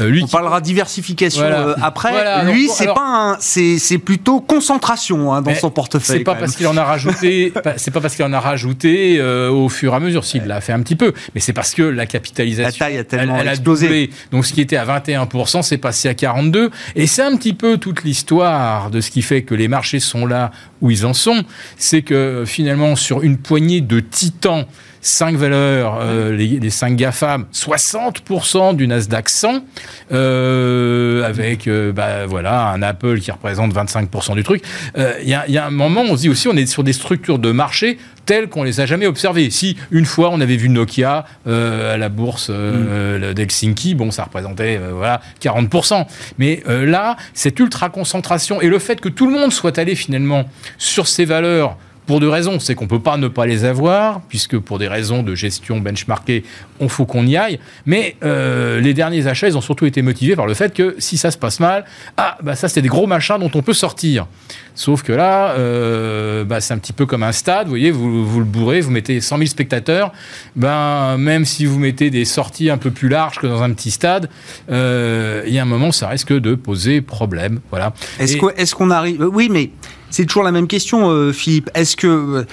Euh, 0.00 0.08
lui 0.08 0.22
On 0.24 0.26
parlera 0.26 0.60
diversification 0.60 1.42
euh, 1.42 1.74
après. 1.80 2.44
lui, 2.52 2.68
c'est 2.68 2.86
pas 2.86 3.36
c'est 3.40 3.98
plutôt 3.98 4.40
concentration 4.40 5.32
hein, 5.32 5.42
dans 5.42 5.54
son 5.54 5.70
portefeuille. 5.70 6.18
C'est 6.18 6.24
pas, 6.24 6.34
parce 6.34 6.56
qu'il 6.56 6.66
en 6.66 6.76
a 6.76 6.84
rajouté, 6.84 7.52
c'est 7.76 7.90
pas 7.90 8.00
parce 8.00 8.16
qu'il 8.16 8.24
en 8.24 8.32
a 8.32 8.40
rajouté 8.40 9.18
euh, 9.18 9.50
au 9.50 9.68
fur 9.68 9.92
et 9.92 9.96
à 9.96 10.00
mesure. 10.00 10.24
S'il 10.24 10.44
l'a 10.44 10.60
fait 10.60 10.72
un 10.72 10.80
petit 10.80 10.96
peu, 10.96 11.12
mais 11.34 11.40
c'est 11.40 11.52
parce 11.52 11.74
que 11.74 11.82
la 11.82 12.06
capitalisation, 12.06 12.84
la 12.84 12.86
taille 12.86 12.98
a 12.98 13.04
tellement 13.04 13.36
elle, 13.38 13.48
explosé. 13.48 14.10
Donc 14.30 14.46
ce 14.46 14.52
qui 14.52 14.60
était 14.60 14.76
à 14.76 14.86
21%, 14.86 15.62
c'est 15.62 15.78
passé 15.78 16.08
à 16.08 16.14
42, 16.14 16.70
et 16.96 17.06
c'est 17.06 17.22
un 17.22 17.36
petit 17.36 17.52
peu 17.52 17.78
tout 17.78 17.89
toute 17.90 18.04
l'histoire 18.04 18.88
de 18.92 19.00
ce 19.00 19.10
qui 19.10 19.20
fait 19.20 19.42
que 19.42 19.52
les 19.52 19.66
marchés 19.66 19.98
sont 19.98 20.24
là 20.24 20.52
où 20.80 20.92
ils 20.92 21.04
en 21.04 21.12
sont, 21.12 21.42
c'est 21.76 22.02
que 22.02 22.44
finalement, 22.46 22.94
sur 22.94 23.22
une 23.22 23.36
poignée 23.36 23.80
de 23.80 23.98
titans, 23.98 24.64
cinq 25.00 25.36
valeurs, 25.36 25.98
euh, 26.00 26.36
les, 26.36 26.70
cinq 26.70 26.96
GAFAM, 26.96 27.46
60% 27.52 28.76
du 28.76 28.86
Nasdaq 28.86 29.28
100, 29.28 29.64
euh, 30.12 31.24
avec 31.24 31.66
euh, 31.66 31.92
bah, 31.92 32.26
voilà, 32.26 32.68
un 32.68 32.82
Apple 32.82 33.18
qui 33.20 33.30
représente 33.30 33.74
25% 33.74 34.34
du 34.34 34.42
truc. 34.42 34.62
Il 34.96 35.26
y, 35.26 35.52
y, 35.52 35.58
a 35.58 35.66
un 35.66 35.70
moment, 35.70 36.02
on 36.02 36.16
se 36.16 36.22
dit 36.22 36.28
aussi, 36.28 36.48
on 36.48 36.56
est 36.56 36.66
sur 36.66 36.84
des 36.84 36.92
structures 36.92 37.38
de 37.38 37.50
marché 37.50 37.98
telles 38.26 38.48
qu'on 38.48 38.62
les 38.62 38.80
a 38.80 38.86
jamais 38.86 39.06
observées. 39.06 39.50
Si 39.50 39.76
une 39.90 40.04
fois 40.04 40.30
on 40.30 40.40
avait 40.40 40.56
vu 40.56 40.68
Nokia 40.68 41.24
à 41.46 41.96
la 41.96 42.08
bourse 42.08 42.50
mm. 42.50 43.32
d'Helsinki, 43.32 43.94
bon, 43.94 44.10
ça 44.10 44.24
représentait 44.24 44.78
voilà 44.92 45.20
40%. 45.42 46.06
Mais 46.38 46.62
là, 46.66 47.16
cette 47.34 47.58
ultra 47.58 47.88
concentration 47.88 48.60
et 48.60 48.68
le 48.68 48.78
fait 48.78 49.00
que 49.00 49.08
tout 49.08 49.26
le 49.26 49.32
monde 49.32 49.52
soit 49.52 49.78
allé 49.78 49.96
finalement 49.96 50.44
sur 50.78 51.08
ces 51.08 51.24
valeurs 51.24 51.76
pour 52.06 52.20
deux 52.20 52.28
raisons. 52.28 52.58
C'est 52.60 52.74
qu'on 52.74 52.84
ne 52.84 52.90
peut 52.90 53.00
pas 53.00 53.16
ne 53.16 53.28
pas 53.28 53.46
les 53.46 53.64
avoir, 53.64 54.20
puisque 54.22 54.58
pour 54.58 54.78
des 54.78 54.88
raisons 54.88 55.22
de 55.22 55.34
gestion 55.34 55.80
benchmarkée, 55.80 56.44
on 56.80 56.88
faut 56.88 57.06
qu'on 57.06 57.26
y 57.26 57.36
aille. 57.36 57.58
Mais 57.86 58.16
euh, 58.24 58.80
les 58.80 58.94
derniers 58.94 59.26
achats, 59.26 59.48
ils 59.48 59.56
ont 59.56 59.60
surtout 59.60 59.86
été 59.86 60.02
motivés 60.02 60.36
par 60.36 60.46
le 60.46 60.54
fait 60.54 60.74
que 60.74 60.96
si 60.98 61.16
ça 61.16 61.30
se 61.30 61.38
passe 61.38 61.60
mal, 61.60 61.84
ah, 62.16 62.38
bah 62.42 62.56
ça, 62.56 62.68
c'est 62.68 62.82
des 62.82 62.88
gros 62.88 63.06
machins 63.06 63.38
dont 63.38 63.50
on 63.54 63.62
peut 63.62 63.74
sortir. 63.74 64.26
Sauf 64.74 65.02
que 65.02 65.12
là, 65.12 65.50
euh, 65.58 66.44
bah, 66.44 66.60
c'est 66.60 66.72
un 66.72 66.78
petit 66.78 66.92
peu 66.92 67.06
comme 67.06 67.22
un 67.22 67.32
stade. 67.32 67.66
Vous 67.66 67.72
voyez, 67.72 67.90
vous, 67.90 68.26
vous 68.26 68.38
le 68.38 68.44
bourrez, 68.44 68.80
vous 68.80 68.90
mettez 68.90 69.20
100 69.20 69.36
000 69.36 69.46
spectateurs. 69.48 70.12
Ben, 70.56 71.18
même 71.18 71.44
si 71.44 71.66
vous 71.66 71.78
mettez 71.78 72.10
des 72.10 72.24
sorties 72.24 72.70
un 72.70 72.78
peu 72.78 72.90
plus 72.90 73.08
larges 73.08 73.38
que 73.38 73.46
dans 73.46 73.62
un 73.62 73.72
petit 73.72 73.90
stade, 73.90 74.30
euh, 74.70 75.42
il 75.46 75.52
y 75.52 75.58
a 75.58 75.62
un 75.62 75.66
moment, 75.66 75.92
ça 75.92 76.08
risque 76.08 76.32
de 76.32 76.54
poser 76.54 77.00
problème. 77.00 77.60
Voilà. 77.70 77.92
Est-ce 78.18 78.74
qu'on 78.74 78.90
arrive 78.90 79.20
Oui, 79.32 79.48
mais 79.50 79.70
c'est 80.10 80.26
toujours 80.26 80.42
la 80.42 80.52
même 80.52 80.66
question, 80.66 81.10
euh, 81.10 81.32
Philippe. 81.32 81.70
Est-ce 81.74 81.96
que 81.96 82.06
euh, 82.06 82.44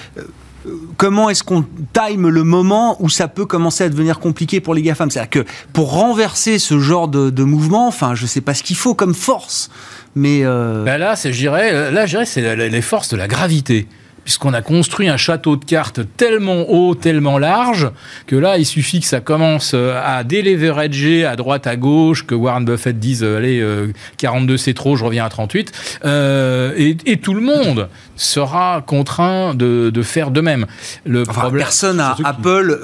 comment 0.96 1.30
est-ce 1.30 1.42
qu'on 1.42 1.64
time 1.92 2.28
le 2.28 2.44
moment 2.44 2.96
où 3.00 3.08
ça 3.08 3.28
peut 3.28 3.46
commencer 3.46 3.84
à 3.84 3.88
devenir 3.88 4.18
compliqué 4.18 4.60
pour 4.60 4.74
les 4.74 4.82
GAFAM? 4.82 5.10
C'est-à-dire 5.10 5.44
que 5.44 5.50
pour 5.72 5.92
renverser 5.92 6.58
ce 6.58 6.78
genre 6.78 7.08
de, 7.08 7.42
mouvement, 7.42 7.88
enfin, 7.88 8.14
je 8.14 8.22
ne 8.22 8.28
sais 8.28 8.40
pas 8.40 8.54
ce 8.54 8.62
qu'il 8.62 8.76
faut 8.76 8.94
comme 8.94 9.14
force, 9.14 9.70
mais... 10.14 10.40
Euh... 10.44 10.84
Ben 10.84 10.98
là, 10.98 11.14
je 11.14 11.28
dirais, 11.30 11.90
là, 11.90 12.06
c'est 12.24 12.56
les 12.56 12.82
forces 12.82 13.08
de 13.08 13.16
la 13.16 13.28
gravité 13.28 13.86
puisqu'on 14.28 14.52
a 14.52 14.60
construit 14.60 15.08
un 15.08 15.16
château 15.16 15.56
de 15.56 15.64
cartes 15.64 16.00
tellement 16.18 16.68
haut, 16.68 16.94
tellement 16.94 17.38
large, 17.38 17.90
que 18.26 18.36
là, 18.36 18.58
il 18.58 18.66
suffit 18.66 19.00
que 19.00 19.06
ça 19.06 19.20
commence 19.20 19.72
euh, 19.72 19.98
à 20.04 20.22
déleverager 20.22 21.24
à 21.24 21.34
droite, 21.34 21.66
à 21.66 21.76
gauche, 21.76 22.26
que 22.26 22.34
Warren 22.34 22.62
Buffett 22.62 22.98
dise, 22.98 23.22
euh, 23.24 23.38
allez, 23.38 23.66
42 24.18 24.52
euh, 24.52 24.56
c'est 24.58 24.74
trop, 24.74 24.96
je 24.96 25.04
reviens 25.06 25.24
à 25.24 25.30
38, 25.30 25.72
et, 26.76 27.16
tout 27.22 27.32
le 27.32 27.40
monde 27.40 27.88
sera 28.18 28.82
contraint 28.86 29.54
de, 29.54 30.02
faire 30.02 30.30
de 30.30 30.40
même. 30.40 30.66
Le 31.06 31.22
problème, 31.22 31.62
personne 31.62 32.00
à 32.00 32.16
Apple, 32.24 32.78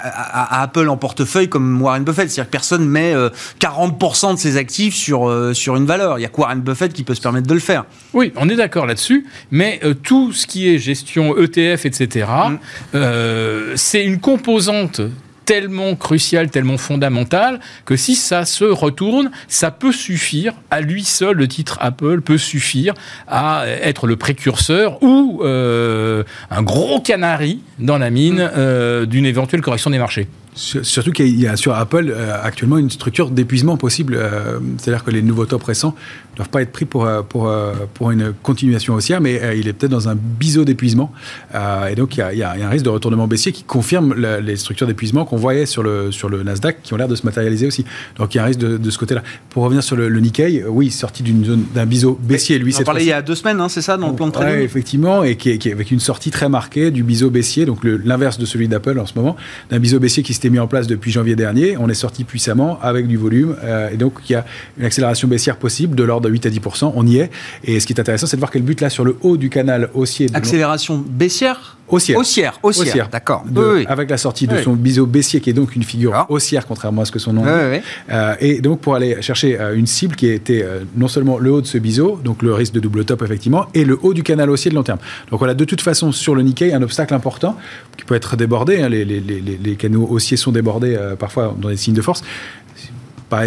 Apple 0.00 0.88
en 0.88 0.96
portefeuille 0.96 1.48
comme 1.48 1.82
Warren 1.82 2.04
Buffett, 2.04 2.30
c'est-à-dire 2.30 2.46
que 2.46 2.52
personne 2.52 2.86
met 2.86 3.14
40% 3.60 4.34
de 4.34 4.38
ses 4.38 4.56
actifs 4.56 4.94
sur, 4.94 5.50
sur 5.54 5.76
une 5.76 5.86
valeur. 5.86 6.18
Il 6.18 6.22
y 6.22 6.24
a 6.24 6.28
que 6.28 6.40
Warren 6.40 6.60
Buffett 6.60 6.92
qui 6.92 7.02
peut 7.02 7.14
se 7.14 7.20
permettre 7.20 7.46
de 7.46 7.54
le 7.54 7.60
faire. 7.60 7.84
Oui, 8.12 8.32
on 8.36 8.48
est 8.48 8.56
d'accord 8.56 8.86
là-dessus, 8.86 9.26
mais 9.50 9.80
tout 10.02 10.32
ce 10.32 10.46
qui 10.46 10.68
est 10.68 10.78
gestion 10.78 11.36
ETF, 11.36 11.86
etc., 11.86 12.26
mm. 12.48 12.58
euh, 12.94 13.72
c'est 13.76 14.04
une 14.04 14.20
composante 14.20 15.00
tellement 15.44 15.94
cruciale, 15.94 16.50
tellement 16.50 16.78
fondamentale, 16.78 17.60
que 17.84 17.96
si 17.96 18.14
ça 18.14 18.44
se 18.44 18.64
retourne, 18.64 19.30
ça 19.48 19.70
peut 19.70 19.92
suffire, 19.92 20.54
à 20.70 20.80
lui 20.80 21.04
seul, 21.04 21.36
le 21.36 21.48
titre 21.48 21.78
Apple 21.80 22.20
peut 22.20 22.38
suffire 22.38 22.94
à 23.28 23.64
être 23.66 24.06
le 24.06 24.16
précurseur 24.16 25.02
ou 25.02 25.42
euh, 25.42 26.22
un 26.50 26.62
gros 26.62 27.00
canari 27.00 27.60
dans 27.78 27.98
la 27.98 28.10
mine 28.10 28.36
mm. 28.36 28.50
euh, 28.56 29.06
d'une 29.06 29.26
éventuelle 29.26 29.60
correction 29.60 29.90
des 29.90 29.98
marchés. 29.98 30.28
Surtout 30.54 31.10
qu'il 31.10 31.40
y 31.40 31.48
a 31.48 31.56
sur 31.56 31.74
Apple 31.74 32.12
euh, 32.14 32.36
actuellement 32.40 32.78
une 32.78 32.90
structure 32.90 33.30
d'épuisement 33.30 33.76
possible. 33.76 34.14
Euh, 34.16 34.60
c'est-à-dire 34.78 35.02
que 35.02 35.10
les 35.10 35.20
nouveaux 35.20 35.46
tops 35.46 35.64
récents 35.64 35.96
ne 36.34 36.38
doivent 36.38 36.50
pas 36.50 36.62
être 36.62 36.72
pris 36.72 36.84
pour, 36.84 37.06
euh, 37.06 37.22
pour, 37.22 37.52
pour 37.94 38.10
une 38.10 38.32
continuation 38.42 38.94
haussière, 38.94 39.20
mais 39.20 39.40
il 39.56 39.68
est 39.68 39.72
peut-être 39.72 39.92
dans 39.92 40.08
un 40.08 40.16
biseau 40.16 40.64
d'épuisement. 40.64 41.12
et 41.54 41.94
donc 41.94 42.16
il 42.16 42.20
y, 42.20 42.22
a, 42.22 42.32
il 42.32 42.38
y, 42.38 42.42
a, 42.42 42.52
un 42.52 42.68
risque 42.68 42.84
de 42.84 42.90
retournement 42.90 43.26
baissier 43.26 43.52
qui 43.52 43.62
confirme 43.62 44.14
les 44.14 44.56
structures 44.56 44.86
d'épuisement 44.86 45.24
qu'on 45.24 45.36
voyait 45.36 45.66
sur 45.66 45.82
le, 45.82 46.12
sur 46.12 46.28
le 46.28 46.42
Nasdaq 46.42 46.82
qui 46.82 46.94
ont 46.94 46.96
l'air 46.96 47.08
de 47.08 47.14
se 47.14 47.24
matérialiser 47.24 47.66
aussi. 47.66 47.84
Donc 48.16 48.34
il 48.34 48.38
y 48.38 48.40
a 48.40 48.44
un 48.44 48.46
risque 48.46 48.60
de, 48.60 48.76
de 48.76 48.90
ce 48.90 48.98
côté-là. 48.98 49.22
Pour 49.50 49.64
revenir 49.64 49.82
sur 49.82 49.96
le, 49.96 50.08
Nikkei, 50.08 50.64
oui, 50.66 50.90
sorti 50.90 51.22
d'une 51.22 51.44
zone 51.44 51.64
d'un 51.74 51.86
biseau 51.86 52.18
baissier. 52.20 52.58
Lui, 52.58 52.74
on 52.76 52.80
en 52.80 52.84
parlait 52.84 53.02
il 53.02 53.08
y 53.08 53.12
a 53.12 53.22
deux 53.22 53.34
semaines, 53.34 53.60
hein, 53.60 53.68
c'est 53.68 53.82
ça, 53.82 53.96
dans 53.96 54.08
le 54.08 54.14
plan 54.14 54.28
de 54.28 54.32
trading 54.32 54.54
ouais, 54.54 54.64
effectivement, 54.64 55.22
et 55.22 55.36
qui, 55.36 55.58
qui, 55.58 55.70
avec 55.70 55.90
une 55.90 56.00
sortie 56.00 56.30
très 56.30 56.48
marquée 56.48 56.90
du 56.90 57.02
biseau 57.02 57.30
baissier, 57.30 57.66
donc 57.66 57.80
l'inverse 57.84 58.38
de 58.38 58.46
celui 58.46 58.68
d'Apple 58.68 58.98
en 58.98 59.06
ce 59.06 59.14
moment, 59.16 59.36
d'un 59.70 59.78
biseau 59.78 59.98
baissier 59.98 60.22
qui 60.22 60.34
s'était 60.34 60.50
mis 60.50 60.58
en 60.58 60.66
place 60.66 60.86
depuis 60.86 61.10
janvier 61.10 61.36
dernier. 61.36 61.76
On 61.76 61.88
est 61.88 61.94
sorti 61.94 62.24
puissamment 62.24 62.78
avec 62.82 63.06
du 63.06 63.16
volume. 63.16 63.56
Euh, 63.62 63.90
et 63.90 63.96
donc, 63.96 64.14
il 64.28 64.32
y 64.32 64.36
a 64.36 64.44
une 64.78 64.84
accélération 64.84 65.28
baissière 65.28 65.56
possible 65.56 65.94
de 65.94 66.02
l'ordre 66.02 66.23
de 66.24 66.30
8 66.30 66.46
à 66.46 66.50
10 66.50 66.60
On 66.94 67.06
y 67.06 67.18
est. 67.18 67.30
Et 67.64 67.80
ce 67.80 67.86
qui 67.86 67.92
est 67.92 68.00
intéressant, 68.00 68.26
c'est 68.26 68.36
de 68.36 68.40
voir 68.40 68.50
quel 68.50 68.62
but 68.62 68.80
là 68.80 68.90
sur 68.90 69.04
le 69.04 69.16
haut 69.22 69.36
du 69.36 69.50
canal 69.50 69.90
haussier. 69.94 70.28
Accélération 70.34 71.02
baissière 71.06 71.76
Haussière. 71.86 72.18
Haussière, 72.18 72.58
haussière, 72.62 73.08
d'accord. 73.10 73.44
Avec 73.88 74.08
la 74.08 74.16
sortie 74.16 74.46
de 74.46 74.56
son 74.62 74.72
biseau 74.72 75.04
baissier, 75.04 75.40
qui 75.40 75.50
est 75.50 75.54
donc 75.54 75.76
une 75.76 75.82
figure 75.82 76.12
ah. 76.14 76.26
haussière, 76.30 76.66
contrairement 76.66 77.02
à 77.02 77.04
ce 77.04 77.12
que 77.12 77.18
son 77.18 77.34
nom 77.34 77.42
dit. 77.42 77.80
Euh, 78.10 78.34
et 78.40 78.60
donc, 78.60 78.80
pour 78.80 78.94
aller 78.94 79.20
chercher 79.20 79.60
euh, 79.60 79.76
une 79.76 79.86
cible 79.86 80.16
qui 80.16 80.28
était 80.28 80.66
non 80.96 81.08
seulement 81.08 81.38
le 81.38 81.52
haut 81.52 81.60
de 81.60 81.66
ce 81.66 81.76
biseau, 81.76 82.18
donc 82.24 82.42
le 82.42 82.54
risque 82.54 82.72
de 82.72 82.80
double 82.80 83.04
top, 83.04 83.22
effectivement, 83.22 83.66
et 83.74 83.84
le 83.84 83.98
haut 84.00 84.14
du 84.14 84.22
canal 84.22 84.48
haussier 84.48 84.70
de 84.70 84.76
long 84.76 84.82
terme. 84.82 84.98
Donc, 85.30 85.38
voilà, 85.38 85.52
de 85.52 85.64
toute 85.64 85.82
façon, 85.82 86.10
sur 86.10 86.34
le 86.34 86.42
Nikkei, 86.42 86.72
un 86.72 86.82
obstacle 86.82 87.12
important 87.12 87.56
qui 87.96 88.04
peut 88.04 88.14
être 88.14 88.36
débordé. 88.36 88.80
Hein. 88.80 88.88
les, 88.88 89.04
les, 89.04 89.20
les, 89.20 89.40
les, 89.40 89.76
canaux 89.76 90.06
haussiers 90.10 90.36
sont 90.36 90.52
débordés 90.52 90.96
euh, 90.96 91.16
parfois 91.16 91.54
dans 91.60 91.68
des 91.68 91.76
signes 91.76 91.94
de 91.94 92.02
force 92.02 92.22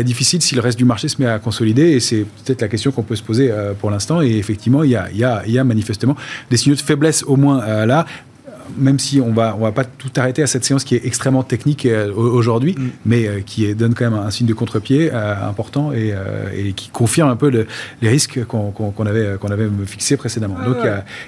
difficile 0.03 0.41
si 0.41 0.55
le 0.55 0.61
reste 0.61 0.77
du 0.77 0.85
marché 0.85 1.07
se 1.07 1.21
met 1.21 1.27
à 1.27 1.39
consolider 1.39 1.91
et 1.91 1.99
c'est 1.99 2.25
peut-être 2.45 2.61
la 2.61 2.67
question 2.67 2.91
qu'on 2.91 3.03
peut 3.03 3.15
se 3.15 3.23
poser 3.23 3.51
euh, 3.51 3.73
pour 3.73 3.91
l'instant. 3.91 4.21
Et 4.21 4.37
effectivement 4.37 4.83
il 4.83 4.91
y, 4.91 4.97
il 5.13 5.19
y 5.51 5.59
a, 5.59 5.63
manifestement 5.63 6.15
des 6.49 6.57
signaux 6.57 6.75
de 6.75 6.81
faiblesse 6.81 7.23
au 7.23 7.35
moins 7.35 7.61
euh, 7.63 7.85
là 7.85 8.05
même 8.77 8.99
si 8.99 9.21
on 9.21 9.31
va, 9.31 9.55
on 9.57 9.63
va 9.63 9.71
pas 9.71 9.83
tout 9.83 10.11
arrêter 10.17 10.43
à 10.43 10.47
cette 10.47 10.65
séance 10.65 10.83
qui 10.83 10.95
est 10.95 11.05
extrêmement 11.05 11.43
technique 11.43 11.85
euh, 11.85 12.13
aujourd'hui, 12.13 12.75
mm. 12.77 12.89
mais 13.05 13.27
euh, 13.27 13.39
qui 13.41 13.73
donne 13.75 13.93
quand 13.93 14.09
même 14.09 14.19
un 14.19 14.31
signe 14.31 14.47
de 14.47 14.53
contre-pied 14.53 15.09
euh, 15.13 15.47
important 15.47 15.91
et, 15.91 16.13
qui 16.75 16.89
confirme 16.89 17.29
un 17.29 17.35
peu 17.35 17.65
les 18.01 18.09
risques 18.09 18.43
qu'on 18.45 19.05
avait, 19.05 19.37
qu'on 19.39 19.49
avait 19.49 19.67
fixés 19.85 20.17
précédemment. 20.17 20.57
Donc, 20.65 20.77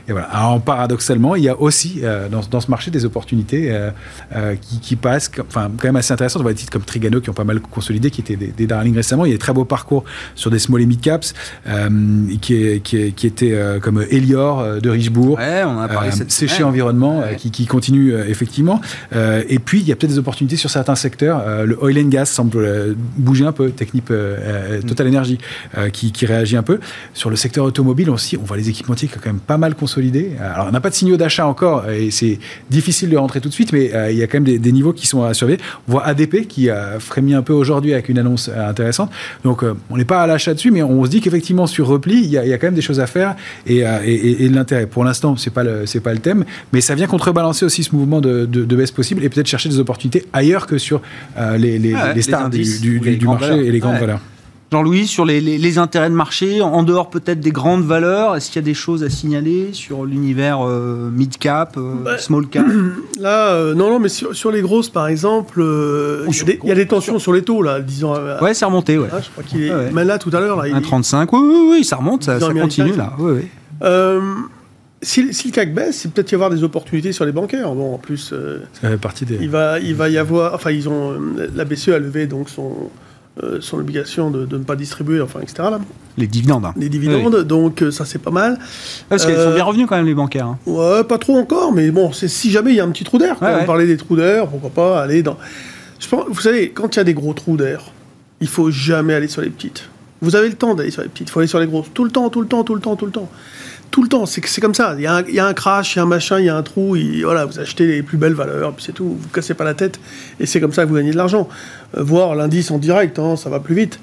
et 0.08 0.12
voilà. 0.12 0.28
Alors, 0.28 0.62
paradoxalement, 0.62 1.36
il 1.36 1.44
y 1.44 1.50
a 1.50 1.60
aussi 1.60 2.02
dans, 2.32 2.42
dans, 2.50 2.60
ce 2.60 2.70
marché 2.70 2.92
des 2.92 3.06
opportunités 3.06 3.74
qui, 4.62 4.80
qui, 4.80 4.96
passent, 4.96 5.32
enfin, 5.48 5.70
quand 5.78 5.88
même 5.88 5.96
assez 5.96 6.14
intéressantes. 6.14 6.42
On 6.42 6.44
voit 6.44 6.54
des 6.54 6.60
titres 6.60 6.72
comme 6.72 6.84
Trigano 6.84 7.22
qui 7.22 7.30
ont 7.30 7.34
pas 7.34 7.44
mal 7.44 7.60
consolidé, 7.60 8.12
qui 8.12 8.22
étaient 8.22 8.36
des, 8.36 8.48
des 8.48 8.68
darlings 8.68 8.96
récemment. 8.96 9.26
Il 9.26 9.30
y 9.30 9.32
a 9.32 9.36
des 9.36 9.40
très 9.40 9.54
beaux 9.54 9.66
parcours 9.66 10.04
sur 10.36 10.52
des 10.52 10.60
small 10.60 10.82
et 10.82 10.86
mid 10.86 11.02
caps 11.02 11.34
qui, 12.42 12.82
qui, 12.82 13.14
qui, 13.14 13.28
étaient 13.28 13.80
comme 13.82 14.04
Elior 14.10 14.82
de 14.82 14.90
Richebourg, 14.90 15.38
ouais, 15.38 15.64
on 15.66 15.80
a 15.80 15.88
parlé 15.88 16.12
Séché 16.28 16.64
Environnement 16.64 17.24
qui, 17.38 17.52
qui, 17.52 17.66
continue 17.66 18.14
effectivement. 18.28 18.82
et 19.14 19.60
puis, 19.60 19.80
il 19.80 19.88
y 19.88 19.92
a 19.92 19.96
peut-être 19.96 20.12
des 20.12 20.18
opportunités 20.18 20.56
sur 20.56 20.70
certains 20.70 20.96
secteurs. 20.96 21.66
le 21.66 21.78
oil 21.84 22.00
and 22.00 22.10
gas 22.10 22.26
semble 22.26 22.96
bouger 23.18 23.46
un 23.46 23.52
peu. 23.52 23.72
Technip 23.72 24.10
mm. 24.10 24.86
Total 24.88 25.08
Energy 25.08 25.38
qui, 25.94 26.12
qui, 26.12 26.26
réagit 26.26 26.58
un 26.58 26.64
peu. 26.64 26.80
Sur 27.14 27.30
le 27.30 27.36
secteur 27.36 27.66
automobile 27.66 28.10
aussi, 28.10 28.38
on 28.38 28.44
voit 28.44 28.58
les 28.58 28.70
équipementiers 28.70 29.08
qui 29.08 29.18
ont 29.18 29.22
quand 29.24 29.30
même 29.30 29.40
pas 29.40 29.58
mal 29.58 29.76
consolidé. 29.76 30.32
Alors, 30.40 30.68
on 30.68 30.72
n'a 30.72 30.82
pas 30.82 30.90
de 30.90 30.96
signaux 30.96 31.18
d'achat 31.18 31.46
encore 31.46 31.90
et 31.90 32.12
c'est 32.12 32.40
difficile 32.70 33.10
de 33.10 33.18
rentrer 33.18 33.42
tout 33.42 33.50
de 33.50 33.54
suite, 33.54 33.72
mais 33.74 33.92
il 34.12 34.18
y 34.18 34.24
a 34.24 34.28
quand 34.28 34.38
même 34.38 34.44
des, 34.44 34.60
des 34.60 34.72
niveaux 34.72 34.94
qui 34.94 35.08
sont 35.08 35.24
à 35.24 35.34
surveiller. 35.34 35.60
On 35.88 35.94
voit 35.94 36.06
ADP 36.06 36.48
qui 36.48 36.70
a 36.70 37.00
frémi 37.00 37.34
un 37.34 37.42
peu 37.42 37.54
aujourd'hui 37.54 37.94
avec 37.94 38.10
une 38.10 38.20
annonce 38.20 38.50
intéressante. 38.50 39.12
Donc, 39.44 39.64
on 39.90 39.98
n'est 39.98 40.06
pas 40.06 40.22
à 40.22 40.28
l'achat 40.28 40.54
dessus, 40.54 40.72
mais 40.72 40.84
on 40.84 41.06
se 41.06 41.10
dit 41.10 41.22
qu'effectivement, 41.22 41.68
sur 41.68 41.88
repli, 41.88 42.24
il 42.24 42.30
y, 42.30 42.38
a, 42.38 42.58
quand 42.58 42.68
même 42.68 42.76
des 42.76 42.82
choses 42.82 43.00
à 43.00 43.08
faire 43.08 43.36
et, 43.66 43.80
et, 43.80 44.50
de 44.50 44.56
l'intérêt. 44.56 44.86
Pour 44.86 45.04
l'instant, 45.04 45.36
c'est 45.36 45.50
pas 45.50 45.64
c'est 45.86 46.00
pas 46.00 46.14
le 46.14 46.20
thème, 46.20 46.46
mais 46.74 46.82
ça 46.82 46.96
vient 46.96 47.08
contrebalancer 47.20 47.66
aussi 47.66 47.84
ce 47.84 47.96
mouvement 47.96 48.22
de, 48.22 48.46
baisse 48.46 48.92
possible 48.92 49.24
et 49.24 49.30
peut-être 49.30 49.48
chercher 49.48 49.70
des 49.70 49.80
opportunités 49.80 50.26
ailleurs 50.34 50.68
que 50.68 50.78
sur 50.78 51.02
les, 51.58 51.78
les, 51.78 51.96
les, 52.16 52.22
stars 52.22 52.50
du, 52.50 53.02
marché 53.24 53.54
et 53.66 53.72
les 53.72 53.80
grandes 53.80 54.00
valeurs. 54.00 54.20
Jean-Louis, 54.72 55.08
sur 55.08 55.26
les, 55.26 55.78
intérêts 55.80 56.10
de 56.10 56.16
marché, 56.16 56.62
en 56.62 56.84
dehors 56.84 57.10
peut-être 57.10 57.40
des 57.40 57.52
grandes 57.52 57.84
valeurs, 57.84 58.36
est-ce 58.36 58.52
qu'il 58.52 58.58
y 58.58 58.64
a 58.64 58.66
des 58.66 58.76
choses 58.76 59.04
à 59.04 59.10
signaler 59.10 59.70
sur 59.74 60.06
l'univers 60.06 60.60
euh, 60.62 61.10
mid-cap, 61.12 61.76
euh, 61.78 61.96
bah, 62.04 62.20
small-cap 62.20 62.66
Là, 63.20 63.50
euh, 63.50 63.74
non, 63.74 63.90
non, 63.90 64.00
mais 64.00 64.10
sur, 64.10 64.52
les 64.52 64.62
grosses, 64.62 64.90
par 64.90 65.08
exemple, 65.08 65.64
il 66.28 66.68
y, 66.68 66.72
a 66.72 66.76
des 66.76 66.86
tensions 66.86 67.18
sur, 67.18 67.34
les 67.34 67.42
taux, 67.42 67.64
là, 67.64 67.80
disons. 67.80 68.14
ouais, 68.42 68.54
c'est 68.54 68.66
remonté, 68.66 69.00
ouais. 69.00 69.08
je 69.10 69.30
crois 69.32 69.44
qu'il 69.44 69.64
est. 69.64 69.92
Mais 69.92 70.06
là, 70.06 70.20
tout 70.20 70.32
à 70.34 70.40
l'heure, 70.40 70.58
là. 70.58 70.70
1,35, 70.80 71.30
oui, 71.32 71.40
oui, 71.42 71.68
oui, 71.72 71.84
ça 71.84 71.96
remonte, 71.96 72.24
ça, 72.24 72.38
continue, 72.40 72.96
là. 72.96 73.14
Oui, 73.18 73.34
oui. 73.42 73.88
Si, 75.02 75.34
si, 75.34 75.48
le 75.48 75.54
CAC 75.54 75.74
baisse, 75.74 76.04
il 76.04 76.12
peut-être 76.12 76.32
y 76.32 76.36
avoir 76.36 76.50
des 76.50 76.64
opportunités 76.64 77.14
sur 77.14 77.26
les 77.26 77.32
bancaires. 77.32 77.74
Bon, 77.74 77.94
en 77.94 77.98
plus, 77.98 78.34
ça 78.74 78.90
fait 78.90 78.98
partie 78.98 79.26
des... 79.26 79.38
il 79.40 79.50
va, 79.50 79.80
il 79.80 79.96
va 79.96 80.10
y 80.10 80.18
avoir, 80.18 80.54
enfin, 80.54 80.72
ils 80.72 80.90
ont, 80.90 81.18
la 81.56 81.64
BCE 81.64 81.90
a 81.90 82.00
levé 82.00 82.28
donc 82.28 82.50
son, 82.50 82.90
euh, 83.44 83.60
son 83.62 83.78
obligation 83.78 84.32
de, 84.32 84.46
ne 84.46 84.64
pas 84.64 84.76
distribuer, 84.76 85.22
enfin, 85.22 85.40
etc. 85.40 85.56
Là. 85.60 85.80
Les 86.18 86.28
dividendes. 86.28 86.66
Hein. 86.66 86.74
Les 86.76 86.90
dividendes, 86.90 87.44
donc 87.44 87.82
euh, 87.82 87.92
ça 87.92 88.04
c'est 88.04 88.20
pas 88.20 88.32
mal. 88.32 88.60
parce 89.08 89.26
qu'ils 89.26 89.36
sont 89.36 89.42
euh, 89.42 89.56
bien 89.56 89.64
revenus 89.64 89.88
quand 89.88 89.96
même 89.96 90.08
les 90.08 90.16
bancaires. 90.16 90.48
Hein. 90.48 90.58
Ouais, 90.66 91.06
pas 91.06 91.18
trop 91.18 91.38
encore, 91.38 91.72
mais 91.72 91.90
bon, 91.90 92.12
c'est 92.12 92.28
si 92.28 92.52
jamais 92.52 92.72
il 92.72 92.76
y 92.76 92.80
a 92.82 92.84
un 92.84 92.90
petit 92.90 93.06
trou 93.06 93.18
d'air. 93.18 93.38
on 93.40 93.66
parlait 93.66 93.88
des 93.88 93.96
trous 93.96 94.18
d'air, 94.18 94.48
pourquoi 94.48 94.72
pas 94.72 95.02
aller 95.02 95.24
dans. 95.24 95.38
Je 96.00 96.08
pense, 96.10 96.26
vous 96.28 96.42
savez, 96.42 96.72
quand 96.72 96.96
il 96.96 96.98
y 96.98 97.00
a 97.00 97.06
des 97.06 97.14
gros 97.14 97.34
trous 97.34 97.56
d'air, 97.56 97.94
il 98.42 98.48
faut 98.48 98.72
jamais 98.72 99.14
aller 99.14 99.30
sur 99.30 99.42
les 99.42 99.50
petites. 99.50 99.88
Vous 100.22 100.36
avez 100.36 100.50
le 100.50 100.56
temps 100.56 100.76
d'aller 100.76 100.92
sur 100.92 101.02
les 101.02 101.08
petites, 101.08 101.30
il 101.30 101.32
faut 101.32 101.40
aller 101.40 101.48
sur 101.48 101.60
les 101.60 101.68
grosses. 101.68 101.94
Tout 101.94 102.04
le 102.04 102.12
temps, 102.12 102.30
tout 102.30 102.42
le 102.42 102.48
temps, 102.48 102.66
tout 102.66 102.76
le 102.76 102.82
temps, 102.82 102.98
tout 102.98 103.06
le 103.06 103.12
temps 103.12 103.30
tout 104.00 104.04
le 104.04 104.10
temps. 104.10 104.26
C'est 104.26 104.62
comme 104.62 104.74
ça. 104.74 104.96
Il 104.98 105.02
y, 105.02 105.08
a 105.08 105.16
un, 105.16 105.24
il 105.28 105.34
y, 105.34 105.40
a 105.40 105.46
un, 105.46 105.54
crash, 105.54 105.96
il 105.96 105.98
y 105.98 106.00
a 106.00 106.04
un 106.04 106.06
machin, 106.06 106.40
il 106.40 106.46
y 106.46 106.50
a 106.50 106.56
un 106.56 106.64
trou. 106.64 106.96
voilà, 107.24 107.46
vous 107.46 107.60
achetez 107.60 107.86
les 107.86 108.02
plus 108.02 108.18
belles 108.18 108.34
valeurs, 108.34 108.74
puis 108.74 108.86
c'est 108.86 108.94
tout. 108.94 109.18
Vous 109.20 109.28
cassez 109.30 109.54
pas 109.54 109.66
la 109.66 109.74
tête. 109.74 110.00
Et 110.40 110.46
c'est 110.46 110.62
comme 110.62 110.72
ça 110.72 110.84
que 110.84 110.90
vous 110.90 110.96
gagnez 110.96 111.12
de 111.12 111.18
l'argent. 111.18 111.50
Euh, 111.98 112.04
voir 112.04 112.34
l'indice 112.36 112.72
en 112.72 112.78
direct, 112.78 113.20
hein, 113.20 113.36
ça 113.36 113.50
va 113.50 113.60
plus 113.60 113.76
vite. 113.76 114.00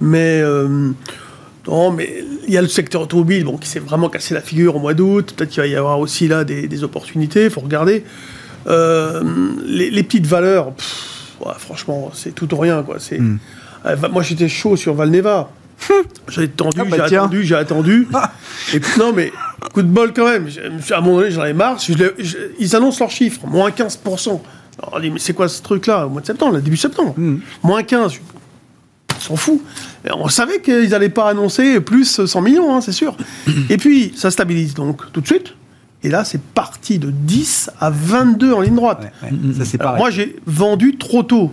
Mais 0.00 0.40
euh, 0.42 0.90
non, 1.66 1.90
mais 1.92 2.24
il 2.46 2.52
y 2.52 2.58
a 2.58 2.62
le 2.62 2.68
secteur 2.68 3.00
automobile, 3.02 3.44
bon, 3.44 3.56
qui 3.56 3.68
s'est 3.68 3.80
vraiment 3.80 4.10
cassé 4.10 4.34
la 4.34 4.42
figure 4.42 4.76
au 4.76 4.80
mois 4.80 4.92
d'août. 4.92 5.32
Peut-être 5.34 5.50
qu'il 5.50 5.62
va 5.62 5.66
y 5.66 5.76
avoir 5.76 5.98
aussi 5.98 6.28
là 6.28 6.44
des, 6.44 6.84
opportunités. 6.84 7.44
Il 7.44 7.50
faut 7.50 7.62
regarder. 7.62 8.04
Euh, 8.66 9.22
les, 9.64 10.02
petites 10.02 10.26
valeurs, 10.26 10.72
franchement, 11.56 12.10
c'est 12.12 12.34
tout 12.34 12.52
ou 12.54 12.58
rien, 12.58 12.82
quoi. 12.82 12.96
C'est. 12.98 13.18
Hmm. 13.18 13.38
moi, 14.12 14.22
j'étais 14.22 14.48
chaud 14.48 14.76
sur 14.76 14.92
Valneva. 14.92 15.50
J'ai 16.28 16.42
attendu, 16.42 16.78
ah 16.80 16.84
bah 16.84 17.08
j'ai 17.08 17.16
attendu, 17.16 17.44
j'ai 17.44 17.54
attendu. 17.54 18.08
Et 18.74 18.80
puis, 18.80 18.98
non, 18.98 19.12
mais 19.12 19.32
coup 19.72 19.82
de 19.82 19.88
bol 19.88 20.12
quand 20.12 20.26
même. 20.26 20.48
À 20.90 20.98
un 20.98 21.00
moment 21.00 21.18
donné, 21.18 21.30
j'en 21.30 21.42
avais 21.42 21.52
marre. 21.52 21.78
ils 22.58 22.76
annoncent 22.76 22.98
leurs 23.00 23.10
chiffres, 23.10 23.46
moins 23.46 23.70
15%. 23.70 24.40
on 24.92 25.00
dit, 25.00 25.10
mais 25.10 25.18
c'est 25.18 25.32
quoi 25.32 25.48
ce 25.48 25.62
truc-là 25.62 26.06
Au 26.06 26.10
mois 26.10 26.20
de 26.20 26.26
septembre, 26.26 26.58
début 26.58 26.76
septembre. 26.76 27.14
Hmm. 27.16 27.38
Moins 27.62 27.82
15. 27.82 28.14
On 29.16 29.20
s'en 29.20 29.36
fout. 29.36 29.60
on 30.12 30.28
savait 30.28 30.60
qu'ils 30.60 30.90
n'allaient 30.90 31.08
pas 31.08 31.28
annoncer 31.28 31.80
plus 31.80 32.26
100 32.26 32.40
millions, 32.40 32.74
hein, 32.74 32.80
c'est 32.80 32.92
sûr. 32.92 33.16
Et 33.70 33.76
puis, 33.76 34.12
ça 34.16 34.30
stabilise 34.30 34.74
donc 34.74 35.10
tout 35.12 35.20
de 35.20 35.26
suite. 35.26 35.54
Et 36.02 36.10
là, 36.10 36.24
c'est 36.24 36.40
parti 36.40 36.98
de 36.98 37.10
10 37.10 37.70
à 37.80 37.90
22 37.90 38.52
en 38.52 38.60
ligne 38.60 38.76
droite. 38.76 39.12
moi, 39.96 40.10
j'ai 40.10 40.36
vendu 40.46 40.96
trop 40.96 41.22
tôt. 41.22 41.52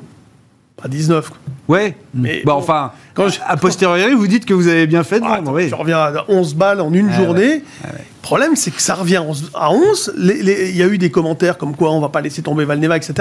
À 0.85 0.87
19. 0.87 1.31
Ouais, 1.67 1.97
mais 2.13 2.43
bah, 2.45 2.53
enfin, 2.53 2.91
quand 3.15 3.27
je... 3.27 3.39
a 3.43 3.57
posteriori, 3.57 4.13
vous 4.13 4.27
dites 4.27 4.45
que 4.45 4.53
vous 4.53 4.67
avez 4.67 4.85
bien 4.85 5.03
fait 5.03 5.19
de 5.19 5.25
ah, 5.27 5.41
vendre. 5.41 5.59
Je 5.59 5.73
reviens 5.73 5.97
à 5.97 6.25
11 6.27 6.53
balles 6.53 6.79
en 6.79 6.93
une 6.93 7.11
journée. 7.11 7.63
Le 7.83 8.21
problème, 8.21 8.55
c'est 8.55 8.69
que 8.69 8.79
ça 8.79 8.93
revient 8.93 9.23
à 9.55 9.71
11. 9.71 10.13
Il 10.19 10.77
y 10.77 10.83
a 10.83 10.87
eu 10.87 10.99
des 10.99 11.09
commentaires 11.09 11.57
comme 11.57 11.75
quoi 11.75 11.91
on 11.91 11.99
va 11.99 12.09
pas 12.09 12.21
laisser 12.21 12.43
tomber 12.43 12.65
Valneva, 12.65 12.97
etc. 12.97 13.13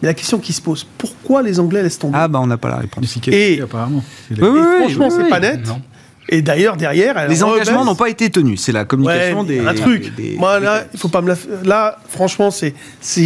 Mais 0.00 0.06
la 0.06 0.14
question 0.14 0.38
qui 0.38 0.52
se 0.52 0.62
pose, 0.62 0.86
pourquoi 0.96 1.42
les 1.42 1.58
Anglais 1.58 1.82
laissent 1.82 1.98
tomber? 1.98 2.16
Ah, 2.16 2.28
bah 2.28 2.38
on 2.40 2.46
n'a 2.46 2.56
pas 2.56 2.68
la 2.68 2.76
réponse. 2.76 3.18
Et, 3.26 3.60
apparemment. 3.62 4.04
franchement, 4.80 5.10
c'est 5.10 5.28
pas 5.28 5.40
net. 5.40 5.60
Et 6.30 6.42
d'ailleurs, 6.42 6.76
derrière, 6.76 7.28
les 7.28 7.42
engagements 7.42 7.84
n'ont 7.84 7.94
pas 7.94 8.08
été 8.08 8.30
tenus. 8.30 8.60
C'est 8.60 8.72
la 8.72 8.84
communication 8.84 9.44
des. 9.44 9.60
Un 9.60 9.74
truc. 9.74 10.12
Moi, 10.36 10.60
là, 10.60 10.84
il 10.92 10.98
faut 10.98 11.08
pas 11.08 11.22
me 11.22 11.28
la. 11.28 11.36
Là, 11.64 11.98
franchement, 12.08 12.50
c'est 12.50 12.74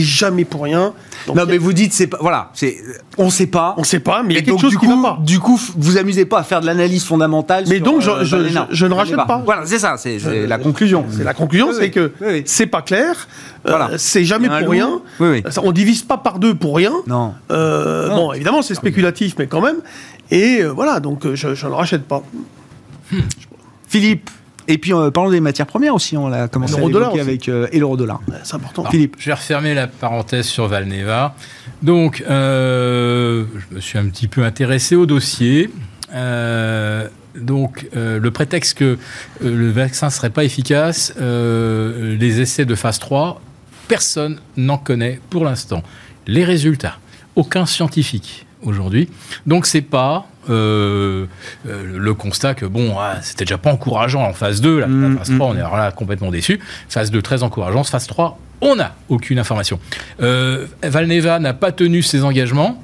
jamais 0.00 0.44
pour 0.44 0.62
rien. 0.62 0.92
non, 1.34 1.44
mais 1.46 1.59
vous 1.59 1.72
dites 1.72 1.92
c'est 1.92 2.07
pas. 2.07 2.18
Voilà, 2.20 2.50
c'est 2.55 2.76
on 3.18 3.30
sait 3.30 3.46
pas. 3.46 3.74
On 3.76 3.84
sait 3.84 4.00
pas, 4.00 4.22
mais 4.22 4.34
il 4.34 4.36
y 4.36 4.40
a 4.40 4.42
quelque 4.42 4.61
chose 4.61 4.70
du 4.70 4.78
qui 4.78 4.86
coup, 4.86 5.03
va 5.03 5.16
pas. 5.16 5.18
Du 5.22 5.38
coup, 5.40 5.61
vous 5.76 5.96
amusez 5.96 6.24
pas 6.24 6.40
à 6.40 6.42
faire 6.42 6.61
de 6.61 6.66
l'analyse 6.66 7.05
fondamentale. 7.05 7.64
Mais 7.68 7.80
donc, 7.80 8.00
je, 8.00 8.11
euh, 8.11 8.24
je, 8.24 8.36
je, 8.70 8.86
ne 8.86 8.94
rachète 8.94 9.16
pas. 9.16 9.42
Voilà, 9.44 9.62
c'est 9.66 9.78
ça. 9.78 9.96
C'est 9.96 10.18
la 10.46 10.59
conclusion. 10.59 11.05
C'est 11.11 11.24
la 11.24 11.34
conclusion, 11.34 11.72
c'est 11.72 11.90
que 11.90 12.12
c'est 12.44 12.66
pas 12.66 12.82
clair. 12.82 13.28
Voilà. 13.64 13.90
c'est 13.96 14.24
jamais 14.24 14.48
pour 14.48 14.70
rien. 14.70 15.00
On 15.62 15.72
divise 15.72 16.03
pas 16.03 16.18
par 16.18 16.38
deux 16.38 16.55
pour 16.55 16.76
rien. 16.76 16.92
Non. 17.07 17.34
Euh, 17.50 18.09
bon, 18.09 18.32
évidemment, 18.32 18.62
c'est 18.62 18.74
spéculatif, 18.74 19.34
mais 19.38 19.46
quand 19.46 19.61
même. 19.61 19.76
Et 20.30 20.62
euh, 20.62 20.68
voilà, 20.68 21.00
donc 21.00 21.34
je 21.34 21.48
ne 21.48 21.72
rachète 21.72 22.05
pas. 22.05 22.22
Philippe, 23.88 24.30
et 24.68 24.78
puis 24.78 24.92
euh, 24.92 25.10
parlons 25.10 25.30
des 25.30 25.40
matières 25.40 25.66
premières 25.66 25.94
aussi, 25.94 26.16
on 26.16 26.28
l'a 26.28 26.48
commencé 26.48 26.76
à 26.76 26.82
évoquer 26.82 27.20
avec 27.20 27.48
euh, 27.48 27.66
et 27.72 27.78
l'euro 27.78 27.96
dollar. 27.96 28.20
c'est 28.44 28.54
important. 28.54 28.84
Philippe, 28.90 29.16
je 29.18 29.26
vais 29.26 29.34
refermer 29.34 29.74
la 29.74 29.86
parenthèse 29.86 30.46
sur 30.46 30.66
Valneva. 30.68 31.34
Donc, 31.82 32.22
euh, 32.28 33.44
je 33.70 33.74
me 33.74 33.80
suis 33.80 33.98
un 33.98 34.06
petit 34.06 34.28
peu 34.28 34.44
intéressé 34.44 34.94
au 34.94 35.06
dossier. 35.06 35.70
donc, 37.34 37.88
le 37.94 38.30
prétexte 38.30 38.78
que 38.78 38.98
le 39.40 39.70
vaccin 39.70 40.06
ne 40.06 40.12
serait 40.12 40.30
pas 40.30 40.44
efficace, 40.44 41.12
les 41.18 42.40
essais 42.40 42.64
de 42.64 42.74
phase 42.74 42.98
3, 42.98 43.40
personne 43.88 44.40
n'en 44.56 44.78
connaît 44.78 45.20
pour 45.28 45.44
l'instant. 45.44 45.82
Les 46.26 46.44
résultats, 46.44 46.98
aucun 47.34 47.66
scientifique 47.66 48.46
aujourd'hui. 48.62 49.08
Donc, 49.46 49.66
c'est 49.66 49.82
pas 49.82 50.26
euh, 50.50 51.26
euh, 51.66 51.98
le 51.98 52.14
constat 52.14 52.54
que 52.54 52.66
bon, 52.66 52.96
ah, 52.98 53.18
c'était 53.22 53.44
déjà 53.44 53.58
pas 53.58 53.72
encourageant 53.72 54.22
en 54.22 54.32
phase 54.32 54.60
2, 54.60 54.80
la, 54.80 54.86
mm, 54.86 55.18
phase 55.18 55.34
3, 55.34 55.36
mm. 55.36 55.50
on 55.50 55.56
est 55.56 55.76
là 55.76 55.92
complètement 55.92 56.30
déçu. 56.30 56.60
Phase 56.88 57.10
2, 57.10 57.22
très 57.22 57.42
encourageant. 57.42 57.84
Phase 57.84 58.06
3, 58.06 58.38
on 58.60 58.76
n'a 58.76 58.94
aucune 59.08 59.38
information. 59.38 59.78
Euh, 60.20 60.66
Valneva 60.82 61.38
n'a 61.38 61.54
pas 61.54 61.72
tenu 61.72 62.02
ses 62.02 62.24
engagements. 62.24 62.82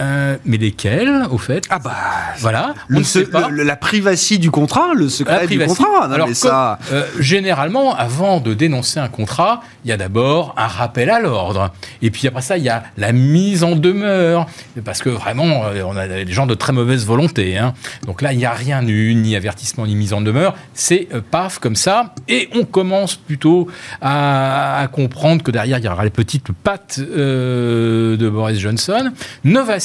Euh, 0.00 0.36
mais 0.44 0.58
lesquels, 0.58 1.26
au 1.30 1.38
fait 1.38 1.64
Ah 1.70 1.80
bah 1.80 1.96
voilà, 2.38 2.74
on 2.90 2.98
ne 2.98 3.02
sait 3.02 3.24
pas. 3.24 3.48
la 3.50 3.74
privacité 3.74 4.38
du 4.38 4.50
contrat, 4.50 4.94
le 4.94 5.08
secret 5.08 5.46
du 5.46 5.58
contrat. 5.58 6.04
Alors 6.04 6.28
ça... 6.34 6.78
Euh, 6.92 7.04
généralement, 7.18 7.96
avant 7.96 8.40
de 8.40 8.54
dénoncer 8.54 9.00
un 9.00 9.08
contrat, 9.08 9.60
il 9.84 9.90
y 9.90 9.92
a 9.92 9.96
d'abord 9.96 10.54
un 10.56 10.68
rappel 10.68 11.10
à 11.10 11.18
l'ordre, 11.18 11.72
et 12.00 12.10
puis 12.10 12.28
après 12.28 12.42
ça, 12.42 12.58
il 12.58 12.64
y 12.64 12.68
a 12.68 12.84
la 12.96 13.12
mise 13.12 13.64
en 13.64 13.74
demeure, 13.74 14.46
parce 14.84 15.02
que 15.02 15.08
vraiment, 15.08 15.64
euh, 15.64 15.82
on 15.84 15.96
a 15.96 16.06
des 16.06 16.32
gens 16.32 16.46
de 16.46 16.54
très 16.54 16.72
mauvaise 16.72 17.04
volonté. 17.04 17.58
Hein. 17.58 17.74
Donc 18.06 18.22
là, 18.22 18.32
il 18.32 18.38
n'y 18.38 18.46
a 18.46 18.52
rien 18.52 18.86
eu, 18.86 19.14
ni 19.14 19.34
avertissement, 19.34 19.86
ni 19.86 19.96
mise 19.96 20.12
en 20.12 20.20
demeure. 20.20 20.54
C'est 20.74 21.08
paf 21.30 21.58
comme 21.58 21.76
ça, 21.76 22.14
et 22.28 22.48
on 22.54 22.64
commence 22.64 23.16
plutôt 23.16 23.66
à, 24.00 24.88
comprendre 24.92 25.42
que 25.42 25.50
derrière, 25.50 25.78
il 25.78 25.84
y 25.84 25.88
aura 25.88 26.04
les 26.04 26.10
petites 26.10 26.52
pattes 26.52 27.00
de 27.00 28.30
Boris 28.30 28.58
Johnson. 28.58 29.12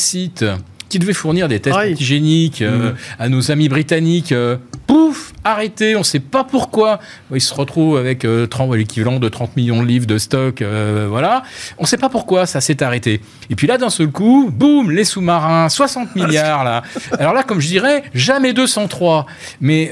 Site 0.04 0.46
qui 0.94 1.00
devait 1.00 1.14
fournir 1.14 1.48
des 1.48 1.60
tests 1.60 1.76
antigéniques 1.76 2.62
euh, 2.62 2.92
mm. 2.92 2.96
à 3.18 3.28
nos 3.28 3.50
amis 3.50 3.68
britanniques, 3.68 4.32
euh, 4.32 4.58
pouf, 4.86 5.34
arrêté, 5.44 5.96
on 5.96 6.00
ne 6.00 6.04
sait 6.04 6.20
pas 6.20 6.44
pourquoi. 6.44 7.00
Ils 7.34 7.42
se 7.42 7.52
retrouvent 7.52 7.98
avec 7.98 8.26
euh, 8.26 8.46
l'équivalent 8.76 9.20
de 9.20 9.28
30 9.28 9.58
millions 9.58 9.82
de 9.82 9.88
livres 9.88 10.06
de 10.06 10.20
stock, 10.20 10.64
voilà. 11.10 11.42
On 11.80 11.84
ne 11.84 11.88
sait 11.88 11.98
pas 11.98 12.10
pourquoi 12.10 12.46
ça 12.46 12.62
s'est 12.62 12.84
arrêté. 12.84 13.22
Et 13.50 13.56
puis 13.56 13.66
là, 13.66 13.80
d'un 13.80 13.90
seul 13.90 14.10
coup, 14.10 14.52
boum, 14.54 14.92
les 14.92 15.04
sous-marins, 15.04 15.68
60 15.68 16.16
milliards 16.16 16.64
là. 16.64 16.84
Alors 17.18 17.34
là, 17.34 17.42
comme 17.42 17.60
je 17.60 17.68
dirais, 17.70 18.04
jamais 18.14 18.54
203. 18.54 19.26
Mais 19.62 19.92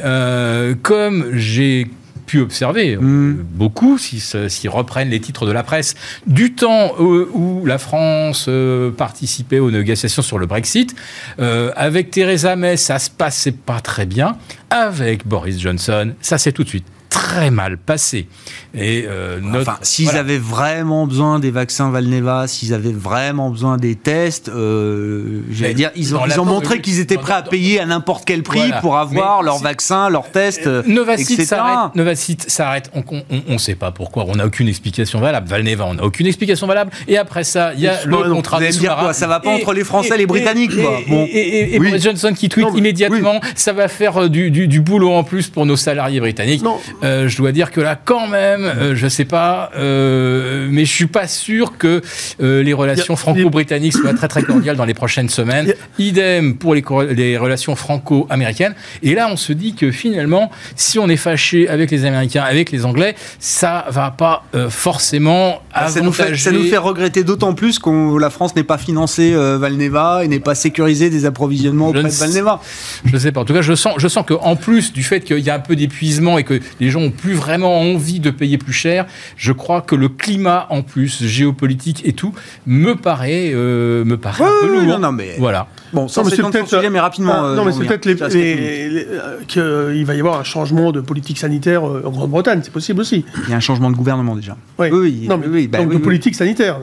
comme 0.84 1.32
j'ai 1.34 1.88
pu 2.32 2.40
observer, 2.40 2.96
euh, 2.96 3.02
mm. 3.02 3.46
beaucoup, 3.52 3.98
s'ils 3.98 4.70
reprennent 4.70 5.10
les 5.10 5.20
titres 5.20 5.46
de 5.46 5.52
la 5.52 5.64
presse, 5.64 5.96
du 6.28 6.54
temps 6.54 6.94
où 6.98 7.66
la 7.66 7.78
France 7.78 8.46
euh, 8.48 8.90
participait 8.90 9.60
aux 9.60 9.70
négociations 9.70 10.22
sur 10.22 10.40
le 10.40 10.46
Brexit. 10.46 10.96
Euh, 11.40 11.74
avec 11.76 12.10
Theresa 12.10 12.56
May, 12.56 12.78
ça 12.78 13.00
se 13.00 13.10
passait 13.10 13.52
pas 13.52 13.82
très 13.82 14.06
bien. 14.06 14.38
Avec 14.70 15.28
Boris 15.28 15.60
Johnson, 15.60 16.14
ça 16.22 16.38
c'est 16.38 16.54
tout 16.54 16.64
de 16.64 16.70
suite 16.70 16.86
très 17.12 17.52
mal 17.52 17.78
passé. 17.78 18.28
Et 18.74 19.04
euh, 19.06 19.40
enfin, 19.54 19.78
s'ils 19.82 20.10
avaient 20.12 20.38
vraiment 20.38 21.06
besoin 21.06 21.40
des 21.40 21.52
vaccins 21.52 21.92
Valneva, 21.92 22.48
s'ils 22.48 22.74
avaient 22.74 22.94
vraiment 22.94 23.50
besoin 23.50 23.76
des 23.76 23.96
tests, 23.96 24.48
euh, 24.50 25.42
j'allais 25.52 25.74
dire, 25.74 25.92
ils 25.96 26.16
ont, 26.16 26.26
ils 26.26 26.40
ont 26.40 26.46
montré 26.46 26.80
qu'ils 26.80 27.00
étaient 27.00 27.18
prêts 27.18 27.34
à 27.34 27.42
payer 27.42 27.82
à 27.82 27.86
n'importe 27.86 28.24
quel 28.26 28.44
prix 28.44 28.72
pour 28.80 28.98
avoir 28.98 29.44
leur 29.44 29.58
vaccin, 29.58 30.10
leur 30.10 30.32
test, 30.32 30.68
euh, 30.68 30.84
Novacite 30.88 31.44
s'arrête. 31.44 31.96
Novacite 31.96 32.50
s'arrête. 32.50 32.90
On 32.96 33.54
ne 33.54 33.58
sait 33.58 33.76
pas 33.76 33.92
pourquoi. 33.92 34.26
On 34.28 34.36
n'a 34.36 34.46
aucune 34.46 34.70
explication 34.70 35.20
valable. 35.20 35.50
Valneva, 35.50 35.86
on 35.86 35.96
n'a 35.96 36.04
aucune 36.04 36.28
explication 36.28 36.66
valable. 36.66 36.92
Et 37.10 37.18
après 37.18 37.44
ça, 37.44 37.74
il 37.74 37.82
y 37.82 37.88
a 37.88 38.06
le 38.06 38.18
contrat 38.34 38.58
vous 38.58 38.64
allez 38.64 38.74
dire 38.78 38.96
quoi? 38.98 39.14
Ça 39.14 39.28
va 39.28 39.42
pas 39.42 39.50
entre 39.50 39.74
les 39.74 39.84
Français 39.84 40.16
et 40.16 40.18
les 40.18 40.26
Britanniques, 40.26 40.76
quoi. 40.76 41.00
Bon. 41.10 41.28
Et, 41.30 41.78
Boris 41.78 42.04
Johnson 42.04 42.34
qui 42.34 42.48
tweet 42.48 42.68
immédiatement, 42.74 43.42
ça 43.56 43.74
va 43.74 43.90
faire 43.90 44.30
du, 44.30 44.50
du, 44.50 44.70
du, 44.70 44.80
boulot 44.80 45.12
en 45.12 45.24
plus 45.24 45.50
pour 45.50 45.66
nos 45.66 45.76
salariés 45.76 46.20
britanniques. 46.20 46.64
Euh, 47.04 47.28
je 47.28 47.38
dois 47.38 47.52
dire 47.52 47.72
que 47.72 47.82
là, 47.82 48.00
quand 48.04 48.28
même, 48.28 48.64
euh, 48.64 48.96
je 48.96 49.08
sais 49.08 49.26
pas, 49.26 49.72
euh, 49.76 50.68
mais 50.70 50.86
je 50.86 50.94
suis 50.94 51.08
pas 51.08 51.28
sûr 51.28 51.78
que 51.78 52.02
les 52.40 52.74
relations 52.74 53.16
franco-britanniques 53.16 53.94
soient 53.94 54.14
très 54.14 54.28
très 54.28 54.44
cordiales 54.44 54.76
dans 54.76 54.86
les 54.86 54.94
prochaines 54.94 55.30
semaines. 55.30 55.74
Idem 55.98 56.56
pour 56.56 56.76
les, 56.76 56.84
les 57.12 57.38
relations 57.38 57.76
franco-américaines. 57.76 58.76
Et 59.04 59.16
là, 59.16 59.30
on 59.32 59.38
se 59.38 59.54
dit 59.54 59.74
que 59.74 59.92
finalement, 59.92 60.52
si 60.76 61.00
on 61.00 61.10
est 61.10 61.18
fâché 61.18 61.68
avec 61.68 61.92
les 61.92 62.06
Américains, 62.06 62.44
avec 62.44 62.72
les 62.72 62.86
Anglais, 62.86 63.16
ça 63.40 63.86
va 63.90 64.12
pas 64.12 64.44
forcément 64.70 65.62
ah, 65.74 65.90
ça 65.90 66.02
nous, 66.02 66.12
fait, 66.12 66.36
ça 66.36 66.52
nous 66.52 66.64
fait 66.64 66.78
regretter 66.78 67.24
d'autant 67.24 67.54
plus 67.54 67.80
que 67.80 68.18
la 68.20 68.30
France 68.30 68.56
n'est 68.56 68.64
pas 68.64 68.78
financée 68.78 69.34
Valneva 69.34 70.24
et 70.24 70.28
n'est 70.28 70.40
pas 70.40 70.56
sécurisée 70.56 71.10
des 71.10 71.26
approvisionnements 71.26 71.90
auprès 71.90 72.04
de 72.04 72.10
Valneva. 72.10 72.62
Je 73.06 73.18
sais 73.18 73.32
pas. 73.32 73.42
En 73.42 73.46
tout 73.46 73.54
cas, 73.54 73.62
je 73.62 73.74
sens, 73.74 73.96
je 73.98 74.08
sens 74.08 74.26
qu'en 74.26 74.56
plus 74.56 74.94
du 74.94 75.04
fait 75.04 75.22
qu'il 75.22 75.40
y 75.40 75.50
a 75.50 75.56
un 75.56 75.60
peu 75.60 75.76
d'épuisement 75.76 76.38
et 76.38 76.44
que 76.44 76.60
les 76.80 76.91
gens 76.92 77.02
ont 77.02 77.12
plus 77.12 77.34
vraiment 77.34 77.80
envie 77.80 78.20
de 78.20 78.30
payer 78.30 78.58
plus 78.58 78.74
cher. 78.74 79.06
Je 79.36 79.52
crois 79.52 79.82
que 79.82 79.96
le 79.96 80.10
climat 80.10 80.68
en 80.70 80.82
plus 80.82 81.24
géopolitique 81.24 82.02
et 82.06 82.14
tout 82.14 82.34
me 82.66 82.96
paraît 82.96 83.52
euh, 83.54 84.04
me 84.06 84.18
paraît 84.18 84.44
un 84.44 84.68
peu 84.68 84.86
lourd. 84.86 85.00
Non, 85.00 85.12
mais 85.12 85.36
voilà. 85.40 85.68
Bon, 85.94 86.08
ça 86.08 86.24
c'est 86.24 86.42
peut-être 86.42 86.90
mais 86.90 87.00
rapidement. 87.00 87.34
Ah, 87.36 87.56
non, 87.56 87.66
mais 87.66 87.72
c'est 87.72 87.86
peut-être 87.86 88.08
euh, 88.08 89.40
qu'il 89.48 90.06
va 90.06 90.16
y 90.16 90.20
avoir 90.20 90.40
un 90.40 90.44
changement 90.44 90.92
de 90.92 91.02
politique 91.02 91.38
sanitaire 91.38 91.88
euh, 91.88 92.04
en 92.06 92.12
Grande-Bretagne, 92.12 92.62
c'est 92.64 92.72
possible 92.72 93.02
aussi. 93.02 93.26
Il 93.46 93.52
y 93.52 93.54
a 93.54 93.58
un 93.58 93.62
changement 93.62 93.92
de 93.92 93.96
gouvernement 93.96 94.36
déjà. 94.36 94.56
Oui, 94.80 94.90
oui, 94.92 95.26
non, 95.28 95.38
mais, 95.38 95.48
oui, 95.48 95.68
bah 95.68 95.80
donc 95.80 95.92
de 95.92 95.98
politique 95.98 96.36
sanitaire. 96.36 96.78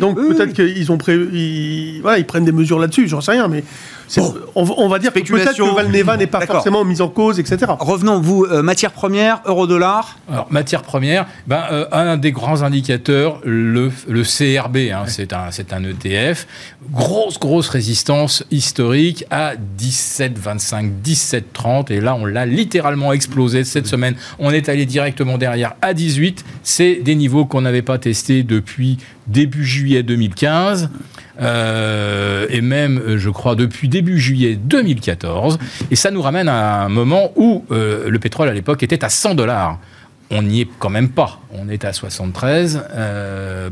donc 0.00 0.16
peut-être 0.16 0.52
qu'ils 0.52 0.92
ont 0.92 0.98
prévu, 0.98 1.28
ils, 1.32 2.00
voilà, 2.02 2.18
ils 2.18 2.26
prennent 2.26 2.44
des 2.44 2.52
mesures 2.52 2.78
là-dessus, 2.78 3.08
j'en 3.08 3.20
sais 3.20 3.32
rien, 3.32 3.48
mais 3.48 3.64
on, 4.54 4.88
va 4.88 4.98
dire 4.98 5.12
que 5.12 5.20
peut-être 5.20 5.56
que 5.56 5.74
Valneva 5.74 6.16
n'est 6.16 6.26
pas 6.26 6.46
forcément 6.46 6.84
mise 6.84 7.00
en 7.00 7.08
cause, 7.08 7.38
etc. 7.38 7.72
Revenons, 7.78 8.20
vous, 8.20 8.44
euh, 8.44 8.62
matière 8.62 8.92
première, 8.92 9.40
euro-dollar 9.44 10.18
Alors, 10.30 10.46
matière 10.50 10.82
première, 10.82 11.26
ben, 11.46 11.64
euh, 11.70 11.86
un 11.92 12.16
des 12.16 12.32
grands 12.32 12.62
indicateurs, 12.62 13.40
le, 13.44 13.90
le 14.08 14.22
CRB, 14.22 14.92
hein, 14.92 15.04
c'est 15.06 15.32
un, 15.32 15.48
un 15.72 15.84
ETF, 15.84 16.46
grosse, 16.92 17.38
grosse 17.38 17.68
résistance 17.68 18.44
historique 18.50 19.24
à 19.30 19.54
17,25, 19.78 20.90
17,30, 21.04 21.92
et 21.92 22.00
là, 22.00 22.14
on 22.14 22.24
l'a 22.24 22.46
littéralement 22.46 23.12
explosé 23.12 23.64
cette 23.64 23.86
semaine. 23.86 24.14
On 24.38 24.50
est 24.50 24.68
allé 24.68 24.86
directement 24.86 25.38
derrière 25.38 25.74
à 25.82 25.94
18, 25.94 26.44
c'est 26.62 26.96
des 26.96 27.14
niveaux 27.14 27.44
qu'on 27.44 27.62
n'avait 27.62 27.82
pas 27.82 27.98
testés 27.98 28.42
depuis 28.42 28.98
début 29.26 29.64
juillet 29.64 30.02
2015. 30.02 30.90
Euh, 31.40 32.46
et 32.50 32.60
même, 32.60 32.98
euh, 32.98 33.18
je 33.18 33.30
crois, 33.30 33.54
depuis 33.54 33.88
début 33.88 34.18
juillet 34.18 34.56
2014. 34.56 35.58
Et 35.90 35.96
ça 35.96 36.10
nous 36.10 36.22
ramène 36.22 36.48
à 36.48 36.82
un 36.84 36.88
moment 36.88 37.32
où 37.36 37.64
euh, 37.70 38.08
le 38.08 38.18
pétrole 38.18 38.48
à 38.48 38.52
l'époque 38.52 38.82
était 38.82 39.04
à 39.04 39.08
100 39.08 39.34
dollars. 39.34 39.78
On 40.30 40.42
n'y 40.42 40.62
est 40.62 40.68
quand 40.78 40.90
même 40.90 41.10
pas. 41.10 41.40
On 41.52 41.68
est 41.68 41.84
à 41.84 41.92
73 41.92 42.88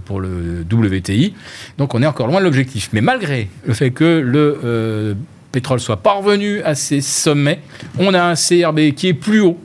pour 0.05 0.21
le 0.21 0.65
WTI. 0.73 1.35
Donc 1.79 1.95
on 1.95 2.03
est 2.03 2.07
encore 2.07 2.29
loin 2.29 2.39
de 2.39 2.45
l'objectif. 2.45 2.91
Mais 2.93 3.01
malgré 3.01 3.49
le 3.67 3.75
fait 3.75 3.91
que 3.91 4.05
le 4.05 5.17
pétrole 5.51 5.81
soit 5.81 5.97
parvenu 5.97 6.62
à 6.62 6.77
ses 6.77 7.01
sommets, 7.01 7.61
on 7.99 8.15
a 8.15 8.23
un 8.23 8.35
CRB 8.35 8.93
qui 8.95 9.09
est 9.09 9.15
plus 9.15 9.41
haut 9.41 9.59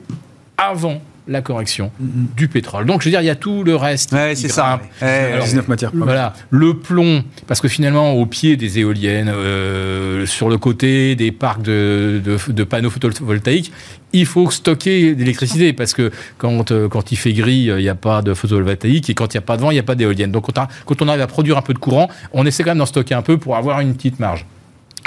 avant 0.58 1.00
la 1.28 1.42
correction 1.42 1.90
du 1.98 2.48
pétrole. 2.48 2.86
Donc, 2.86 3.00
je 3.00 3.06
veux 3.06 3.10
dire, 3.10 3.20
il 3.20 3.26
y 3.26 3.30
a 3.30 3.36
tout 3.36 3.64
le 3.64 3.76
reste. 3.76 4.12
Ouais, 4.12 4.34
c'est 4.34 4.48
ça. 4.48 4.80
19 5.00 5.68
matières. 5.68 5.90
Voilà, 5.94 6.32
le 6.50 6.74
plomb, 6.74 7.22
parce 7.46 7.60
que 7.60 7.68
finalement, 7.68 8.12
au 8.12 8.26
pied 8.26 8.56
des 8.56 8.78
éoliennes, 8.78 9.30
euh, 9.32 10.26
sur 10.26 10.48
le 10.48 10.58
côté 10.58 11.14
des 11.14 11.32
parcs 11.32 11.62
de, 11.62 12.20
panneaux 12.68 12.90
photovoltaïques, 12.90 13.72
il 14.12 14.26
faut 14.26 14.50
stocker 14.50 15.14
l'électricité 15.14 15.72
parce 15.72 15.92
que 15.92 16.10
quand, 16.36 16.72
euh, 16.72 16.88
quand 16.88 17.12
il 17.12 17.16
fait 17.16 17.32
gris, 17.32 17.66
il 17.66 17.76
n'y 17.76 17.88
a 17.88 17.94
pas 17.94 18.22
de 18.22 18.34
photovoltaïque 18.34 19.08
et 19.08 19.14
quand 19.14 19.32
il 19.32 19.36
n'y 19.36 19.38
a 19.38 19.46
pas 19.46 19.56
de 19.56 19.62
vent, 19.62 19.70
il 19.70 19.74
n'y 19.74 19.80
a 19.80 19.84
pas 19.84 19.94
d'éolienne. 19.94 20.32
Donc, 20.32 20.52
quand, 20.52 20.66
quand 20.84 21.02
on 21.02 21.08
arrive 21.08 21.22
à 21.22 21.26
produire 21.26 21.56
un 21.56 21.62
peu 21.62 21.74
de 21.74 21.78
courant, 21.78 22.08
on 22.32 22.44
essaie 22.46 22.64
quand 22.64 22.70
même 22.70 22.78
d'en 22.78 22.86
stocker 22.86 23.14
un 23.14 23.22
peu 23.22 23.38
pour 23.38 23.56
avoir 23.56 23.80
une 23.80 23.94
petite 23.94 24.18
marge. 24.18 24.46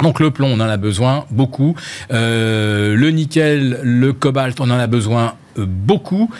Donc 0.02 0.20
le 0.20 0.30
plomb, 0.30 0.48
on 0.48 0.60
en 0.60 0.68
a 0.68 0.76
besoin 0.76 1.24
beaucoup. 1.30 1.74
Euh, 2.12 2.94
le 2.96 3.10
nickel, 3.10 3.78
le 3.82 4.12
cobalt, 4.12 4.60
on 4.60 4.64
en 4.64 4.78
a 4.78 4.86
besoin 4.86 5.26
euh, 5.26 5.30
beaucoup. 5.56 6.30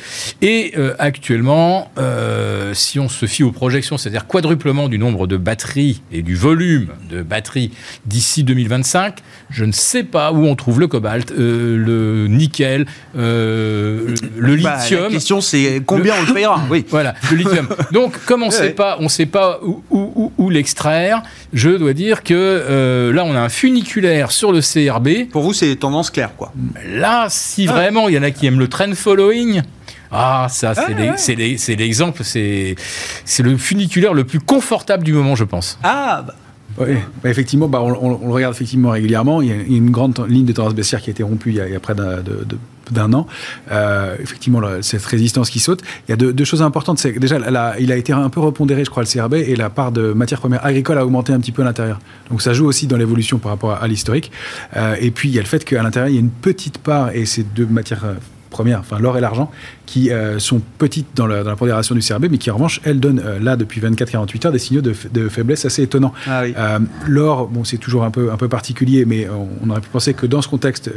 Et 0.43 0.73
euh, 0.77 0.95
actuellement, 0.99 1.91
euh, 1.99 2.75
si 2.75 2.99
on 2.99 3.09
se 3.09 3.27
fie 3.27 3.43
aux 3.43 3.53
projections, 3.53 3.99
c'est-à-dire 3.99 4.27
quadruplement 4.27 4.89
du 4.89 4.99
nombre 4.99 5.27
de 5.27 5.37
batteries 5.37 6.03
et 6.13 6.23
du 6.23 6.35
volume 6.35 6.89
de 7.09 7.23
batteries 7.23 7.71
d'ici 8.07 8.45
2025, 8.45 9.19
je 9.51 9.65
ne 9.65 9.73
sais 9.73 10.05
pas 10.05 10.33
où 10.33 10.47
on 10.47 10.57
trouve 10.57 10.81
le 10.81 10.87
cobalt, 10.87 11.33
le 11.37 12.27
nickel, 12.29 12.87
le 13.15 14.15
bah, 14.63 14.79
lithium. 14.79 15.05
la 15.05 15.09
question 15.11 15.41
c'est 15.41 15.83
combien 15.85 16.15
on 16.19 16.27
le 16.27 16.35
payera. 16.35 16.61
Oui. 16.71 16.85
Voilà, 16.95 17.15
le 17.31 17.37
lithium. 17.39 17.69
Donc, 17.91 18.25
comme 18.25 18.43
on 18.45 18.47
ne 18.51 18.53
sait 18.53 18.71
pas, 18.71 18.99
pas 19.33 19.61
où, 19.65 19.83
où, 19.91 20.33
où, 20.39 20.51
l'extraire, 20.51 21.23
je 21.53 21.71
dois 21.71 21.93
dire 21.93 22.23
que 22.23 23.11
là, 23.13 23.25
on 23.25 23.35
a 23.35 23.41
un 23.41 23.49
funiculaire 23.49 24.31
sur 24.31 24.53
le 24.53 24.61
CRB. 24.61 25.31
Pour 25.31 25.43
vous, 25.43 25.53
c'est 25.53 25.75
tendance 25.77 26.11
claire, 26.11 26.37
quoi. 26.37 26.53
Là, 26.87 27.27
si 27.31 27.67
vraiment 27.67 28.09
il 28.09 28.15
y 28.15 28.19
en 28.19 28.23
a 28.23 28.31
qui 28.31 28.47
aiment 28.47 28.61
le 28.61 28.69
train 28.69 28.87
following. 29.05 29.61
Ah, 30.11 30.47
ça, 30.49 30.75
c'est 30.75 31.77
l'exemple, 31.77 32.23
c'est 32.25 32.77
le 33.43 33.57
funiculaire 33.57 34.15
le 34.15 34.25
plus 34.25 34.41
confortable 34.41 35.05
du 35.05 35.13
moment, 35.13 35.35
je 35.35 35.45
pense. 35.45 35.79
Ah, 35.83 36.25
bah. 36.27 36.35
Oui, 36.79 36.97
bah, 37.23 37.31
effectivement, 37.31 37.69
bah, 37.69 37.81
on, 37.83 38.11
le 38.11 38.33
regarde 38.33 38.55
effectivement 38.55 38.91
régulièrement. 38.91 39.43
Il 39.43 39.49
y 39.49 39.53
a 39.53 39.55
une 39.55 39.91
grande 39.91 40.19
ligne 40.29 40.47
de 40.47 40.53
tendance 40.53 40.75
baissière 40.75 41.01
qui 41.01 41.11
a 41.11 41.13
été 41.13 41.23
rompue 41.23 41.51
il 41.51 41.57
y 41.57 41.61
a, 41.61 41.81
près 41.81 41.95
d'un 41.95 43.13
an. 43.13 43.27
Euh, 43.71 44.17
effectivement, 44.21 44.61
cette 44.81 45.05
résistance 45.05 45.51
qui 45.51 45.61
saute. 45.61 45.83
Il 46.09 46.11
y 46.11 46.15
a 46.15 46.17
deux, 46.17 46.45
choses 46.45 46.63
importantes. 46.63 46.99
C'est 46.99 47.13
déjà, 47.13 47.39
il 47.79 47.93
a 47.93 47.97
été 47.97 48.13
un 48.13 48.29
peu 48.29 48.41
repondéré, 48.41 48.85
je 48.85 48.91
crois, 48.91 49.05
le 49.05 49.09
CRB, 49.09 49.35
et 49.35 49.55
la 49.55 49.71
part 49.71 49.93
de 49.93 50.13
matières 50.13 50.41
premières 50.41 50.65
agricoles 50.65 50.99
a 50.99 51.05
augmenté 51.05 51.33
un 51.33 51.39
petit 51.39 51.53
peu 51.53 51.63
à 51.63 51.65
l'intérieur. 51.65 52.01
Donc 52.31 52.43
ça 52.43 52.53
joue 52.55 52.67
aussi 52.67 52.89
dans 52.89 52.97
l'évolution 52.97 53.39
par 53.39 53.53
rapport 53.53 53.71
à, 53.81 53.87
l'historique. 53.87 54.33
Euh, 54.77 54.97
et 55.01 55.13
puis 55.13 55.29
il 55.29 55.35
y 55.35 55.39
a 55.39 55.43
le 55.43 55.49
fait 55.49 55.65
qu'à 55.65 55.83
l'intérieur, 55.83 56.09
il 56.09 56.15
y 56.15 56.19
a 56.19 56.21
une 56.21 56.31
petite 56.31 56.79
part, 56.79 57.11
et 57.15 57.25
ces 57.25 57.45
deux 57.45 57.67
matières 57.67 58.05
enfin 58.79 58.99
l'or 58.99 59.17
et 59.17 59.21
l'argent, 59.21 59.51
qui 59.87 60.11
euh, 60.11 60.39
sont 60.39 60.61
petites 60.79 61.09
dans 61.15 61.27
la, 61.27 61.43
dans 61.43 61.55
pondération 61.57 61.95
du 61.95 62.01
CRB, 62.01 62.27
mais 62.31 62.39
qui 62.39 62.51
en 62.51 62.55
revanche, 62.55 62.81
elles 62.85 63.01
donnent 63.01 63.23
euh, 63.25 63.39
là 63.39 63.57
depuis 63.57 63.81
24-48 63.81 64.47
heures 64.47 64.53
des 64.53 64.59
signaux 64.59 64.81
de, 64.81 65.29
faiblesse 65.29 65.65
assez 65.65 65.83
étonnants. 65.83 66.13
Ah 66.27 66.43
euh, 66.43 66.79
l'or, 67.07 67.49
bon, 67.49 67.65
c'est 67.65 67.79
toujours 67.79 68.05
un 68.05 68.11
peu, 68.11 68.33
un 68.33 68.37
peu 68.37 68.49
particulier, 68.49 69.05
mais 69.05 69.27
on, 69.63 69.71
aurait 69.71 69.81
pu 69.81 69.89
penser 69.89 70.15
que 70.15 70.27
dans 70.27 70.43
ce 70.43 70.49
contexte 70.49 70.91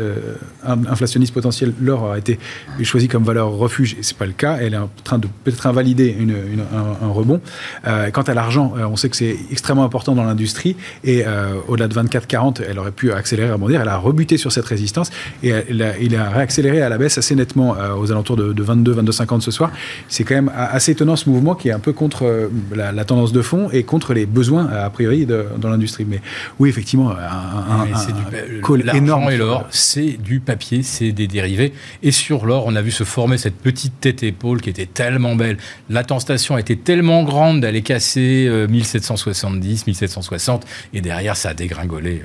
inflationniste 0.66 1.34
potentiel, 1.34 1.74
l'or 1.82 2.04
aurait 2.04 2.20
été 2.20 2.40
choisi 2.84 3.08
comme 3.08 3.24
valeur 3.24 3.52
refuge, 3.52 3.94
et 4.00 4.04
c'est 4.04 4.18
pas 4.18 4.26
le 4.26 4.34
cas. 4.34 4.58
Elle 4.62 4.74
est 4.74 4.78
en 4.78 4.90
train 5.04 5.18
de 5.18 5.28
peut-être 5.44 5.66
invalider 5.66 6.16
une, 6.20 6.34
un, 6.74 7.08
rebond. 7.08 7.42
quant 7.84 8.22
à 8.22 8.34
l'argent, 8.34 8.74
on 8.78 8.96
sait 8.96 9.10
que 9.10 9.16
c'est 9.16 9.38
extrêmement 9.52 9.84
important 9.84 10.16
dans 10.16 10.24
l'industrie, 10.24 10.76
et 11.04 11.24
au-delà 11.68 11.88
de 11.88 11.96
24-40, 11.96 12.62
elle 12.68 12.80
aurait 12.80 12.92
pu 12.92 13.12
accélérer, 13.12 13.52
rebondir. 13.52 13.82
Elle 13.82 13.90
a 13.90 13.98
rebuté 13.98 14.38
sur 14.38 14.52
cette 14.52 14.66
résistance, 14.66 15.10
et 15.44 15.54
il 15.70 16.16
a 16.16 16.30
réaccéléré 16.30 16.82
à 16.82 16.90
la 16.90 16.98
baisse 16.98 17.18
assez 17.18 17.36
nettement 17.36 17.76
aux 17.98 18.12
alentours 18.12 18.38
de, 18.38 18.64
22, 18.64 18.77
22, 18.84 19.12
50 19.12 19.42
ce 19.42 19.52
soir. 19.52 19.72
C'est 20.08 20.24
quand 20.24 20.36
même 20.36 20.52
assez 20.56 20.92
étonnant 20.92 21.16
ce 21.16 21.30
mouvement 21.30 21.56
qui 21.56 21.70
est 21.70 21.72
un 21.72 21.80
peu 21.80 21.94
contre 21.94 22.26
euh, 22.26 22.50
la, 22.76 23.06
tendance 23.06 23.32
de 23.32 23.42
fond 23.42 23.70
et 23.72 23.84
contre 23.84 24.14
les 24.14 24.26
besoins, 24.26 24.68
a 24.70 24.90
priori, 24.90 25.26
dans 25.26 25.70
l'industrie. 25.70 26.06
Mais 26.06 26.22
oui, 26.60 26.70
effectivement, 26.70 27.12
un, 27.12 27.16
un, 27.16 28.94
énorme. 28.94 29.30
et 29.32 29.38
l'or, 29.38 29.66
c'est 29.70 30.18
du 30.22 30.40
papier, 30.40 30.84
c'est 30.84 31.12
des 31.12 31.28
dérivés. 31.28 31.74
Et 32.04 32.12
sur 32.12 32.46
l'or, 32.46 32.66
on 32.68 32.76
a 32.76 32.82
vu 32.82 32.92
se 32.92 33.04
former 33.04 33.38
cette 33.38 33.56
petite 33.58 34.00
tête-épaule 34.00 34.62
qui 34.62 34.70
était 34.70 34.86
tellement 34.86 35.36
belle. 35.36 35.58
La 35.90 36.04
tentation 36.04 36.58
était 36.58 36.76
tellement 36.76 37.24
grande 37.24 37.62
d'aller 37.62 37.82
casser 37.82 38.50
1770, 38.70 39.82
euh, 39.82 39.84
1760, 39.88 40.66
et 40.94 41.02
derrière, 41.02 41.36
ça 41.36 41.50
a 41.50 41.54
dégringolé. 41.54 42.24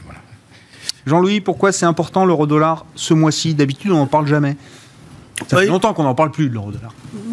Jean-Louis, 1.06 1.40
pourquoi 1.40 1.72
c'est 1.72 1.86
important 1.86 2.24
l'euro-dollar 2.24 2.86
ce 2.94 3.14
mois-ci? 3.14 3.54
D'habitude, 3.54 3.90
on 3.90 3.98
n'en 3.98 4.06
parle 4.06 4.26
jamais. 4.26 4.56
Ça 5.48 5.58
fait 5.58 5.66
longtemps 5.66 5.94
qu'on 5.94 6.04
n'en 6.04 6.14
parle 6.14 6.30
plus 6.30 6.48
de 6.48 6.54
l'euro-dollar. 6.54 6.92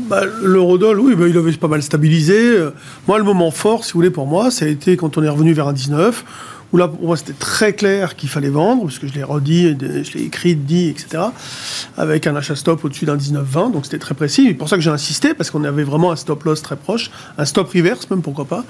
Bah, 0.09 0.21
L'euro-dollar, 0.41 1.03
oui, 1.03 1.15
bah, 1.15 1.27
il 1.27 1.37
avait 1.37 1.51
pas 1.53 1.67
mal 1.67 1.81
stabilisé. 1.83 2.57
Moi, 3.07 3.17
le 3.17 3.23
moment 3.23 3.51
fort, 3.51 3.85
si 3.85 3.93
vous 3.93 3.99
voulez, 3.99 4.09
pour 4.09 4.27
moi, 4.27 4.51
ça 4.51 4.65
a 4.65 4.67
été 4.67 4.97
quand 4.97 5.17
on 5.17 5.23
est 5.23 5.29
revenu 5.29 5.53
vers 5.53 5.67
un 5.67 5.73
19, 5.73 6.25
où 6.71 6.77
là, 6.77 6.87
pour 6.87 7.01
moi, 7.03 7.17
c'était 7.17 7.33
très 7.33 7.73
clair 7.73 8.15
qu'il 8.15 8.29
fallait 8.29 8.49
vendre, 8.49 8.83
parce 8.83 8.99
que 8.99 9.07
je 9.07 9.13
l'ai 9.13 9.23
redit, 9.23 9.75
je 9.79 10.17
l'ai 10.17 10.23
écrit, 10.23 10.55
dit, 10.55 10.89
etc., 10.89 11.23
avec 11.97 12.27
un 12.27 12.35
achat 12.35 12.55
stop 12.55 12.83
au-dessus 12.85 13.05
d'un 13.05 13.17
19,20, 13.17 13.71
donc 13.71 13.85
c'était 13.85 13.97
très 13.97 14.13
précis. 14.13 14.45
C'est 14.47 14.53
pour 14.53 14.69
ça 14.69 14.75
que 14.75 14.81
j'ai 14.81 14.91
insisté, 14.91 15.33
parce 15.33 15.49
qu'on 15.49 15.63
avait 15.63 15.83
vraiment 15.83 16.11
un 16.11 16.15
stop 16.15 16.43
loss 16.43 16.61
très 16.61 16.75
proche, 16.75 17.09
un 17.37 17.45
stop 17.45 17.71
reverse 17.73 18.09
même, 18.09 18.21
pourquoi 18.21 18.45
pas. 18.45 18.65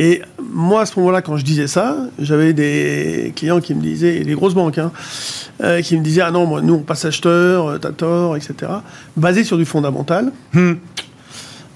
Et 0.00 0.22
moi, 0.42 0.80
à 0.80 0.86
ce 0.86 0.98
moment-là, 0.98 1.20
quand 1.20 1.36
je 1.36 1.44
disais 1.44 1.66
ça, 1.66 1.94
j'avais 2.18 2.54
des 2.54 3.34
clients 3.36 3.60
qui 3.60 3.74
me 3.74 3.82
disaient, 3.82 4.16
et 4.16 4.24
des 4.24 4.32
grosses 4.32 4.54
banques, 4.54 4.78
hein, 4.78 4.92
euh, 5.62 5.82
qui 5.82 5.94
me 5.98 6.02
disaient 6.02 6.22
Ah 6.22 6.30
non, 6.30 6.46
moi, 6.46 6.62
nous, 6.62 6.72
on 6.72 6.78
passe 6.80 7.04
acheteur, 7.04 7.66
euh, 7.66 7.78
t'as 7.78 7.90
tort, 7.90 8.34
etc. 8.34 8.54
Basé 9.18 9.44
sur 9.44 9.58
du 9.58 9.66
fondamental. 9.66 10.32
Hmm. 10.54 10.72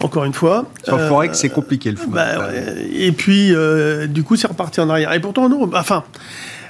Encore 0.00 0.24
une 0.24 0.32
fois. 0.32 0.70
Sur 0.84 0.96
le 0.96 1.06
Forex, 1.06 1.38
c'est 1.38 1.50
compliqué 1.50 1.90
le 1.90 1.98
fondamental. 1.98 2.38
Bah, 2.38 2.80
et 2.94 3.12
puis, 3.12 3.54
euh, 3.54 4.06
du 4.06 4.22
coup, 4.22 4.36
c'est 4.36 4.46
reparti 4.46 4.80
en 4.80 4.88
arrière. 4.88 5.12
Et 5.12 5.20
pourtant, 5.20 5.50
non, 5.50 5.68
enfin. 5.74 6.04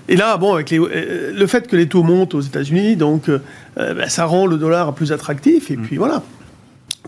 Et 0.09 0.17
là, 0.17 0.37
bon, 0.37 0.55
avec 0.55 0.73
le 0.73 1.47
fait 1.47 1.69
que 1.69 1.77
les 1.77 1.87
taux 1.87 2.03
montent 2.03 2.35
aux 2.35 2.41
États-Unis, 2.41 2.97
donc 2.97 3.31
bah, 3.77 4.09
ça 4.09 4.25
rend 4.25 4.47
le 4.47 4.57
dollar 4.57 4.93
plus 4.93 5.13
attractif. 5.13 5.71
Et 5.71 5.77
hmm. 5.77 5.83
puis 5.83 5.97
voilà. 5.99 6.25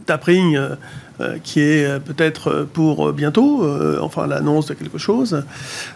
T'as 0.07 0.19
pris 0.19 0.41
euh, 1.19 1.39
qui 1.43 1.63
est 1.63 1.87
euh, 1.87 1.99
peut-être 1.99 2.67
pour 2.75 3.11
bientôt, 3.15 3.65
euh, 3.65 3.99
enfin 4.03 4.27
l'annonce 4.27 4.67
de 4.67 4.75
quelque 4.75 4.99
chose. 4.99 5.43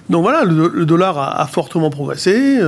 Donc 0.09 0.23
voilà, 0.23 0.45
le, 0.45 0.87
dollar 0.87 1.19
a, 1.19 1.47
fortement 1.47 1.91
progressé. 1.91 2.59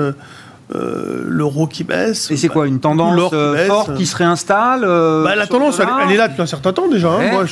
l'euro 0.71 1.67
qui 1.67 1.83
baisse. 1.85 2.31
Et 2.31 2.37
c'est 2.37 2.49
quoi 2.49 2.67
une 2.67 2.79
tendance 2.79 3.31
forte 3.67 3.95
qui 3.95 4.05
se 4.05 4.17
réinstalle 4.17 4.83
bah, 4.83 5.35
La 5.35 5.47
tendance, 5.47 5.81
elle, 5.81 6.13
est 6.13 6.17
là 6.17 6.29
depuis 6.29 6.43
un 6.43 6.47
certain 6.47 6.75
temps 6.75 6.89
déjà. 6.89 7.11
Hein. 7.11 7.47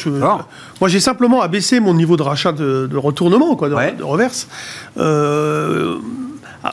Moi, 0.80 0.88
j'ai 0.88 1.01
simplement 1.01 1.40
abaissé 1.40 1.80
mon 1.80 1.94
niveau 1.94 2.18
de 2.18 2.22
rachat 2.22 2.53
de, 2.53 2.96
retournement, 2.96 3.57
quoi, 3.57 3.70
de, 3.70 4.03
reverse. 4.03 4.48
Ah, 4.98 6.72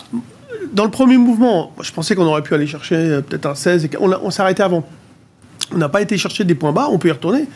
dans 0.73 0.83
le 0.83 0.91
premier 0.91 1.17
mouvement, 1.17 1.71
je 1.79 1.93
pensais 1.93 2.13
qu'on 2.13 2.25
aurait 2.25 2.41
pu 2.41 2.53
aller 2.53 2.67
chercher 2.67 3.21
peut-être 3.21 3.45
un 3.45 3.55
16, 3.55 3.85
et 3.85 3.89
on, 4.01 4.11
on 4.21 4.31
s'est 4.31 4.41
arrêté 4.41 4.63
avant. 4.63 4.83
On 5.73 5.77
n'a 5.77 5.89
pas 5.89 6.01
été 6.01 6.17
chercher 6.17 6.43
des 6.43 6.55
points 6.55 6.71
bas, 6.71 6.87
on 6.89 6.97
peut 6.97 7.09
y 7.09 7.11
retourner. 7.11 7.47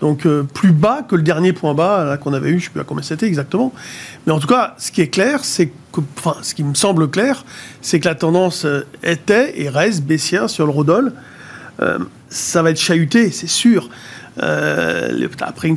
Donc 0.00 0.26
euh, 0.26 0.42
plus 0.42 0.72
bas 0.72 1.02
que 1.02 1.16
le 1.16 1.22
dernier 1.22 1.52
point 1.52 1.74
bas 1.74 2.16
qu'on 2.18 2.32
avait 2.32 2.50
eu, 2.50 2.52
je 2.52 2.56
ne 2.56 2.62
sais 2.62 2.70
plus 2.70 2.80
à 2.80 2.84
combien 2.84 3.02
c'était 3.02 3.26
exactement. 3.26 3.72
Mais 4.26 4.32
en 4.32 4.38
tout 4.38 4.46
cas, 4.46 4.74
ce 4.78 4.92
qui 4.92 5.00
est 5.00 5.08
clair, 5.08 5.44
c'est 5.44 5.72
que, 5.92 6.00
enfin, 6.18 6.36
ce 6.42 6.54
qui 6.54 6.62
me 6.62 6.74
semble 6.74 7.08
clair, 7.10 7.44
c'est 7.80 7.98
que 8.00 8.08
la 8.08 8.14
tendance 8.14 8.64
euh, 8.64 8.86
était 9.02 9.60
et 9.60 9.68
reste 9.68 10.02
baissière 10.04 10.48
sur 10.48 10.66
le 10.66 10.72
Rodol. 10.72 11.12
Euh, 11.80 11.98
ça 12.28 12.62
va 12.62 12.70
être 12.70 12.80
chahuté, 12.80 13.30
c'est 13.30 13.48
sûr. 13.48 13.88
après 15.40 15.68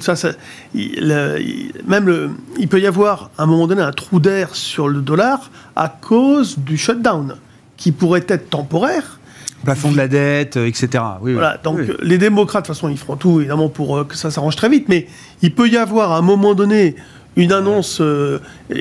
même 1.88 2.36
il 2.58 2.68
peut 2.68 2.80
y 2.80 2.88
avoir 2.88 3.32
à 3.38 3.44
un 3.44 3.46
moment 3.46 3.68
donné 3.68 3.82
un 3.82 3.92
trou 3.92 4.20
d'air 4.20 4.56
sur 4.56 4.88
le 4.88 5.02
dollar 5.02 5.50
à 5.76 5.90
cause 5.90 6.60
du 6.60 6.78
shutdown, 6.78 7.38
qui 7.78 7.92
pourrait 7.92 8.26
être 8.28 8.50
temporaire, 8.50 9.21
Plafond 9.64 9.92
de 9.92 9.98
la 9.98 10.08
dette, 10.08 10.58
euh, 10.58 10.68
etc. 10.68 11.04
Oui, 11.22 11.34
voilà, 11.34 11.58
donc 11.58 11.80
les 12.02 12.18
démocrates, 12.18 12.64
de 12.64 12.68
toute 12.68 12.76
façon, 12.76 12.90
ils 12.90 12.98
feront 12.98 13.16
tout, 13.16 13.40
évidemment, 13.40 13.70
pour 13.70 13.98
euh, 13.98 14.04
que 14.04 14.16
ça 14.16 14.32
s'arrange 14.32 14.56
très 14.56 14.70
vite, 14.70 14.90
mais 14.90 15.08
il 15.42 15.54
peut 15.54 15.70
y 15.70 15.78
avoir 15.78 16.14
à 16.14 16.18
un 16.18 16.22
moment 16.22 16.56
donné 16.56 16.96
une 17.36 17.52
annonce 17.52 18.02
euh, 18.02 18.40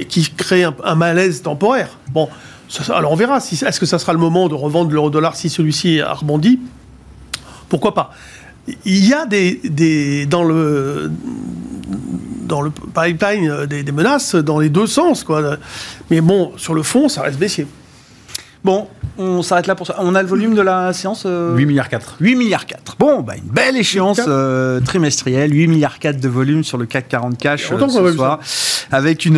qui 0.08 0.28
crée 0.30 0.64
un, 0.64 0.94
malaise 0.94 1.42
temporaire. 1.42 1.98
Bon, 2.12 2.28
alors 2.88 3.12
on 3.12 3.16
verra. 3.16 3.40
Si, 3.40 3.62
Est-ce 3.62 3.78
que 3.78 3.86
ça 3.86 3.98
sera 3.98 4.12
le 4.12 4.18
moment 4.18 4.48
de 4.48 4.54
revendre 4.54 4.90
l'euro-dollar 4.90 5.36
si 5.36 5.50
celui-ci 5.50 6.00
a 6.00 6.14
rebondi 6.14 6.58
Pourquoi 7.68 7.94
pas? 7.94 8.12
Il 8.84 9.06
y 9.06 9.12
a 9.12 9.26
des, 9.26 9.60
des, 9.64 10.26
dans 10.26 10.44
le 10.44 11.10
dans 12.46 12.62
le 12.62 12.70
pipeline 12.70 13.66
des, 13.66 13.82
des 13.82 13.92
menaces 13.92 14.34
dans 14.34 14.58
les 14.58 14.70
deux 14.70 14.86
sens, 14.86 15.24
quoi. 15.24 15.56
Mais 16.10 16.20
bon, 16.20 16.52
sur 16.56 16.74
le 16.74 16.82
fond, 16.82 17.08
ça 17.08 17.22
reste 17.22 17.38
baissier. 17.38 17.66
Bon, 18.64 18.88
on 19.20 19.42
s'arrête 19.42 19.66
là 19.66 19.74
pour 19.74 19.86
ça. 19.86 19.96
On 19.98 20.14
a 20.14 20.22
le 20.22 20.28
volume 20.28 20.54
de 20.54 20.62
la 20.62 20.92
séance 20.92 21.22
8 21.24 21.28
euh, 21.28 21.54
milliards 21.54 21.88
4. 21.88 22.16
8 22.20 22.34
milliards 22.36 22.66
4. 22.66 22.96
Bon, 22.98 23.20
bah, 23.20 23.34
une 23.36 23.50
belle 23.50 23.76
échéance 23.76 24.20
euh, 24.26 24.80
trimestrielle. 24.80 25.52
8 25.54 25.66
milliards 25.68 25.98
4 25.98 26.18
de 26.18 26.28
volume 26.28 26.64
sur 26.64 26.78
le 26.78 26.86
CAC 26.86 27.08
40 27.08 27.36
cash 27.36 27.70
euh, 27.70 27.88
ce 27.88 28.12
soir. 28.12 28.40
Avec 28.90 29.26
une, 29.26 29.36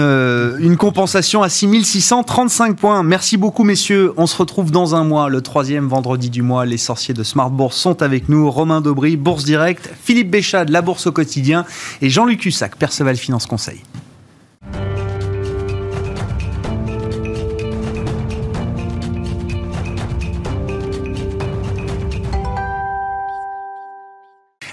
une 0.61 0.77
compensation 0.77 1.43
à 1.43 1.49
6635 1.49 2.77
points. 2.77 3.03
Merci 3.03 3.37
beaucoup, 3.37 3.65
messieurs. 3.65 4.13
On 4.17 4.27
se 4.27 4.37
retrouve 4.37 4.71
dans 4.71 4.95
un 4.95 5.05
mois, 5.05 5.29
le 5.29 5.43
troisième 5.43 5.89
vendredi 5.89 6.31
du 6.31 6.43
mois. 6.43 6.65
Les 6.65 6.79
sorciers 6.79 7.15
de 7.15 7.25
Smart 7.25 7.51
Bourse 7.51 7.77
sont 7.77 8.03
avec 8.03 8.29
nous. 8.29 8.51
Romain 8.51 8.81
Daubry, 8.81 9.17
Bourse 9.17 9.45
Direct. 9.45 9.91
Philippe 10.03 10.31
Béchade, 10.31 10.71
La 10.71 10.81
Bourse 10.81 11.09
au 11.09 11.13
quotidien. 11.13 11.67
Et 12.01 12.09
Jean-Luc 12.09 12.47
Hussac, 12.47 12.77
Perceval 12.77 13.17
Finance 13.17 13.47
Conseil. 13.47 13.83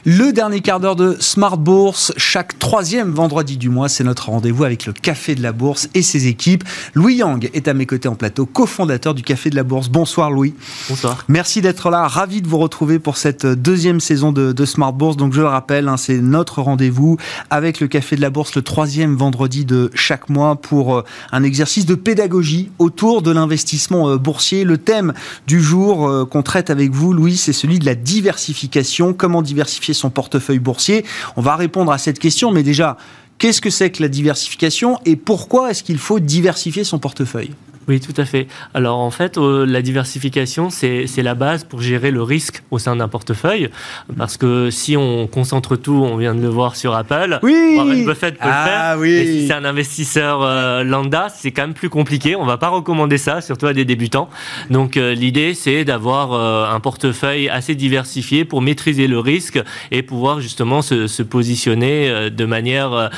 Le 0.06 0.32
dernier 0.32 0.62
quart 0.62 0.80
d'heure 0.80 0.96
de 0.96 1.18
Smart 1.20 1.58
Bourse, 1.58 2.14
chaque 2.16 2.58
troisième 2.58 3.12
vendredi 3.12 3.58
du 3.58 3.68
mois, 3.70 3.90
c'est 3.90 4.06
notre 4.06 4.30
rendez-vous 4.30 4.64
avec 4.64 4.86
le 4.86 4.94
Café 4.94 5.36
de 5.36 5.44
la 5.44 5.52
Bourse 5.52 5.90
et 5.94 6.02
ses 6.02 6.28
équipes. 6.28 6.64
Louis 6.94 7.16
Yang 7.16 7.50
est 7.54 7.68
à 7.68 7.74
mes 7.74 7.86
côtés 7.86 8.08
en 8.08 8.16
plateau, 8.16 8.46
cofondateur 8.46 9.14
du 9.14 9.24
Café 9.24 9.50
de 9.50 9.58
la 9.58 9.64
Bourse. 9.64 9.90
Bonsoir 9.90 10.32
Louis. 10.32 10.54
Bonsoir. 10.88 11.26
Merci 11.28 11.62
d'être 11.62 11.90
là, 11.90 12.08
ravi 12.08 12.42
de 12.42 12.48
vous 12.48 12.60
retrouver 12.60 12.98
pour 12.98 13.18
cette 13.18 13.46
deuxième 13.46 14.00
saison 14.00 14.32
de, 14.32 14.66
Smart 14.66 14.94
Bourse. 14.94 15.18
Donc 15.18 15.34
je 15.34 15.42
le 15.42 15.48
rappelle, 15.48 15.90
hein, 15.90 15.98
c'est 15.98 16.20
notre 16.20 16.62
rendez-vous 16.62 17.18
avec 17.50 17.82
le 17.82 17.88
Café 17.88 18.16
de 18.16 18.22
la 18.22 18.30
Bourse 18.30 18.56
le 18.56 18.62
troisième 18.62 19.18
vendredi 19.18 19.66
de 19.66 19.92
chaque 19.96 20.30
mois 20.30 20.56
pour 20.56 20.96
euh, 20.96 21.04
un 21.34 21.44
exercice 21.44 21.86
de 21.86 21.96
pédagogie 21.96 22.72
autour 22.80 23.22
de 23.22 23.32
l'investissement 23.32 24.10
euh, 24.10 24.18
boursier. 24.18 24.64
Le 24.64 24.78
thème 24.78 25.14
du 25.46 25.62
jour 25.62 26.08
euh, 26.08 26.26
qu'on 26.26 26.42
traite 26.42 26.70
avec 26.70 26.92
vous, 26.92 27.12
Louis, 27.12 27.36
c'est 27.36 27.52
celui 27.52 27.80
de 27.80 27.86
la 27.86 27.96
diversification. 27.96 29.14
Comment 29.14 29.42
diversifier 29.42 29.89
son 29.94 30.10
portefeuille 30.10 30.60
boursier. 30.60 31.06
On 31.36 31.42
va 31.42 31.56
répondre 31.56 31.92
à 31.92 31.98
cette 31.98 32.20
question, 32.20 32.52
mais 32.52 32.64
déjà, 32.64 32.98
qu'est-ce 33.38 33.62
que 33.62 33.70
c'est 33.70 33.90
que 33.90 34.02
la 34.02 34.10
diversification 34.10 35.00
et 35.06 35.16
pourquoi 35.16 35.72
est-ce 35.72 35.84
qu'il 35.84 35.98
faut 35.98 36.20
diversifier 36.20 36.84
son 36.84 37.00
portefeuille? 37.00 37.52
Oui, 37.90 38.00
tout 38.00 38.14
à 38.18 38.26
fait. 38.26 38.46
Alors 38.76 39.00
en 39.00 39.10
fait, 39.10 39.40
euh, 39.40 39.66
la 39.66 39.82
diversification, 39.82 40.70
c'est 40.70 41.08
la 41.18 41.34
base 41.34 41.64
pour 41.64 41.82
gérer 41.82 42.12
le 42.12 42.22
risque 42.22 42.62
au 42.70 42.78
sein 42.78 42.96
d'un 42.96 43.08
portefeuille. 43.08 43.70
Parce 44.16 44.38
que 44.38 44.70
si 44.70 44.96
on 44.96 45.26
concentre 45.26 45.76
tout, 45.76 45.96
on 45.96 46.16
vient 46.16 46.36
de 46.36 46.42
le 46.42 46.50
voir 46.50 46.76
sur 46.76 46.94
Apple, 46.96 47.40
oui 47.42 47.74
Warren 47.78 48.06
Buffett 48.06 48.38
peut 48.38 48.46
le 48.48 48.54
ah 48.54 48.96
faire. 48.96 49.04
Et 49.04 49.26
si 49.26 49.48
c'est 49.48 49.54
un 49.54 49.66
investisseur 49.66 50.44
euh, 50.44 50.84
lambda, 50.84 51.30
c'est 51.36 51.50
quand 51.50 51.64
même 51.64 51.74
plus 51.74 51.90
compliqué. 51.90 52.36
On 52.36 52.46
va 52.46 52.58
pas 52.58 52.68
recommander 52.68 53.18
ça, 53.18 53.42
surtout 53.42 53.66
à 53.66 53.74
des 53.74 53.86
débutants. 53.86 54.30
Donc 54.70 54.96
euh, 54.96 55.16
l'idée, 55.16 55.56
c'est 55.56 55.84
d'avoir 55.84 56.34
un 56.72 56.80
portefeuille 56.80 57.50
assez 57.50 57.74
diversifié 57.74 58.46
pour 58.46 58.62
maîtriser 58.62 59.08
le 59.08 59.18
risque 59.18 59.60
et 59.90 60.04
pouvoir 60.04 60.42
justement 60.42 60.84
se, 60.84 61.08
se 61.08 61.24
positionner 61.24 62.30
de 62.30 62.46
manière 62.46 63.10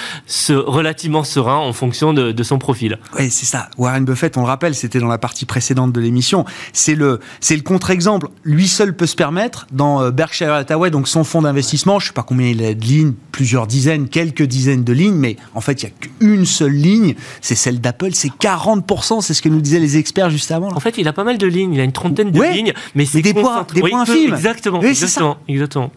relativement 0.49 1.25
serein 1.25 1.57
en 1.57 1.73
fonction 1.73 2.13
de, 2.13 2.31
de 2.31 2.43
son 2.43 2.57
profil. 2.57 2.99
Oui, 3.19 3.29
c'est 3.29 3.45
ça. 3.45 3.69
Warren 3.77 4.05
Buffett, 4.05 4.37
on 4.37 4.41
le 4.41 4.47
rappelle, 4.47 4.60
c'était 4.73 4.99
dans 4.99 5.07
la 5.07 5.17
partie 5.17 5.45
précédente 5.45 5.91
de 5.91 5.99
l'émission. 5.99 6.45
C'est 6.73 6.95
le, 6.95 7.19
c'est 7.39 7.55
le 7.55 7.61
contre-exemple. 7.61 8.27
Lui 8.43 8.67
seul 8.67 8.95
peut 8.95 9.05
se 9.05 9.15
permettre, 9.15 9.67
dans 9.71 10.01
euh, 10.01 10.11
Berkshire 10.11 10.53
Hathaway, 10.53 10.91
donc 10.91 11.07
son 11.07 11.23
fonds 11.23 11.41
d'investissement, 11.41 11.99
je 11.99 12.05
ne 12.05 12.07
sais 12.09 12.13
pas 12.13 12.23
combien 12.23 12.47
il 12.47 12.63
a 12.63 12.73
de 12.73 12.83
lignes, 12.83 13.13
plusieurs 13.31 13.67
dizaines, 13.67 14.07
quelques 14.07 14.43
dizaines 14.43 14.83
de 14.83 14.93
lignes, 14.93 15.15
mais 15.15 15.37
en 15.55 15.61
fait, 15.61 15.83
il 15.83 15.87
n'y 15.87 15.91
a 15.91 15.95
qu'une 15.99 16.45
seule 16.45 16.73
ligne, 16.73 17.15
c'est 17.41 17.55
celle 17.55 17.81
d'Apple, 17.81 18.13
c'est 18.13 18.31
40%, 18.31 19.21
c'est 19.21 19.33
ce 19.33 19.41
que 19.41 19.49
nous 19.49 19.61
disaient 19.61 19.79
les 19.79 19.97
experts 19.97 20.29
juste 20.29 20.51
avant. 20.51 20.71
En 20.71 20.79
fait, 20.79 20.97
il 20.97 21.07
a 21.07 21.13
pas 21.13 21.23
mal 21.23 21.37
de 21.37 21.47
lignes, 21.47 21.73
il 21.73 21.79
a 21.79 21.83
une 21.83 21.91
trentaine 21.91 22.31
de 22.31 22.41
lignes, 22.41 22.73
mais 22.95 23.05
c'est 23.05 23.21
des 23.21 23.33
points, 23.33 23.65
des 23.73 23.81
points 23.81 24.05
Exactement, 24.05 24.81
exactement, 24.81 25.37
exactement. 25.47 25.91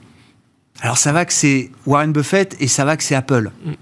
Alors 0.81 0.99
ça 0.99 1.13
va 1.13 1.25
que 1.25 1.33
c'est 1.33 1.71
Warren 1.87 2.13
Buffett 2.13 2.57
et 2.61 2.69
ça 2.69 2.85
va 2.85 2.97
que 2.97 3.03
c'est 3.03 3.15
Apple. 3.15 3.51
Mm. 3.65 3.73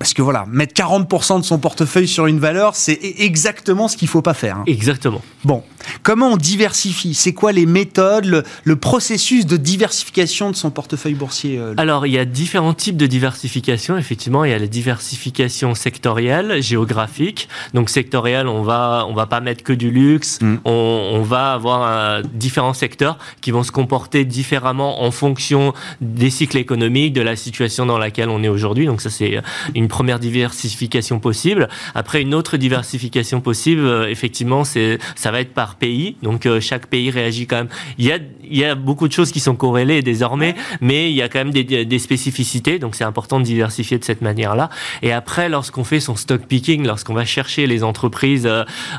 Parce 0.00 0.14
que 0.14 0.22
voilà, 0.22 0.46
mettre 0.48 0.72
40% 0.72 1.40
de 1.40 1.44
son 1.44 1.58
portefeuille 1.58 2.08
sur 2.08 2.24
une 2.24 2.38
valeur, 2.38 2.74
c'est 2.74 2.94
e-, 2.94 3.22
exactement 3.22 3.86
ce 3.86 3.98
qu'il 3.98 4.06
ne 4.06 4.10
faut 4.10 4.22
pas 4.22 4.32
faire. 4.32 4.56
Hein. 4.56 4.64
Exactement. 4.66 5.20
Bon, 5.44 5.62
comment 6.02 6.28
on 6.28 6.36
diversifie? 6.38 7.12
C'est 7.12 7.34
quoi 7.34 7.52
les 7.52 7.66
méthodes, 7.66 8.42
le, 8.64 8.76
processus 8.76 9.44
de 9.44 9.58
diversification 9.58 10.50
de 10.50 10.56
son 10.56 10.70
portefeuille 10.70 11.12
boursier 11.12 11.58
euh, 11.58 11.74
Alors, 11.76 12.06
il 12.06 12.14
y 12.14 12.18
a 12.18 12.24
différents 12.24 12.72
types 12.72 12.96
de 12.96 13.06
diversification. 13.06 13.98
Effectivement, 13.98 14.42
il 14.46 14.52
y 14.52 14.54
a 14.54 14.58
la 14.58 14.68
diversification 14.68 15.74
sectorielle, 15.74 16.62
géographique. 16.62 17.50
Donc, 17.74 17.90
sectorielle, 17.90 18.48
on 18.48 18.62
va, 18.62 19.04
on 19.06 19.12
va 19.12 19.26
pas 19.26 19.40
mettre 19.40 19.62
que 19.62 19.74
du 19.74 19.90
luxe. 19.90 20.38
Mm. 20.40 20.56
On, 20.64 21.20
va 21.20 21.52
avoir 21.52 21.82
euh, 21.82 22.22
différents 22.32 22.72
secteurs 22.72 23.18
qui 23.42 23.50
vont 23.50 23.64
se 23.64 23.70
comporter 23.70 24.24
différemment 24.24 25.02
en 25.02 25.10
fonction 25.10 25.74
des 26.00 26.30
cycles 26.30 26.56
économiques, 26.56 27.12
de 27.12 27.20
la 27.20 27.36
situation 27.36 27.84
dans 27.84 27.98
laquelle 27.98 28.30
on 28.30 28.42
est 28.42 28.48
aujourd'hui. 28.48 28.86
Donc, 28.86 29.02
ça, 29.02 29.10
c'est 29.10 29.42
une 29.74 29.89
première 29.90 30.18
diversification 30.18 31.20
possible. 31.20 31.68
Après, 31.94 32.22
une 32.22 32.34
autre 32.34 32.56
diversification 32.56 33.40
possible, 33.40 34.06
effectivement, 34.08 34.64
c'est 34.64 34.98
ça 35.14 35.30
va 35.30 35.40
être 35.40 35.52
par 35.52 35.74
pays. 35.74 36.16
Donc 36.22 36.48
chaque 36.60 36.86
pays 36.86 37.10
réagit 37.10 37.46
quand 37.46 37.56
même. 37.56 37.68
Il 37.98 38.06
y 38.06 38.12
a 38.12 38.18
il 38.42 38.58
y 38.58 38.64
a 38.64 38.74
beaucoup 38.74 39.06
de 39.06 39.12
choses 39.12 39.30
qui 39.30 39.38
sont 39.38 39.54
corrélées 39.54 40.02
désormais, 40.02 40.56
mais 40.80 41.10
il 41.10 41.14
y 41.14 41.22
a 41.22 41.28
quand 41.28 41.38
même 41.38 41.52
des, 41.52 41.84
des 41.84 41.98
spécificités. 41.98 42.78
Donc 42.78 42.96
c'est 42.96 43.04
important 43.04 43.38
de 43.38 43.44
diversifier 43.44 43.98
de 43.98 44.04
cette 44.04 44.22
manière-là. 44.22 44.70
Et 45.02 45.12
après, 45.12 45.48
lorsqu'on 45.48 45.84
fait 45.84 46.00
son 46.00 46.16
stock 46.16 46.46
picking, 46.46 46.86
lorsqu'on 46.86 47.14
va 47.14 47.24
chercher 47.24 47.66
les 47.66 47.84
entreprises 47.84 48.48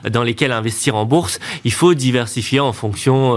dans 0.10 0.24
lesquelles 0.24 0.54
investir 0.54 0.96
en 0.96 1.06
bourse, 1.06 1.40
il 1.66 1.74
faut 1.74 1.94
diversifier 1.94 2.60
en 2.60 2.74
fonction 2.74 3.36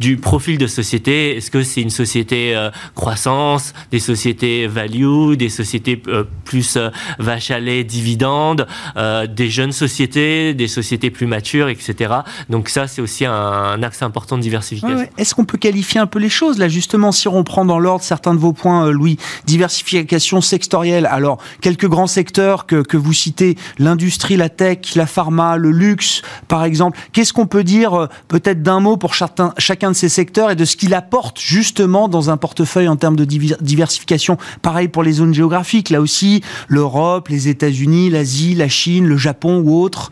du 0.00 0.16
profil 0.16 0.58
de 0.58 0.66
société. 0.66 1.36
Est-ce 1.36 1.50
que 1.50 1.62
c'est 1.62 1.82
une 1.82 1.90
société 1.90 2.58
croissance, 2.94 3.72
des 3.90 4.00
sociétés 4.00 4.66
value, 4.66 5.34
des 5.34 5.48
sociétés 5.48 6.00
plus 6.44 6.78
vache 7.18 7.50
à 7.50 7.60
lait, 7.60 7.84
dividendes, 7.84 8.66
des 9.28 9.50
jeunes 9.50 9.72
sociétés, 9.72 10.54
des 10.54 10.68
sociétés 10.68 11.10
plus 11.10 11.26
matures, 11.26 11.68
etc. 11.68 12.14
Donc 12.48 12.68
ça, 12.68 12.86
c'est 12.86 13.02
aussi 13.02 13.24
un, 13.24 13.82
axe 13.82 14.02
important 14.02 14.36
de 14.36 14.42
diversification. 14.42 15.06
Est-ce 15.18 15.34
qu'on 15.34 15.44
peut 15.44 15.58
qualifier 15.58 16.00
un 16.00 16.06
peu 16.06 16.18
les 16.18 16.28
choses 16.28 16.58
là 16.58 16.68
justement 16.68 17.12
si 17.12 17.28
on 17.28 17.44
prend 17.44 17.64
dans 17.64 17.78
l'ordre 17.78 18.04
certains 18.04 18.34
de 18.34 18.38
vos 18.38 18.52
points, 18.52 18.86
euh, 18.86 18.90
Louis? 18.92 19.18
Diversification 19.46 20.40
sectorielle. 20.40 21.06
Alors 21.06 21.38
quelques 21.60 21.88
grands 21.88 22.06
secteurs 22.06 22.66
que, 22.66 22.96
vous 22.96 23.12
citez 23.12 23.56
l'industrie, 23.78 24.36
la 24.36 24.48
tech, 24.48 24.94
la 24.94 25.06
pharma, 25.06 25.56
le 25.56 25.70
luxe, 25.70 26.22
par 26.48 26.64
exemple. 26.64 26.98
Qu'est-ce 27.12 27.32
qu'on 27.32 27.46
peut 27.46 27.64
dire 27.64 27.94
euh, 27.94 28.06
peut-être 28.28 28.62
d'un 28.62 28.80
mot 28.80 28.96
pour 28.96 29.14
chacun, 29.14 29.52
chacun 29.58 29.90
de 29.90 29.96
ces 29.96 30.08
secteurs 30.08 30.50
et 30.50 30.56
de 30.56 30.64
ce 30.64 30.76
qu'il 30.76 30.94
apporte 30.94 31.40
justement 31.40 32.08
dans 32.08 32.30
un 32.30 32.36
portefeuille 32.36 32.88
en 32.88 32.96
termes 32.96 33.16
de 33.16 33.24
diversification? 33.24 34.36
Pareil 34.60 34.88
pour 34.88 35.02
les 35.02 35.12
zones 35.12 35.34
géographiques. 35.34 35.90
Là 35.90 36.00
aussi, 36.00 36.42
les 37.28 37.48
États-Unis, 37.48 38.10
l'Asie, 38.10 38.54
la 38.54 38.68
Chine, 38.68 39.06
le 39.06 39.16
Japon 39.16 39.62
ou 39.64 39.80
autres. 39.80 40.10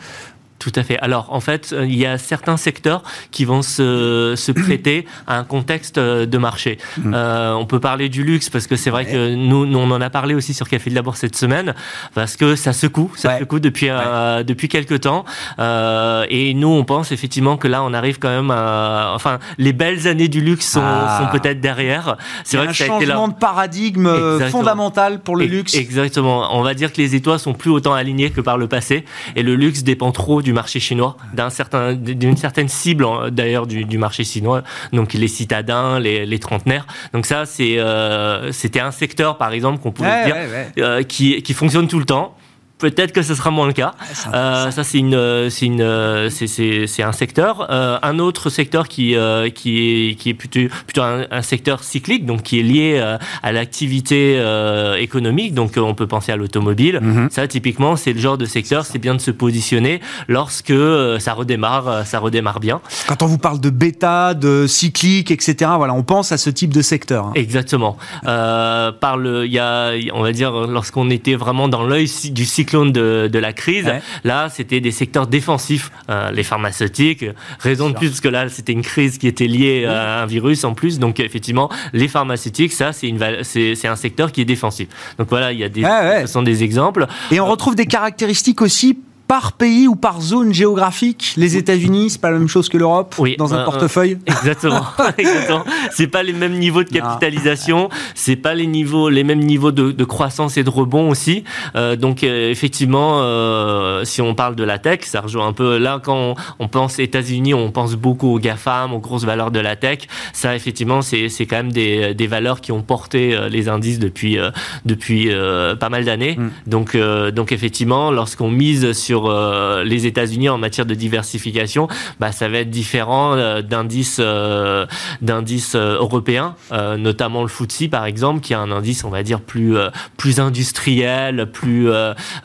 Tout 0.61 0.72
à 0.76 0.82
fait. 0.82 0.98
Alors, 0.98 1.32
en 1.32 1.40
fait, 1.40 1.72
euh, 1.72 1.86
il 1.86 1.96
y 1.96 2.04
a 2.04 2.18
certains 2.18 2.58
secteurs 2.58 3.02
qui 3.30 3.46
vont 3.46 3.62
se, 3.62 4.34
se 4.36 4.52
prêter 4.52 5.06
à 5.26 5.38
un 5.38 5.44
contexte 5.44 5.96
euh, 5.96 6.26
de 6.26 6.36
marché. 6.36 6.76
Mm. 6.98 7.14
Euh, 7.14 7.54
on 7.54 7.64
peut 7.64 7.80
parler 7.80 8.11
du 8.11 8.24
luxe 8.24 8.50
parce 8.50 8.66
que 8.66 8.76
c'est 8.76 8.90
vrai 8.90 9.06
que 9.06 9.34
nous, 9.34 9.64
nous, 9.64 9.78
on 9.78 9.90
en 9.90 10.02
a 10.02 10.11
parlé 10.11 10.34
aussi 10.34 10.52
sur 10.52 10.68
Café 10.68 10.90
de 10.90 10.94
la 10.94 11.00
Bourse 11.00 11.20
cette 11.20 11.34
semaine 11.34 11.74
parce 12.14 12.36
que 12.36 12.56
ça 12.56 12.74
secoue, 12.74 13.11
ça 13.16 13.38
secoue 13.38 13.58
depuis 13.58 13.88
euh, 13.88 14.42
depuis 14.42 14.68
quelques 14.68 15.00
temps. 15.00 15.24
Euh, 15.58 16.26
et 16.28 16.52
nous, 16.52 16.68
on 16.68 16.84
pense 16.84 17.11
effectivement 17.11 17.56
que 17.56 17.66
là, 17.66 17.82
on 17.82 17.94
arrive 17.94 18.18
quand 18.18 18.28
même 18.28 18.50
à, 18.50 19.12
enfin, 19.14 19.38
les 19.56 19.72
belles 19.72 20.06
années 20.06 20.28
du 20.28 20.42
luxe 20.42 20.70
sont, 20.70 20.82
ah. 20.84 21.20
sont 21.22 21.38
peut-être 21.38 21.62
derrière. 21.62 22.18
C'est 22.44 22.58
vrai 22.58 22.66
que 22.66 22.74
ça 22.74 22.84
a 22.84 22.96
été 22.96 23.06
là. 23.06 23.14
changement 23.14 23.28
de 23.28 23.34
paradigme 23.34 24.40
fondamental 24.50 25.20
pour 25.20 25.36
le 25.36 25.46
luxe. 25.46 25.74
Exactement. 25.74 26.54
On 26.54 26.61
va 26.61 26.74
dire 26.74 26.92
que 26.92 26.98
les 26.98 27.14
étoiles 27.14 27.38
sont 27.38 27.54
plus 27.54 27.70
autant 27.70 27.94
alignées 27.94 28.28
que 28.28 28.42
par 28.42 28.58
le 28.58 28.68
passé 28.68 29.06
et 29.36 29.42
le 29.42 29.54
luxe 29.54 29.82
dépend 29.84 30.12
trop 30.12 30.42
du 30.42 30.49
du 30.51 30.55
marché 30.55 30.80
chinois, 30.80 31.16
d'un 31.32 31.48
certain, 31.48 31.94
d'une 31.94 32.36
certaine 32.36 32.66
cible 32.66 33.07
d'ailleurs 33.30 33.68
du, 33.68 33.84
du, 33.84 33.98
marché 33.98 34.24
chinois, 34.24 34.64
donc 34.92 35.12
les 35.12 35.28
citadins, 35.28 36.01
les, 36.01 36.26
les 36.26 36.38
trentenaires. 36.40 36.88
Donc 37.12 37.24
ça, 37.24 37.46
c'est, 37.46 37.78
euh, 37.78 38.51
c'était 38.51 38.80
un 38.80 38.90
secteur 38.90 39.38
par 39.38 39.53
exemple 39.53 39.78
qu'on 39.80 39.92
pouvait 39.92 40.24
dire 40.24 40.36
euh, 40.78 41.05
qui, 41.05 41.40
qui 41.42 41.55
fonctionne 41.55 41.86
tout 41.86 42.01
le 42.01 42.05
temps 42.05 42.34
Peut-être 42.81 43.12
que 43.12 43.22
ce 43.22 43.35
sera 43.35 43.51
moins 43.51 43.66
le 43.66 43.72
cas. 43.72 43.95
Euh, 44.33 44.70
ça, 44.70 44.85
c'est 44.85 44.99
une, 44.99 45.51
c'est 45.51 45.66
une, 45.66 46.31
c'est 46.31 47.03
un 47.03 47.12
secteur. 47.12 47.68
Euh, 47.70 47.99
un 48.03 48.18
autre 48.18 48.51
secteur 48.51 48.89
qui, 48.89 49.14
euh, 49.16 49.51
qui 49.51 50.11
est, 50.11 50.14
qui 50.14 50.31
est 50.31 50.35
plutôt, 50.35 50.61
plutôt 50.87 51.03
un, 51.03 51.43
secteur 51.43 51.83
cyclique, 51.83 52.26
donc 52.26 52.43
qui 52.43 52.61
est 52.61 52.62
lié 52.62 52.97
euh, 52.97 53.18
à 53.43 53.53
l'activité 53.53 54.37
euh, 54.39 54.97
économique. 54.97 55.55
Donc, 55.55 55.72
on 55.76 55.95
peut 55.95 56.07
penser 56.07 56.33
à 56.33 56.37
l'automobile. 56.37 57.01
Mhm. 57.01 57.28
Ça, 57.31 57.47
typiquement, 57.47 57.97
c'est 57.97 58.12
le 58.12 58.20
genre 58.20 58.39
de 58.39 58.45
secteur. 58.45 58.85
C'est 58.85 58.99
bien 58.99 59.14
de 59.14 59.20
se 59.20 59.31
positionner 59.31 60.01
lorsque 60.28 60.74
ça 61.18 61.35
redémarre, 61.35 62.07
ça 62.07 62.18
redémarre 62.18 62.61
bien. 62.61 62.81
Quand 63.07 63.22
on 63.22 63.26
vous 63.26 63.39
parle 63.39 63.61
de 63.61 63.70
bêta, 63.70 64.35
de 64.35 64.66
cyclique, 64.66 65.31
etc. 65.31 65.70
Voilà, 65.76 65.95
on 65.95 66.03
pense 66.03 66.33
à 66.33 66.39
ce 66.39 66.51
type 66.51 66.72
de 66.72 66.83
secteur. 66.83 67.26
Hein. 67.26 67.33
Exactement. 67.35 67.97
par 68.22 69.16
le, 69.16 69.47
il 69.47 69.53
y 69.53 69.59
a, 69.59 69.93
on 70.14 70.22
va 70.22 70.33
dire, 70.33 70.53
lorsqu'on 70.53 71.11
était 71.11 71.35
vraiment 71.35 71.68
dans 71.68 71.83
l'œil 71.83 72.11
du 72.33 72.45
cycle 72.45 72.69
de, 72.72 73.38
la 73.38 73.52
crise. 73.52 73.90
Là, 74.24 74.48
c'était 74.50 74.80
des 74.80 74.90
secteurs 74.90 75.26
défensifs, 75.26 75.90
euh, 76.08 76.30
les 76.30 76.42
pharmaceutiques. 76.42 77.24
Raison 77.58 77.90
de 77.90 77.94
plus 77.94 78.08
parce 78.08 78.20
que 78.20 78.28
là, 78.28 78.48
c'était 78.48 78.72
une 78.72 78.82
crise 78.82 79.18
qui 79.18 79.26
était 79.26 79.46
liée 79.46 79.86
à 79.86 80.22
un 80.22 80.26
virus 80.26 80.64
en 80.64 80.74
plus. 80.74 80.98
Donc 80.98 81.20
effectivement, 81.20 81.70
les 81.92 82.08
pharmaceutiques, 82.08 82.72
ça, 82.72 82.92
c'est 82.92 83.08
une 83.08 83.20
c'est 83.42 83.88
un 83.88 83.96
secteur 83.96 84.32
qui 84.32 84.40
est 84.40 84.44
défensif. 84.44 84.88
Donc 85.18 85.28
voilà, 85.28 85.52
il 85.52 85.58
y 85.58 85.64
a 85.64 85.68
des, 85.68 85.82
ce 85.82 86.26
sont 86.26 86.42
des 86.42 86.62
exemples. 86.62 87.06
Et 87.30 87.40
on 87.40 87.46
retrouve 87.46 87.74
des 87.74 87.86
caractéristiques 87.86 88.62
aussi 88.62 88.98
par 89.31 89.53
pays 89.53 89.87
ou 89.87 89.95
par 89.95 90.20
zone 90.20 90.53
géographique 90.53 91.35
Les 91.37 91.57
États-Unis, 91.57 92.11
c'est 92.11 92.20
pas 92.20 92.33
la 92.33 92.39
même 92.41 92.49
chose 92.49 92.68
que 92.68 92.76
l'Europe 92.76 93.14
oui, 93.16 93.37
dans 93.39 93.55
un 93.55 93.59
euh, 93.59 93.64
portefeuille 93.64 94.18
Exactement. 94.26 94.83
exactement. 95.18 95.64
C'est 95.93 96.09
pas 96.09 96.24
les 96.24 96.33
mêmes 96.33 96.59
niveaux 96.59 96.83
de 96.83 96.89
capitalisation, 96.89 97.91
c'est 98.16 98.35
pas 98.35 98.55
les 98.55 98.66
niveaux, 98.66 99.09
les 99.09 99.22
mêmes 99.22 99.39
niveaux 99.39 99.70
de, 99.70 99.93
de 99.93 100.05
croissance 100.05 100.57
et 100.57 100.64
de 100.64 100.70
rebond 100.70 101.09
aussi. 101.11 101.45
Euh, 101.76 101.95
donc 101.95 102.24
euh, 102.24 102.51
effectivement, 102.51 103.20
euh, 103.20 104.05
si 104.05 104.20
on 104.20 104.35
parle 104.35 104.57
de 104.57 104.64
la 104.64 104.78
tech, 104.78 105.03
ça 105.05 105.20
rejoint 105.20 105.47
un 105.47 105.53
peu 105.53 105.78
là 105.78 106.01
quand 106.03 106.35
on, 106.59 106.66
pense 106.66 106.99
États-Unis, 106.99 107.55
on 107.55 107.70
pense 107.70 107.95
beaucoup 107.95 108.35
aux 108.35 108.41
GAFAM, 108.41 108.93
aux 108.93 108.99
grosses 108.99 109.24
valeurs 109.24 109.53
de 109.53 109.61
la 109.61 109.76
tech. 109.76 110.01
Ça 110.33 110.57
effectivement, 110.57 111.03
c'est 111.03 111.28
c'est 111.28 111.47
quand 111.47 111.59
même 111.59 111.70
des, 111.70 112.14
des 112.14 112.26
valeurs 112.26 112.61
qui 112.61 112.72
ont 112.72 112.83
porté 112.83 113.37
euh, 113.37 113.49
les 113.49 113.68
indices 113.68 114.01
depuis 114.01 114.39
depuis 114.85 115.31
pas 115.78 115.89
mal 115.89 116.05
d'années. 116.05 116.37
Mm. 116.37 116.51
Donc 116.66 116.97
donc 117.33 117.53
effectivement, 117.53 118.11
lorsqu'on 118.11 118.51
mise 118.51 118.93
sur 118.93 119.19
euh, 119.28 119.84
les 119.84 120.06
États-Unis 120.06 120.48
en 120.48 120.58
matière 120.58 120.86
de 120.86 120.94
diversification, 120.94 121.88
bah, 122.18 122.32
ça 122.32 122.48
va 122.48 122.58
être 122.58 122.70
différent 122.70 123.34
euh, 123.34 123.62
d'indices 123.62 124.18
euh, 124.20 124.86
d'indices 125.22 125.74
européens, 125.74 126.54
notamment 126.70 127.42
le 127.42 127.48
FTSE 127.48 127.88
par 127.90 128.04
exemple, 128.04 128.40
qui 128.40 128.54
a 128.54 128.60
un 128.60 128.70
indice, 128.70 129.04
on 129.04 129.10
va 129.10 129.22
dire 129.22 129.40
plus 129.40 129.76
plus 130.16 130.40
industriel, 130.40 131.50
plus 131.52 131.88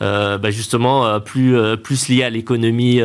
bah, 0.00 0.50
justement 0.50 1.20
plus 1.20 1.56
plus 1.82 2.08
lié 2.08 2.24
à 2.24 2.30
l'économie 2.30 3.00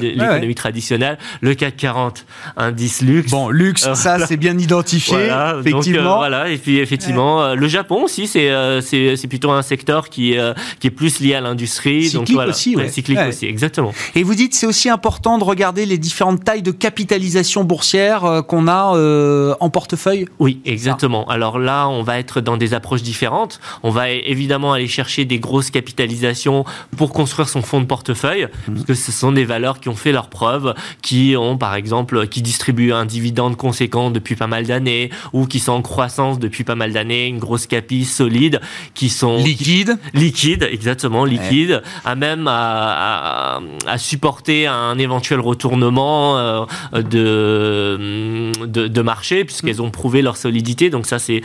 l'économie 0.00 0.54
traditionnelle. 0.54 1.18
Le 1.40 1.54
CAC 1.54 1.76
40, 1.76 2.26
indice 2.56 3.02
luxe. 3.02 3.30
Bon, 3.30 3.48
luxe, 3.50 3.92
ça 3.94 4.26
c'est 4.26 4.36
bien 4.36 4.58
identifié, 4.58 5.30
effectivement. 5.60 6.18
voilà, 6.18 6.48
et 6.48 6.58
puis 6.58 6.78
effectivement, 6.78 7.54
le 7.54 7.68
Japon 7.68 8.04
aussi, 8.04 8.26
c'est 8.26 8.50
c'est 8.82 9.28
plutôt 9.28 9.50
un 9.50 9.62
secteur 9.62 10.08
qui 10.08 10.36
qui 10.78 10.86
est 10.86 10.90
plus 10.90 11.20
lié 11.20 11.34
à 11.34 11.40
l'industrie. 11.40 12.10
Donc 12.12 12.30
voilà, 12.30 12.50
aussi, 12.50 12.76
aussi, 13.18 13.46
exactement. 13.46 13.92
Et 14.14 14.22
vous 14.22 14.34
dites 14.34 14.54
c'est 14.54 14.66
aussi 14.66 14.88
important 14.88 15.38
de 15.38 15.44
regarder 15.44 15.86
les 15.86 15.98
différentes 15.98 16.44
tailles 16.44 16.62
de 16.62 16.70
capitalisation 16.70 17.64
boursière 17.64 18.24
euh, 18.24 18.42
qu'on 18.42 18.68
a 18.68 18.96
euh, 18.96 19.54
en 19.60 19.70
portefeuille? 19.70 20.26
Oui, 20.38 20.60
exactement. 20.64 21.28
Alors 21.28 21.58
là, 21.58 21.88
on 21.88 22.02
va 22.02 22.18
être 22.18 22.40
dans 22.40 22.56
des 22.56 22.74
approches 22.74 23.02
différentes. 23.02 23.60
On 23.82 23.90
va 23.90 24.10
évidemment 24.10 24.72
aller 24.72 24.88
chercher 24.88 25.24
des 25.24 25.38
grosses 25.38 25.70
capitalisations 25.70 26.64
pour 26.96 27.12
construire 27.12 27.48
son 27.48 27.62
fonds 27.62 27.80
de 27.80 27.86
portefeuille, 27.86 28.46
mmh. 28.46 28.74
parce 28.74 28.86
que 28.86 28.94
ce 28.94 29.12
sont 29.12 29.32
des 29.32 29.44
valeurs 29.44 29.80
qui 29.80 29.88
ont 29.88 29.96
fait 29.96 30.12
leurs 30.12 30.28
preuves, 30.28 30.74
qui 31.02 31.34
ont 31.36 31.56
par 31.56 31.74
exemple, 31.74 32.28
qui 32.28 32.42
distribuent 32.42 32.92
un 32.92 33.06
dividende 33.06 33.56
conséquent 33.56 34.10
depuis 34.10 34.36
pas 34.36 34.46
mal 34.46 34.66
d'années, 34.66 35.10
ou 35.32 35.46
qui 35.46 35.60
sont 35.60 35.72
en 35.72 35.82
croissance 35.82 36.38
depuis 36.38 36.64
pas 36.64 36.74
mal 36.74 36.92
d'années, 36.92 37.26
une 37.26 37.38
grosse 37.38 37.66
capi 37.66 38.04
solide, 38.04 38.60
qui 38.94 39.08
sont... 39.08 39.36
Liquides 39.38 39.98
Liquides, 40.14 40.68
exactement, 40.70 41.24
liquides, 41.24 41.82
à 42.04 42.14
même 42.14 42.46
à, 42.48 42.99
à, 43.00 43.60
supporter 43.96 44.66
un 44.66 44.98
éventuel 44.98 45.40
retournement 45.40 46.38
euh, 46.38 46.64
de, 46.92 48.52
de, 48.66 49.02
marché, 49.02 49.44
puisqu'elles 49.44 49.80
ont 49.82 49.90
prouvé 49.90 50.22
leur 50.22 50.36
solidité. 50.36 50.90
Donc 50.90 51.06
ça, 51.06 51.18
c'est 51.18 51.42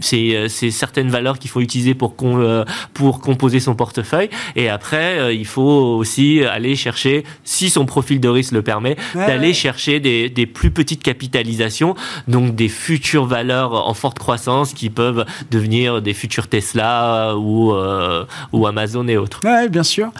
c'est 0.00 0.70
certaines 0.70 1.08
valeurs 1.08 1.38
qu'il 1.38 1.50
faut 1.50 1.60
utiliser 1.60 1.94
pour, 1.94 2.14
euh, 2.20 2.64
pour 2.94 3.20
composer 3.20 3.60
son 3.60 3.76
portefeuille. 3.76 4.28
Et 4.56 4.68
après, 4.68 5.18
euh, 5.18 5.32
il 5.32 5.46
faut 5.46 5.62
aussi 5.62 6.42
aller 6.42 6.74
chercher, 6.74 7.24
si 7.44 7.70
son 7.70 7.86
profil 7.86 8.18
de 8.18 8.28
risque 8.28 8.52
le 8.52 8.62
permet, 8.62 8.96
d'aller 9.14 9.54
chercher 9.54 10.00
des, 10.00 10.28
des, 10.28 10.46
plus 10.46 10.72
petites 10.72 11.02
capitalisations, 11.02 11.94
donc 12.26 12.56
des 12.56 12.68
futures 12.68 13.26
valeurs 13.26 13.88
en 13.88 13.94
forte 13.94 14.18
croissance 14.18 14.74
qui 14.74 14.90
peuvent 14.90 15.24
devenir 15.52 16.02
des 16.02 16.12
futurs 16.12 16.48
Tesla 16.48 17.36
ou, 17.36 17.72
ou 18.52 18.66
Amazon 18.66 19.06
et 19.06 19.16
autres. 19.16 19.40
Oui, 19.44 19.68
bien 19.68 19.84
sûr. 19.84 20.10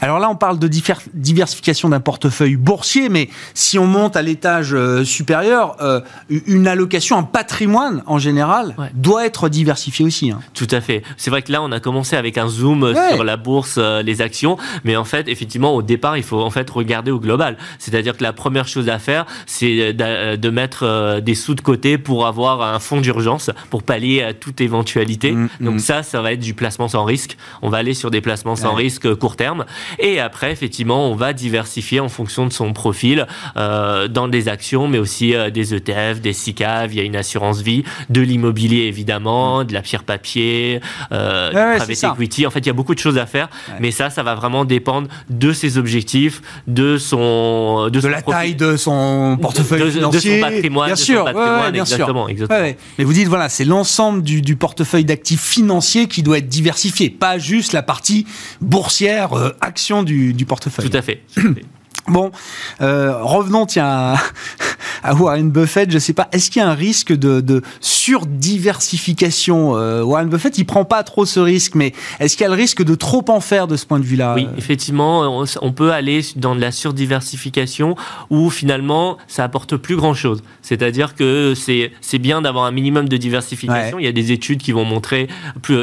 Alors 0.00 0.13
là, 0.18 0.28
on 0.30 0.36
parle 0.36 0.58
de 0.58 0.68
diversification 0.68 1.88
d'un 1.88 2.00
portefeuille 2.00 2.56
boursier, 2.56 3.08
mais 3.08 3.28
si 3.54 3.78
on 3.78 3.86
monte 3.86 4.16
à 4.16 4.22
l'étage 4.22 4.74
euh, 4.74 5.04
supérieur, 5.04 5.76
euh, 5.80 6.00
une 6.28 6.66
allocation, 6.66 7.16
un 7.18 7.22
patrimoine 7.22 8.02
en 8.06 8.18
général, 8.18 8.74
doit 8.94 9.14
doit 9.14 9.26
être 9.26 9.48
diversifié 9.48 10.04
aussi. 10.04 10.32
Hein. 10.32 10.40
Tout 10.54 10.66
à 10.72 10.80
fait. 10.80 11.04
C'est 11.16 11.30
vrai 11.30 11.42
que 11.42 11.52
là, 11.52 11.62
on 11.62 11.70
a 11.70 11.78
commencé 11.78 12.16
avec 12.16 12.36
un 12.36 12.48
zoom 12.48 12.94
sur 13.12 13.22
la 13.22 13.36
bourse, 13.36 13.76
euh, 13.78 14.02
les 14.02 14.22
actions, 14.22 14.56
mais 14.82 14.96
en 14.96 15.04
fait, 15.04 15.28
effectivement, 15.28 15.72
au 15.72 15.82
départ, 15.82 16.16
il 16.16 16.24
faut 16.24 16.40
en 16.40 16.50
fait 16.50 16.68
regarder 16.68 17.12
au 17.12 17.20
global. 17.20 17.56
C'est-à-dire 17.78 18.16
que 18.16 18.24
la 18.24 18.32
première 18.32 18.66
chose 18.66 18.88
à 18.88 18.98
faire, 18.98 19.24
c'est 19.46 19.92
de 19.92 20.50
mettre 20.50 21.20
des 21.20 21.36
sous 21.36 21.54
de 21.54 21.60
côté 21.60 21.96
pour 21.96 22.26
avoir 22.26 22.62
un 22.62 22.80
fonds 22.80 23.00
d'urgence 23.00 23.50
pour 23.70 23.84
pallier 23.84 24.22
à 24.22 24.34
toute 24.34 24.60
éventualité. 24.60 25.32
Mm, 25.32 25.48
Donc 25.60 25.74
mm. 25.76 25.78
ça, 25.78 26.02
ça 26.02 26.20
va 26.20 26.32
être 26.32 26.40
du 26.40 26.54
placement 26.54 26.88
sans 26.88 27.04
risque. 27.04 27.36
On 27.62 27.68
va 27.68 27.78
aller 27.78 27.94
sur 27.94 28.10
des 28.10 28.20
placements 28.20 28.56
sans 28.56 28.74
risque 28.74 29.14
court 29.14 29.36
terme. 29.36 29.64
Et 29.98 30.20
après, 30.20 30.52
effectivement, 30.52 31.10
on 31.10 31.14
va 31.14 31.32
diversifier 31.32 32.00
en 32.00 32.08
fonction 32.08 32.46
de 32.46 32.52
son 32.52 32.72
profil 32.72 33.26
euh, 33.56 34.08
dans 34.08 34.28
des 34.28 34.48
actions, 34.48 34.88
mais 34.88 34.98
aussi 34.98 35.34
euh, 35.34 35.50
des 35.50 35.74
ETF, 35.74 36.20
des 36.20 36.32
SICAV, 36.32 36.92
il 36.92 36.96
y 36.96 37.00
a 37.00 37.04
une 37.04 37.16
assurance 37.16 37.60
vie, 37.60 37.84
de 38.10 38.20
l'immobilier 38.20 38.84
évidemment, 38.84 39.64
de 39.64 39.72
la 39.72 39.82
pierre 39.82 40.04
papier, 40.04 40.80
euh, 41.12 41.50
private 41.50 42.04
equity. 42.04 42.46
En 42.46 42.50
fait, 42.50 42.60
il 42.60 42.66
y 42.66 42.70
a 42.70 42.74
beaucoup 42.74 42.94
de 42.94 43.00
choses 43.00 43.18
à 43.18 43.26
faire, 43.26 43.48
mais 43.80 43.90
ça, 43.90 44.10
ça 44.10 44.22
va 44.22 44.34
vraiment 44.34 44.64
dépendre 44.64 45.08
de 45.30 45.52
ses 45.52 45.78
objectifs, 45.78 46.42
de 46.66 46.98
son 46.98 47.88
de, 47.90 48.08
la 48.08 48.22
taille 48.22 48.54
de 48.54 48.76
son 48.76 49.38
portefeuille 49.40 49.90
financier, 49.90 50.38
de 50.38 50.42
son 50.42 50.50
patrimoine, 50.50 50.86
bien 50.86 50.96
sûr, 50.96 51.24
bien 51.24 51.72
exactement, 51.72 52.28
exactement. 52.28 52.74
Mais 52.98 53.04
vous 53.04 53.12
dites 53.12 53.28
voilà, 53.28 53.48
c'est 53.48 53.64
l'ensemble 53.64 54.22
du, 54.22 54.42
du, 54.42 54.56
portefeuille 54.56 55.04
d'actifs 55.04 55.42
financiers 55.42 56.08
qui 56.08 56.22
doit 56.22 56.38
être 56.38 56.48
diversifié, 56.48 57.10
pas 57.10 57.38
juste 57.38 57.72
la 57.72 57.82
partie 57.82 58.26
boursière, 58.60 59.34
euh, 59.34 59.50
du 60.02 60.46
portefeuille. 60.46 60.88
Tout 60.88 60.96
à 60.96 61.02
fait. 61.02 61.22
Bon, 62.08 62.30
euh, 62.82 63.16
revenons 63.22 63.64
tiens 63.64 64.14
à, 65.02 65.14
Warren 65.14 65.50
Buffett. 65.50 65.90
Je 65.90 65.98
sais 65.98 66.12
pas, 66.12 66.28
est-ce 66.32 66.50
qu'il 66.50 66.60
y 66.60 66.64
a 66.64 66.68
un 66.68 66.74
risque 66.74 67.12
de, 67.12 67.40
de 67.40 67.62
surdiversification 67.80 69.76
euh, 69.76 70.02
Warren 70.02 70.28
Buffett, 70.28 70.58
il 70.58 70.64
prend 70.64 70.84
pas 70.84 71.02
trop 71.02 71.24
ce 71.24 71.40
risque, 71.40 71.74
mais 71.74 71.94
est-ce 72.20 72.36
qu'il 72.36 72.44
y 72.44 72.46
a 72.46 72.50
le 72.50 72.56
risque 72.56 72.82
de 72.82 72.94
trop 72.94 73.24
en 73.28 73.40
faire 73.40 73.66
de 73.66 73.76
ce 73.76 73.86
point 73.86 73.98
de 73.98 74.04
vue-là? 74.04 74.34
Oui, 74.34 74.46
effectivement, 74.58 75.42
on, 75.62 75.72
peut 75.72 75.92
aller 75.92 76.20
dans 76.36 76.54
de 76.54 76.60
la 76.60 76.72
surdiversification 76.72 77.96
où 78.30 78.50
finalement 78.50 79.16
ça 79.26 79.44
apporte 79.44 79.76
plus 79.76 79.96
grand-chose. 79.96 80.42
C'est-à-dire 80.62 81.14
que 81.14 81.54
c'est 81.56 81.90
c'est 82.00 82.18
bien 82.18 82.42
d'avoir 82.42 82.66
un 82.66 82.70
minimum 82.70 83.08
de 83.08 83.16
diversification. 83.16 83.98
Il 83.98 84.04
y 84.04 84.08
a 84.08 84.12
des 84.12 84.30
études 84.30 84.60
qui 84.60 84.72
vont 84.72 84.84
montrer 84.84 85.28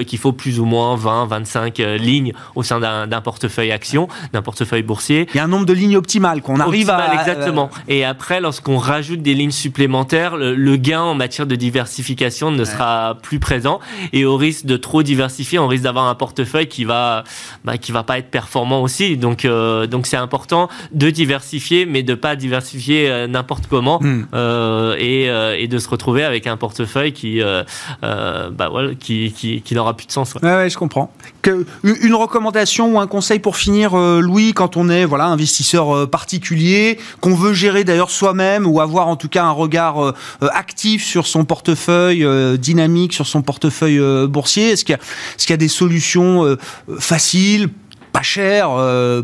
qu'il 0.06 0.20
faut 0.20 0.32
plus 0.32 0.60
ou 0.60 0.66
moins 0.66 0.96
20, 0.96 1.26
25 1.26 1.80
euh, 1.80 1.98
lignes 1.98 2.34
au 2.56 2.64
sein 2.64 2.80
d'un 2.80 3.22
portefeuille 3.22 3.72
action, 3.72 4.08
d'un 4.34 4.42
portefeuille 4.42 4.84
boursier. 4.84 5.28
Il 5.34 5.38
y 5.38 5.40
a 5.40 5.44
un 5.44 5.48
nombre 5.48 5.66
de 5.66 5.74
lignes 5.74 5.98
qu'on 6.42 6.60
arrive 6.60 6.90
à 6.90 7.14
exactement. 7.14 7.70
Et 7.88 8.04
après, 8.04 8.42
lorsqu'on 8.42 8.78
rajoute 8.78 9.22
des 9.22 9.34
lignes 9.34 9.52
supplémentaires, 9.52 10.36
le, 10.38 10.76
gain 10.76 11.02
en 11.02 11.16
matière 11.16 11.46
de 11.46 11.56
diversification 11.56 12.50
ne 12.52 12.64
sera 12.66 13.18
plus 13.22 13.40
présent 13.40 13.80
et 14.14 14.26
au 14.26 14.36
risque 14.36 14.66
de 14.66 14.78
trop 14.78 15.04
diversifier, 15.04 15.60
on 15.60 15.68
risque 15.68 15.84
d'avoir 15.84 16.08
un 16.08 16.16
portefeuille 16.16 16.68
qui 16.68 16.86
va 16.86 17.24
bah, 17.64 17.78
qui 17.78 17.92
va 17.92 18.04
pas 18.04 18.18
être 18.18 18.32
performant 18.32 18.82
aussi. 18.82 19.18
Donc 19.18 19.46
euh, 19.46 19.88
donc 19.88 20.08
c'est 20.08 20.18
important 20.18 20.70
de 20.92 21.10
diversifier, 21.10 21.86
mais 21.86 22.04
de 22.04 22.16
pas 22.16 22.36
diversifier 22.36 23.10
euh, 23.10 23.28
n'importe 23.28 23.68
comment 23.68 24.00
hmm. 24.02 24.28
euh, 24.34 24.96
et, 24.98 25.26
et, 25.62 25.68
de 25.68 25.78
se 25.78 25.90
retrouver 25.90 26.24
avec 26.24 26.48
un 26.48 26.58
portefeuille 26.58 27.14
qui 27.14 27.42
bah, 28.02 28.70
voilà, 28.70 28.96
qui, 28.96 29.32
qui, 29.32 29.62
qui 29.62 29.76
n'aura 29.76 29.96
plus 29.96 30.08
de 30.08 30.12
sens. 30.12 30.34
Ouais. 30.36 30.42
Ouais, 30.42 30.70
je 30.70 30.78
comprends. 30.78 31.12
Que, 31.42 31.66
une 31.84 32.16
recommandation 32.16 32.96
ou 32.96 33.00
un 33.00 33.08
conseil 33.08 33.40
pour 33.40 33.56
finir, 33.56 33.96
Louis, 33.96 34.54
quand 34.54 34.78
on 34.78 34.90
est 34.90 35.06
voilà 35.06 35.26
investisseur 35.26 36.01
euh, 36.02 36.08
particulier 36.08 37.00
qu'on 37.20 37.36
veut 37.36 37.54
gérer 37.54 37.84
d'ailleurs 37.84 38.12
soi-même 38.12 38.68
ou 38.68 38.82
avoir 38.82 39.08
en 39.08 39.16
tout 39.16 39.30
cas 39.30 39.44
un 39.44 39.52
regard 39.52 40.04
euh, 40.04 40.14
euh, 40.44 40.50
actif 40.54 41.04
sur 41.04 41.28
son 41.28 41.46
portefeuille 41.46 42.26
dynamique, 42.58 43.14
sur 43.14 43.28
son 43.28 43.42
portefeuille 43.42 44.02
boursier. 44.28 44.70
Est-ce 44.72 44.86
qu'il 44.86 44.98
y, 45.50 45.54
a 45.54 45.58
des 45.58 45.68
solutions 45.68 46.58
faciles 47.00 47.70
pas 48.12 48.22
chères 48.22 48.70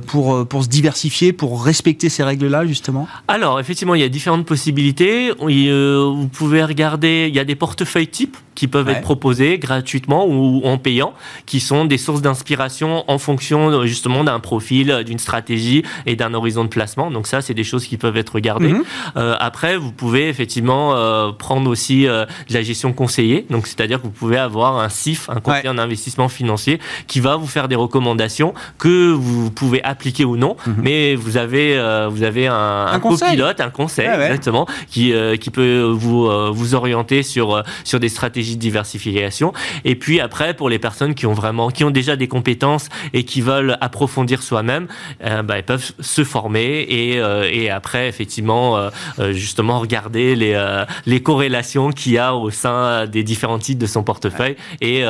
pour, 0.07 0.47
pour 0.47 0.63
se 0.63 0.69
diversifier, 0.69 1.33
pour 1.33 1.63
respecter 1.63 2.09
ces 2.09 2.23
règles-là, 2.23 2.65
justement? 2.65 3.07
Alors, 3.27 3.59
effectivement, 3.59 3.95
il 3.95 4.01
y 4.01 4.05
a 4.05 4.09
différentes 4.09 4.45
possibilités. 4.45 5.31
Vous 5.39 6.29
pouvez 6.31 6.63
regarder, 6.63 7.27
il 7.29 7.35
y 7.35 7.39
a 7.39 7.45
des 7.45 7.55
portefeuilles 7.55 8.07
types 8.07 8.37
qui 8.57 8.67
peuvent 8.67 8.89
être 8.89 9.01
proposés 9.01 9.59
gratuitement 9.59 10.25
ou 10.25 10.61
en 10.63 10.79
payant, 10.79 11.13
qui 11.45 11.59
sont 11.59 11.85
des 11.85 11.99
sources 11.99 12.23
d'inspiration 12.23 13.03
en 13.07 13.19
fonction 13.19 13.85
justement 13.85 14.23
d'un 14.23 14.39
profil, 14.39 15.03
d'une 15.05 15.19
stratégie 15.19 15.83
et 16.07 16.15
d'un 16.15 16.33
horizon 16.33 16.63
de 16.63 16.69
placement. 16.69 17.11
Donc 17.11 17.27
ça, 17.27 17.41
c'est 17.41 17.53
des 17.53 17.63
choses 17.63 17.85
qui 17.85 17.97
peuvent 17.97 18.17
être 18.17 18.33
regardées. 18.33 18.73
Mhm. 18.73 18.83
Euh, 19.15 19.35
après, 19.39 19.77
vous 19.77 19.91
pouvez 19.91 20.27
effectivement 20.27 20.95
euh, 20.95 21.31
prendre 21.31 21.69
aussi 21.69 22.07
euh, 22.07 22.25
de 22.49 22.53
la 22.55 22.63
gestion 22.63 22.93
conseillée. 22.93 23.45
Donc 23.51 23.67
c'est-à-dire 23.67 23.99
que 24.01 24.07
vous 24.07 24.11
pouvez 24.11 24.37
avoir 24.37 24.79
un 24.79 24.89
CIF, 24.89 25.29
un 25.29 25.39
conseiller 25.39 25.69
en 25.69 25.77
investissement 25.77 26.27
financier, 26.27 26.79
qui 27.05 27.19
va 27.19 27.35
vous 27.35 27.45
faire 27.45 27.67
des 27.67 27.75
recommandations 27.75 28.55
que 28.77 29.11
vous 29.11 29.51
pouvez 29.51 29.83
appliquer 29.83 30.25
ou 30.25 30.37
non, 30.37 30.55
mhm. 30.65 30.75
mais 30.77 31.15
vous 31.15 31.37
avez 31.37 31.77
vous 32.09 32.23
avez 32.23 32.47
un, 32.47 32.87
un, 32.87 32.99
copilote, 32.99 33.59
un 33.59 33.69
conseil 33.69 34.07
exactement, 34.07 34.67
qui 34.89 35.13
qui 35.39 35.49
peut 35.49 35.81
vous 35.81 36.29
vous 36.53 36.75
orienter 36.75 37.23
sur 37.23 37.63
sur 37.83 37.99
des 37.99 38.09
stratégies 38.09 38.55
de 38.55 38.61
diversification. 38.61 39.53
Et 39.85 39.95
puis 39.95 40.19
après, 40.19 40.53
pour 40.53 40.69
les 40.69 40.79
personnes 40.79 41.15
qui 41.15 41.25
ont 41.25 41.33
vraiment, 41.33 41.69
qui 41.69 41.83
ont 41.83 41.91
déjà 41.91 42.15
des 42.15 42.27
compétences 42.27 42.89
et 43.13 43.23
qui 43.23 43.41
veulent 43.41 43.77
approfondir 43.81 44.43
soi-même, 44.43 44.87
euh, 45.23 45.43
bah, 45.43 45.57
ils 45.57 45.63
peuvent 45.63 45.91
se 45.99 46.23
former 46.23 46.85
et, 46.87 47.19
euh, 47.19 47.49
et 47.51 47.69
après, 47.69 48.07
effectivement, 48.07 48.77
euh, 48.77 49.33
justement, 49.33 49.79
regarder 49.79 50.35
les, 50.35 50.57
les 51.05 51.21
corrélations 51.21 51.91
qu'il 51.91 52.13
y 52.13 52.17
a 52.17 52.35
au 52.35 52.49
sein 52.49 53.05
des 53.07 53.23
différents 53.23 53.59
titres 53.59 53.79
de 53.79 53.85
son 53.85 54.03
portefeuille 54.03 54.55
et, 54.81 55.03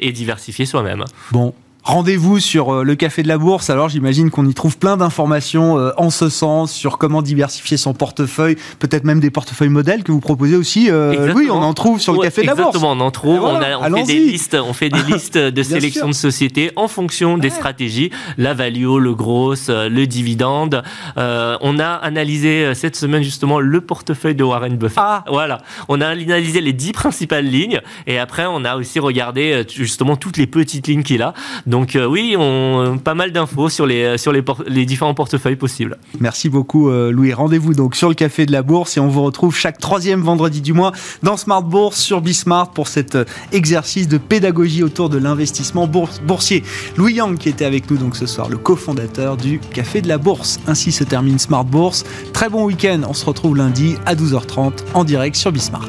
et 0.00 0.12
diversifier 0.12 0.66
soi-même. 0.66 1.04
Bon, 1.30 1.54
Rendez-vous 1.84 2.38
sur 2.38 2.72
euh, 2.72 2.84
le 2.84 2.94
Café 2.94 3.24
de 3.24 3.28
la 3.28 3.38
Bourse. 3.38 3.68
Alors 3.68 3.88
j'imagine 3.88 4.30
qu'on 4.30 4.46
y 4.46 4.54
trouve 4.54 4.78
plein 4.78 4.96
d'informations 4.96 5.78
euh, 5.78 5.90
en 5.96 6.10
ce 6.10 6.28
sens 6.28 6.72
sur 6.72 6.96
comment 6.96 7.22
diversifier 7.22 7.76
son 7.76 7.92
portefeuille, 7.92 8.56
peut-être 8.78 9.02
même 9.02 9.18
des 9.18 9.30
portefeuilles 9.30 9.68
modèles 9.68 10.04
que 10.04 10.12
vous 10.12 10.20
proposez 10.20 10.54
aussi. 10.54 10.90
Euh, 10.90 11.32
oui, 11.34 11.48
on 11.50 11.56
en 11.56 11.74
trouve 11.74 12.00
sur 12.00 12.12
le 12.12 12.20
Café 12.20 12.42
de 12.42 12.46
la 12.46 12.54
Bourse. 12.54 12.68
Exactement, 12.68 12.92
on 12.92 13.00
en 13.00 13.10
trouve. 13.10 13.42
on, 13.42 13.60
fait 13.60 14.04
des 14.04 14.20
listes, 14.20 14.54
on 14.54 14.72
fait 14.72 14.90
des 14.90 15.02
listes 15.12 15.36
de 15.36 15.62
sélection 15.64 16.06
de 16.06 16.12
sociétés 16.12 16.70
en 16.76 16.86
fonction 16.86 17.36
des 17.36 17.50
stratégies, 17.50 18.10
la 18.38 18.54
value, 18.54 18.98
le 18.98 19.14
gros, 19.14 19.54
le 19.68 20.04
dividende. 20.04 20.84
on 21.16 21.78
a 21.80 21.94
analysé 21.94 22.74
cette 22.74 22.94
semaine 22.94 23.24
justement 23.24 23.58
le 23.58 23.80
portefeuille 23.80 24.36
de 24.36 24.44
Warren 24.44 24.76
Buffett. 24.76 24.98
Ah. 24.98 25.24
Voilà, 25.26 25.58
on 25.88 26.00
a 26.00 26.06
analysé 26.06 26.60
les 26.60 26.72
dix 26.72 26.92
principales 26.92 27.46
lignes 27.46 27.80
et 28.06 28.20
après 28.20 28.46
on 28.46 28.64
a 28.64 28.76
aussi 28.76 29.00
regardé 29.00 29.64
justement 29.68 30.14
toutes 30.14 30.36
les 30.36 30.46
petites 30.46 30.86
lignes 30.86 31.02
qu'il 31.02 31.22
a. 31.22 31.34
Donc 31.72 31.96
euh, 31.96 32.04
oui, 32.04 32.36
on, 32.38 32.98
pas 33.02 33.14
mal 33.14 33.32
d'infos 33.32 33.70
sur 33.70 33.86
les, 33.86 34.18
sur 34.18 34.30
les, 34.30 34.84
différents 34.84 35.14
portefeuilles 35.14 35.56
possibles. 35.56 35.96
Merci 36.20 36.50
beaucoup 36.50 36.90
euh, 36.90 37.10
Louis. 37.10 37.32
Rendez-vous 37.32 37.72
donc 37.72 37.96
sur 37.96 38.10
le 38.10 38.14
Café 38.14 38.44
de 38.44 38.52
la 38.52 38.60
Bourse 38.60 38.98
et 38.98 39.00
on 39.00 39.08
vous 39.08 39.22
retrouve 39.22 39.56
chaque 39.56 39.78
troisième 39.78 40.20
vendredi 40.20 40.60
du 40.60 40.74
mois 40.74 40.92
dans 41.22 41.38
Smart 41.38 41.62
Bourse 41.62 41.98
sur 41.98 42.20
Bismart 42.20 42.72
pour 42.72 42.88
cet 42.88 43.14
euh, 43.14 43.24
exercice 43.52 44.06
de 44.06 44.18
pédagogie 44.18 44.82
autour 44.82 45.08
de 45.08 45.16
l'investissement 45.16 45.86
boursier. 45.86 46.62
Louis 46.98 47.14
Yang 47.14 47.38
qui 47.38 47.48
était 47.48 47.64
avec 47.64 47.90
nous 47.90 47.96
donc 47.96 48.16
ce 48.16 48.26
soir, 48.26 48.50
le 48.50 48.58
cofondateur 48.58 49.38
du 49.38 49.58
Café 49.58 50.02
de 50.02 50.08
la 50.08 50.18
Bourse. 50.18 50.60
Ainsi 50.66 50.92
se 50.92 51.04
termine 51.04 51.38
Smart 51.38 51.64
Bourse. 51.64 52.04
Très 52.34 52.50
bon 52.50 52.66
week-end. 52.66 53.00
On 53.08 53.14
se 53.14 53.24
retrouve 53.24 53.56
lundi 53.56 53.96
à 54.04 54.14
12h30 54.14 54.72
en 54.92 55.04
direct 55.04 55.36
sur 55.36 55.50
Bismart. 55.50 55.88